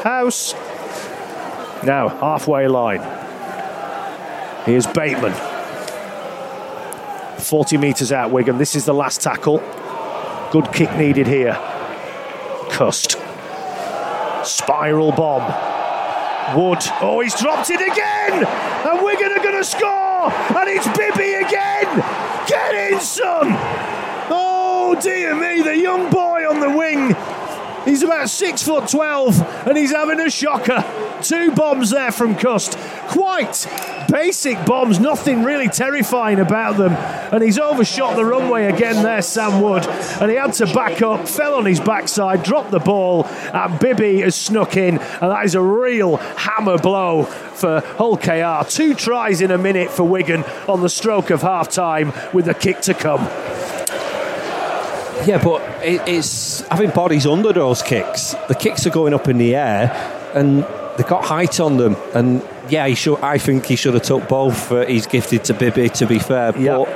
House. 0.03 0.53
Now, 1.83 2.07
halfway 2.07 2.67
line. 2.69 3.01
Here's 4.65 4.87
Bateman. 4.87 5.33
40 7.39 7.77
metres 7.77 8.11
out, 8.13 8.31
Wigan. 8.31 8.57
This 8.59 8.75
is 8.75 8.85
the 8.85 8.93
last 8.93 9.21
tackle. 9.21 9.57
Good 10.51 10.71
kick 10.71 10.95
needed 10.95 11.27
here. 11.27 11.57
Cust. 12.69 13.17
Spiral 14.43 15.11
bomb. 15.11 15.43
Wood. 16.57 16.79
Oh, 16.99 17.21
he's 17.21 17.35
dropped 17.39 17.69
it 17.69 17.81
again! 17.81 18.45
And 18.85 19.05
Wigan 19.05 19.31
are 19.31 19.43
going 19.43 19.57
to 19.57 19.63
score! 19.63 20.31
And 20.31 20.69
it's 20.69 20.87
Bibby 20.97 21.33
again! 21.33 22.03
Get 22.47 22.91
in, 22.91 22.99
son! 22.99 23.47
Oh 24.33 24.97
dear 25.01 25.35
me, 25.35 25.61
the 25.61 25.77
young 25.77 26.09
boy 26.09 26.49
on 26.49 26.59
the 26.59 26.69
wing. 26.69 27.15
He's 27.85 28.03
about 28.03 28.29
six 28.29 28.63
foot 28.63 28.87
twelve, 28.89 29.39
and 29.67 29.77
he's 29.77 29.91
having 29.91 30.19
a 30.19 30.29
shocker. 30.29 30.83
Two 31.21 31.51
bombs 31.51 31.89
there 31.89 32.11
from 32.11 32.35
Cust. 32.35 32.77
Quite 33.07 33.67
basic 34.11 34.63
bombs, 34.65 34.99
nothing 34.99 35.43
really 35.43 35.69
terrifying 35.69 36.39
about 36.39 36.77
them. 36.77 36.91
And 37.33 37.41
he's 37.41 37.57
overshot 37.57 38.15
the 38.15 38.25
runway 38.25 38.65
again 38.65 39.03
there, 39.03 39.21
Sam 39.21 39.61
Wood. 39.61 39.85
And 40.19 40.29
he 40.29 40.37
had 40.37 40.53
to 40.53 40.65
back 40.67 41.01
up, 41.01 41.27
fell 41.27 41.55
on 41.55 41.65
his 41.65 41.79
backside, 41.79 42.43
dropped 42.43 42.71
the 42.71 42.79
ball, 42.79 43.25
and 43.25 43.79
Bibby 43.79 44.21
has 44.21 44.35
snuck 44.35 44.75
in. 44.75 44.97
And 44.97 45.31
that 45.31 45.45
is 45.45 45.55
a 45.55 45.61
real 45.61 46.17
hammer 46.17 46.77
blow 46.77 47.23
for 47.23 47.81
Hull 47.97 48.17
KR. 48.17 48.67
Two 48.69 48.93
tries 48.93 49.41
in 49.41 49.51
a 49.51 49.57
minute 49.57 49.89
for 49.89 50.03
Wigan 50.03 50.43
on 50.67 50.81
the 50.81 50.89
stroke 50.89 51.29
of 51.29 51.41
half 51.41 51.69
time 51.69 52.13
with 52.33 52.45
the 52.45 52.53
kick 52.53 52.81
to 52.81 52.93
come. 52.93 53.21
Yeah, 55.25 55.39
but 55.43 55.61
it, 55.85 56.01
it's 56.07 56.61
having 56.61 56.89
bodies 56.89 57.27
under 57.27 57.53
those 57.53 57.83
kicks. 57.83 58.33
The 58.47 58.55
kicks 58.55 58.87
are 58.87 58.89
going 58.89 59.13
up 59.13 59.27
in 59.27 59.37
the 59.37 59.55
air, 59.55 59.91
and 60.33 60.65
they've 60.97 61.07
got 61.07 61.25
height 61.25 61.59
on 61.59 61.77
them. 61.77 61.95
And 62.13 62.41
yeah, 62.69 62.87
he 62.87 62.95
should. 62.95 63.19
I 63.21 63.37
think 63.37 63.65
he 63.65 63.75
should 63.75 63.93
have 63.93 64.03
took 64.03 64.27
both. 64.27 64.71
Uh, 64.71 64.85
he's 64.85 65.07
gifted 65.07 65.43
to 65.45 65.53
Bibby, 65.53 65.89
to 65.89 66.05
be 66.05 66.19
fair. 66.19 66.57
Yeah. 66.57 66.77
But 66.77 66.87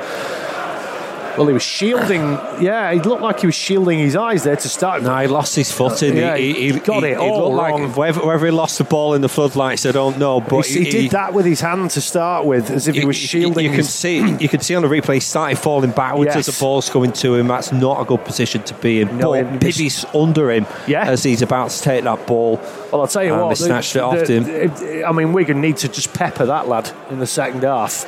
Well, 1.38 1.48
he 1.48 1.54
was 1.54 1.64
shielding. 1.64 2.22
Yeah, 2.62 2.92
he 2.94 3.00
looked 3.00 3.22
like 3.22 3.40
he 3.40 3.46
was 3.46 3.56
shielding 3.56 4.00
his 4.00 4.16
eyes 4.16 4.44
there 4.44 4.56
to 4.56 4.70
start. 4.70 5.04
no, 5.04 5.16
he 5.18 5.28
lost 5.28 5.56
his 5.56 5.72
footing. 5.72 6.16
Yeah, 6.18 6.38
he, 6.38 6.72
he 6.72 6.80
got 6.80 7.04
it 7.04 7.18
all 7.18 7.52
looked 7.54 7.70
wrong. 7.70 7.84
like 7.88 7.98
whether, 7.98 8.26
whether 8.26 8.46
he 8.46 8.52
lost 8.52 8.78
the 8.78 8.84
ball 8.84 9.14
in 9.14 9.22
the 9.22 9.30
floodlights, 9.30 9.86
I 9.86 9.92
don't 9.92 10.18
know. 10.18 10.40
But 10.42 10.66
he, 10.66 10.84
he 10.86 10.90
did 10.90 11.12
that 11.12 11.34
with 11.34 11.46
his 11.46 11.62
hand 11.62 11.92
to 11.92 12.02
start 12.02 12.46
with, 12.46 12.70
as 12.72 12.88
if 12.88 12.96
he 12.96 13.06
was 13.06 13.16
shielding. 13.16 13.66
You, 13.66 13.72
can 13.72 13.84
see, 13.84 14.18
you 14.38 14.50
can 14.50 14.62
see 14.62 14.76
on 14.76 14.82
the 14.84 14.88
replay, 14.88 15.16
he 15.16 15.20
started 15.20 15.58
falling 15.58 15.92
backwards 15.92 16.36
Yes. 16.36 16.48
as 16.48 16.56
the 16.56 16.60
ball's 16.64 16.90
coming 16.90 17.12
to 17.14 17.36
him. 17.36 17.48
That's 17.48 17.72
not 17.72 18.02
a 18.02 18.06
good 18.06 18.24
position 18.24 18.64
to 18.64 18.74
be 18.76 19.02
in. 19.02 19.18
No, 19.18 19.32
but 19.32 19.60
Bibby's 19.60 20.06
under 20.14 20.52
him 20.52 20.66
Yeah. 20.88 21.10
as 21.10 21.24
he's 21.24 21.42
about 21.42 21.70
to 21.72 21.82
take 21.82 22.04
that 22.04 22.26
ball. 22.28 22.58
Well, 22.92 23.02
I'll 23.02 23.08
tell 23.08 23.24
you 23.24 23.34
what. 23.34 23.50
they 23.50 23.56
snatched 23.56 23.96
it 23.96 24.02
off 24.02 24.26
the- 24.26 24.34
him. 24.34 24.44
the- 24.44 25.04
I 25.06 25.12
mean, 25.12 25.34
Wigan 25.34 25.62
need 25.62 25.78
to 25.78 25.88
just 25.88 26.14
pepper 26.14 26.46
that 26.46 26.68
lad 26.68 26.90
in 27.10 27.20
the 27.20 27.28
second 27.28 27.64
half. 27.64 28.06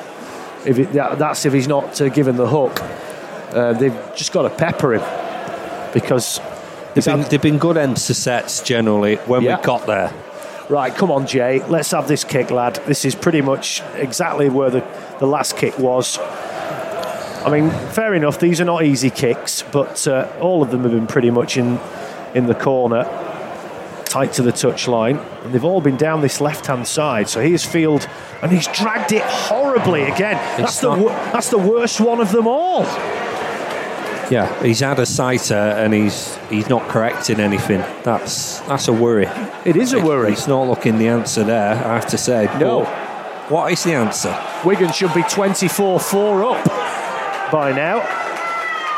If 0.66 0.80
it, 0.80 0.94
that, 0.94 1.18
that's 1.20 1.46
if 1.46 1.54
he's 1.54 1.68
not 1.68 2.00
uh, 2.02 2.10
given 2.10 2.36
the 2.36 2.48
hook, 2.48 2.82
uh, 3.52 3.74
they've 3.74 3.98
just 4.16 4.32
got 4.32 4.44
to 4.44 4.50
pepper 4.50 4.96
him 4.96 5.94
because 5.94 6.40
They've 6.94 7.06
been, 7.06 7.22
they've 7.30 7.42
been 7.42 7.60
good 7.60 7.78
ends 7.78 8.08
to 8.08 8.16
sets 8.16 8.62
generally 8.64 9.18
when 9.28 9.44
Yeah. 9.44 9.58
we 9.58 9.64
got 9.64 9.86
there. 9.86 10.12
Right, 10.68 10.94
come 10.94 11.12
on, 11.12 11.28
Jai. 11.28 11.64
Let's 11.68 11.92
have 11.92 12.08
this 12.08 12.24
kick, 12.24 12.50
lad. 12.50 12.82
This 12.88 13.06
is 13.06 13.14
pretty 13.14 13.42
much 13.42 13.84
exactly 13.96 14.50
where 14.50 14.72
the, 14.72 14.84
the 15.20 15.28
last 15.28 15.58
kick 15.58 15.78
was. 15.78 16.18
I 16.20 17.50
mean, 17.52 17.70
fair 17.92 18.16
enough. 18.16 18.40
These 18.40 18.60
are 18.60 18.66
not 18.66 18.84
easy 18.84 19.10
kicks, 19.12 19.62
but 19.72 20.08
uh, 20.08 20.28
all 20.42 20.64
of 20.64 20.72
them 20.72 20.82
have 20.82 20.92
been 20.92 21.08
pretty 21.08 21.30
much 21.30 21.56
in 21.56 21.80
in 22.36 22.48
the 22.48 22.56
corner, 22.56 23.04
tight 24.06 24.34
to 24.34 24.42
the 24.42 24.52
touchline, 24.52 25.24
and 25.46 25.54
they've 25.54 25.64
all 25.64 25.82
been 25.82 25.98
down 25.98 26.22
this 26.22 26.42
left-hand 26.42 26.86
side. 26.88 27.30
So 27.30 27.42
here's 27.42 27.64
Field, 27.64 28.08
and 28.42 28.52
he's 28.52 28.68
dragged 28.68 29.12
it 29.14 29.22
horribly 29.24 30.04
again. 30.04 30.36
That's 30.58 30.82
the 30.82 30.96
not- 30.96 31.32
that's 31.32 31.50
the 31.50 31.58
worst 31.60 32.02
one 32.02 32.20
of 32.20 32.32
them 32.32 32.48
all. 32.48 32.84
Yeah, 34.30 34.62
he's 34.62 34.82
had 34.82 35.00
a 35.00 35.06
sighter 35.06 35.56
and 35.56 35.94
he's 35.94 36.36
he's 36.50 36.68
not 36.70 36.88
correcting 36.90 37.40
anything. 37.40 37.80
That's 38.04 38.60
that's 38.62 38.88
a 38.88 38.94
worry. 38.94 39.28
It 39.66 39.76
is 39.76 39.94
a 39.94 40.00
worry. 40.02 40.34
It's 40.34 40.48
not 40.48 40.68
looking 40.68 40.98
the 40.98 41.08
answer 41.08 41.44
there, 41.44 41.76
I 41.76 41.96
have 41.96 42.08
to 42.08 42.18
say. 42.18 42.46
No. 42.60 42.84
But 42.84 43.52
what 43.52 43.72
is 43.72 43.84
the 43.84 43.94
answer? 43.94 44.38
Wigan 44.66 44.92
should 44.92 45.14
be 45.14 45.24
24 45.24 46.00
4 46.00 46.44
up 46.44 46.66
by 47.52 47.72
now, 47.72 48.02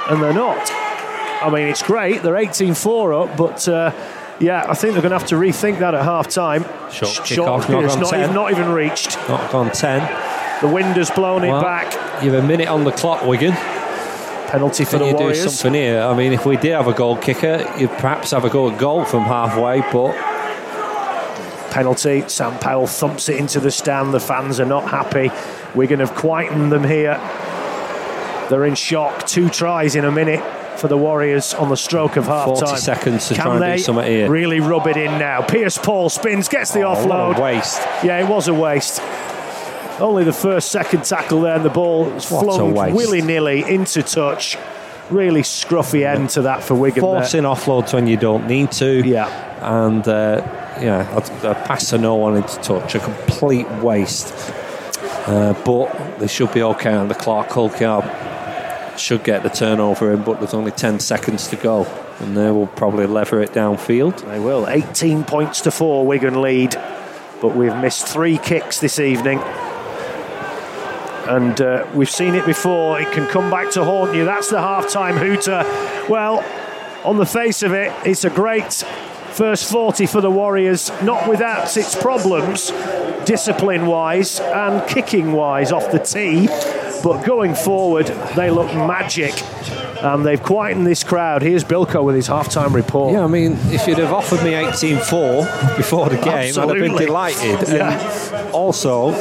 and 0.09 0.21
they're 0.21 0.34
not. 0.34 0.71
I 1.41 1.49
mean, 1.53 1.67
it's 1.67 1.84
great, 1.84 2.23
they're 2.23 2.36
18 2.36 2.73
4 2.73 3.13
up, 3.13 3.38
but 3.38 3.67
uh, 3.67 3.91
yeah, 4.39 4.65
I 4.67 4.73
think 4.73 4.93
they're 4.93 5.01
going 5.01 5.11
to 5.11 5.19
have 5.19 5.27
to 5.30 5.36
rethink 5.36 5.80
that 5.80 5.93
at 5.93 6.03
half 6.03 6.27
time. 6.27 6.63
Short 6.91 7.11
Sh- 7.11 7.19
kick-off, 7.36 7.69
not 7.69 7.86
it's 7.86 7.95
not 7.95 8.13
even, 8.13 8.34
not 8.34 8.51
even 8.51 8.69
reached. 8.69 9.17
Not 9.30 9.51
gone 9.51 9.71
10. 9.71 10.61
The 10.61 10.67
wind 10.67 10.95
has 10.97 11.11
blown 11.11 11.43
it 11.43 11.51
back. 11.61 11.93
You 12.23 12.32
have 12.32 12.43
a 12.43 12.47
minute 12.47 12.67
on 12.67 12.84
the 12.84 12.91
clock, 12.91 13.25
Wigan. 13.25 13.53
Penalty 14.50 14.84
for 14.84 14.91
Can 14.91 15.00
the 15.00 15.06
you 15.08 15.14
Warriors. 15.14 15.43
do 15.43 15.50
something 15.50 15.80
here? 15.80 16.02
I 16.02 16.16
mean, 16.16 16.34
if 16.34 16.45
we 16.45 16.58
did 16.58 16.72
have 16.74 16.88
a 16.88 16.93
goal 16.93 17.16
kicker, 17.18 17.72
you'd 17.78 17.91
perhaps 17.91 18.32
have 18.32 18.45
a 18.45 18.50
go 18.50 18.70
at 18.72 18.80
goal 18.80 19.06
from 19.06 19.24
halfway, 19.24 19.82
but 19.91 20.16
Penalty. 21.72 22.24
Sam 22.28 22.58
Powell 22.58 22.88
thumps 22.88 23.30
it 23.30 23.38
into 23.38 23.60
the 23.60 23.70
stand. 23.70 24.12
The 24.12 24.20
fans 24.20 24.60
are 24.60 24.66
not 24.66 24.89
happy. 24.89 25.30
Wigan 25.76 26.00
have 26.00 26.16
quietened 26.16 26.72
them 26.72 26.84
here. 26.84 27.20
They're 28.50 28.66
in 28.66 28.74
shock. 28.74 29.28
Two 29.28 29.50
tries 29.50 29.95
in 29.95 30.04
a 30.04 30.12
minute 30.12 30.43
for 30.80 30.88
the 30.88 30.97
Warriors 30.97 31.54
on 31.54 31.70
the 31.70 31.78
stroke 31.78 32.16
of 32.18 32.26
half 32.26 32.45
40 32.45 32.66
time. 32.66 32.78
seconds 32.78 33.28
to 33.28 33.36
Can 33.36 33.43
try 33.43 33.56
and 33.68 33.78
do 33.78 33.84
something 33.84 34.06
here. 34.06 34.30
really 34.32 34.60
rub 34.62 34.88
it 34.88 34.97
in 34.97 35.20
now? 35.20 35.43
Pearce-Paul 35.43 36.10
spins, 36.10 36.47
gets 36.47 36.72
the 36.72 36.82
Oh, 36.82 36.95
offload. 36.95 37.39
waste. 37.39 37.80
Yeah, 38.04 38.18
it 38.18 38.28
was 38.28 38.47
a 38.47 38.54
waste. 38.54 39.00
Only 40.00 40.24
the 40.24 40.34
first, 40.34 40.72
second 40.72 41.04
tackle 41.04 41.41
there, 41.41 41.56
and 41.56 41.66
the 41.66 41.70
ball 41.70 42.06
What 42.06 42.24
flung 42.24 42.74
willy 42.74 43.22
nilly 43.22 43.64
into 43.64 44.02
touch. 44.04 44.58
Really 45.10 45.41
scruffy 45.41 46.06
end 46.06 46.30
to 46.32 46.43
that 46.43 46.64
for 46.64 46.76
Wigan. 46.76 47.02
there. 47.02 47.22
forcing 47.22 47.43
offloads 47.43 47.93
when 47.93 48.06
you 48.06 48.16
don't 48.16 48.47
need 48.47 48.72
to. 48.74 49.02
Yeah. 49.06 49.28
And 49.62 50.08
uh, 50.08 50.41
yeah, 50.80 51.10
a, 51.16 51.52
a 51.52 51.56
pass 51.56 51.89
to 51.89 51.97
no 51.97 52.16
one 52.16 52.38
into 52.38 52.56
touch, 52.62 52.95
a 52.95 53.00
complete 53.00 53.70
waste. 53.82 54.34
Uh, 55.26 55.54
but 55.66 56.20
they 56.20 56.28
should 56.28 56.54
be 56.54 56.62
okay 56.62 56.93
on 56.93 57.08
the 57.08 57.16
clock. 57.16 57.50
Hull 57.50 57.70
KR 57.70 58.97
should 58.97 59.24
get 59.24 59.43
the 59.43 59.50
turnover 59.50 60.14
in, 60.14 60.24
but 60.24 60.39
there's 60.39 60.54
only 60.54 60.72
10 60.72 61.00
seconds 61.00 61.47
to 61.47 61.56
go. 61.56 61.86
And 62.20 62.36
they 62.36 62.52
will 62.52 62.68
probably 62.68 63.06
lever 63.06 63.41
it 63.41 63.52
downfield. 63.52 64.26
They 64.26 64.39
will. 64.39 64.68
18 64.68 65.24
points 65.24 65.62
to 65.62 65.72
four, 65.72 66.06
Wigan 66.06 66.41
lead. 66.41 66.76
But 67.41 67.56
we've 67.56 67.76
missed 67.78 68.08
three 68.08 68.38
kicks 68.38 68.80
this 68.80 69.00
evening. 69.00 69.39
And 71.30 71.61
uh, 71.61 71.88
we've 71.93 72.09
seen 72.09 72.36
it 72.36 72.45
before. 72.45 72.99
It 72.99 73.11
can 73.11 73.27
come 73.27 73.49
back 73.51 73.71
to 73.71 73.84
haunt 73.84 74.15
you. 74.15 74.25
That's 74.25 74.49
the 74.49 74.59
half 74.59 74.89
time 74.89 75.15
hooter. 75.15 75.63
Well, 76.09 76.43
on 77.05 77.17
the 77.17 77.25
face 77.25 77.63
of 77.63 77.71
it, 77.71 77.93
it's 78.05 78.25
a 78.25 78.30
great 78.30 78.73
first 78.73 79.71
40 79.71 80.05
for 80.07 80.21
the 80.21 80.32
Warriors, 80.32 80.91
not 81.03 81.30
without 81.30 81.77
its 81.77 81.95
problems, 81.95 82.71
discipline 83.25 83.86
wise 83.86 84.39
and 84.39 84.88
kicking 84.89 85.32
wise 85.32 85.71
off 85.71 85.91
the 85.91 85.99
tee. 85.99 86.47
But 87.03 87.23
going 87.23 87.55
forward, 87.55 88.07
they 88.36 88.49
look 88.49 88.73
magic. 88.73 89.34
And 90.01 90.25
they've 90.25 90.41
quietened 90.41 90.88
this 90.88 91.03
crowd. 91.03 91.41
Here's 91.41 91.63
Bilko 91.65 92.03
with 92.05 92.15
his 92.15 92.27
half-time 92.27 92.73
report. 92.73 93.13
Yeah, 93.13 93.25
I 93.25 93.27
mean, 93.27 93.57
if 93.65 93.86
you'd 93.86 93.97
have 93.97 94.13
offered 94.13 94.41
me 94.43 94.53
18 94.53 94.97
4 94.97 95.43
before 95.75 96.09
the 96.09 96.15
game, 96.15 96.57
I'd 96.57 96.69
have 96.69 96.69
been 96.69 96.95
delighted. 96.95 97.67
Yeah. 97.67 97.99
And 98.34 98.51
also, 98.51 99.11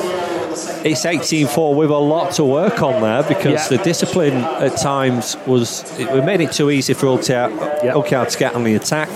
it's 0.85 1.05
18 1.05 1.47
4 1.47 1.75
with 1.75 1.91
a 1.91 1.97
lot 1.97 2.33
to 2.33 2.45
work 2.45 2.83
on 2.83 3.01
there 3.03 3.23
because 3.23 3.71
Yeah. 3.71 3.77
the 3.77 3.83
discipline 3.85 4.35
at 4.35 4.77
times 4.77 5.37
was. 5.47 5.85
It, 5.99 6.13
we 6.13 6.21
made 6.21 6.41
it 6.41 6.53
too 6.53 6.71
easy 6.71 6.95
for 6.95 7.07
Ultiar 7.07 7.51
Yeah. 7.83 8.25
To 8.25 8.39
get 8.39 8.55
on 8.55 8.65
the 8.65 8.75
attack. 8.75 9.09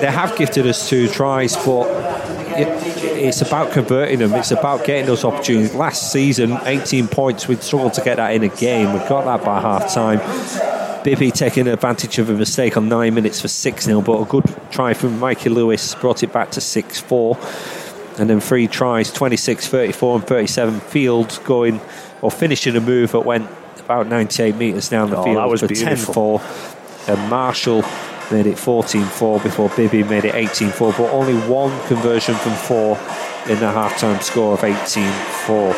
They 0.00 0.10
have 0.10 0.36
gifted 0.36 0.66
us 0.66 0.88
two 0.88 1.08
tries, 1.08 1.56
but 1.56 1.86
it, 2.56 2.68
it's 3.18 3.42
about 3.42 3.72
converting 3.72 4.20
them. 4.20 4.32
It's 4.34 4.50
about 4.52 4.84
getting 4.84 5.06
those 5.06 5.24
opportunities. 5.24 5.74
Last 5.74 6.12
season, 6.12 6.58
18 6.64 7.08
points, 7.08 7.48
we'd 7.48 7.62
struggled 7.62 7.94
to 7.94 8.02
get 8.02 8.16
that 8.16 8.32
in 8.34 8.44
a 8.44 8.48
game. 8.48 8.92
We 8.92 8.98
got 9.08 9.24
that 9.24 9.44
by 9.44 9.60
half 9.60 9.92
time. 9.92 10.20
Bibby 11.02 11.30
taking 11.30 11.66
advantage 11.68 12.18
of 12.18 12.28
a 12.28 12.34
mistake 12.34 12.76
on 12.76 12.88
nine 12.88 13.14
minutes 13.14 13.40
for 13.40 13.48
6 13.48 13.84
0, 13.84 14.00
but 14.02 14.20
a 14.20 14.24
good 14.24 14.44
try 14.70 14.94
from 14.94 15.18
Mikey 15.18 15.48
Lewis 15.48 15.94
brought 15.96 16.22
it 16.22 16.32
back 16.32 16.50
to 16.52 16.60
6 16.60 17.00
4. 17.00 17.36
And 18.18 18.28
then 18.28 18.40
three 18.40 18.66
tries 18.66 19.12
26, 19.12 19.66
34, 19.68 20.16
and 20.16 20.26
37. 20.26 20.80
Fields 20.80 21.38
going 21.38 21.80
or 22.20 22.30
finishing 22.30 22.74
a 22.76 22.80
move 22.80 23.12
that 23.12 23.20
went 23.20 23.48
about 23.78 24.06
98 24.08 24.56
metres 24.56 24.88
down 24.88 25.10
the 25.10 25.16
Oh, 25.16 25.24
field 25.24 25.36
that 25.36 25.48
was 25.48 25.60
for 25.60 25.68
10 25.68 25.96
4. 25.96 26.42
And 27.08 27.30
Marshall 27.30 27.84
made 28.30 28.46
it 28.46 28.58
14 28.58 29.02
4 29.04 29.40
before 29.40 29.70
Bibby 29.70 30.02
made 30.02 30.24
it 30.24 30.34
18 30.34 30.70
4, 30.70 30.92
but 30.92 31.10
only 31.12 31.34
one 31.48 31.70
conversion 31.86 32.34
from 32.34 32.52
four 32.52 32.96
in 33.48 33.58
the 33.60 33.70
half 33.70 33.96
time 33.98 34.20
score 34.20 34.54
of 34.54 34.64
18 34.64 35.10
4. 35.46 35.74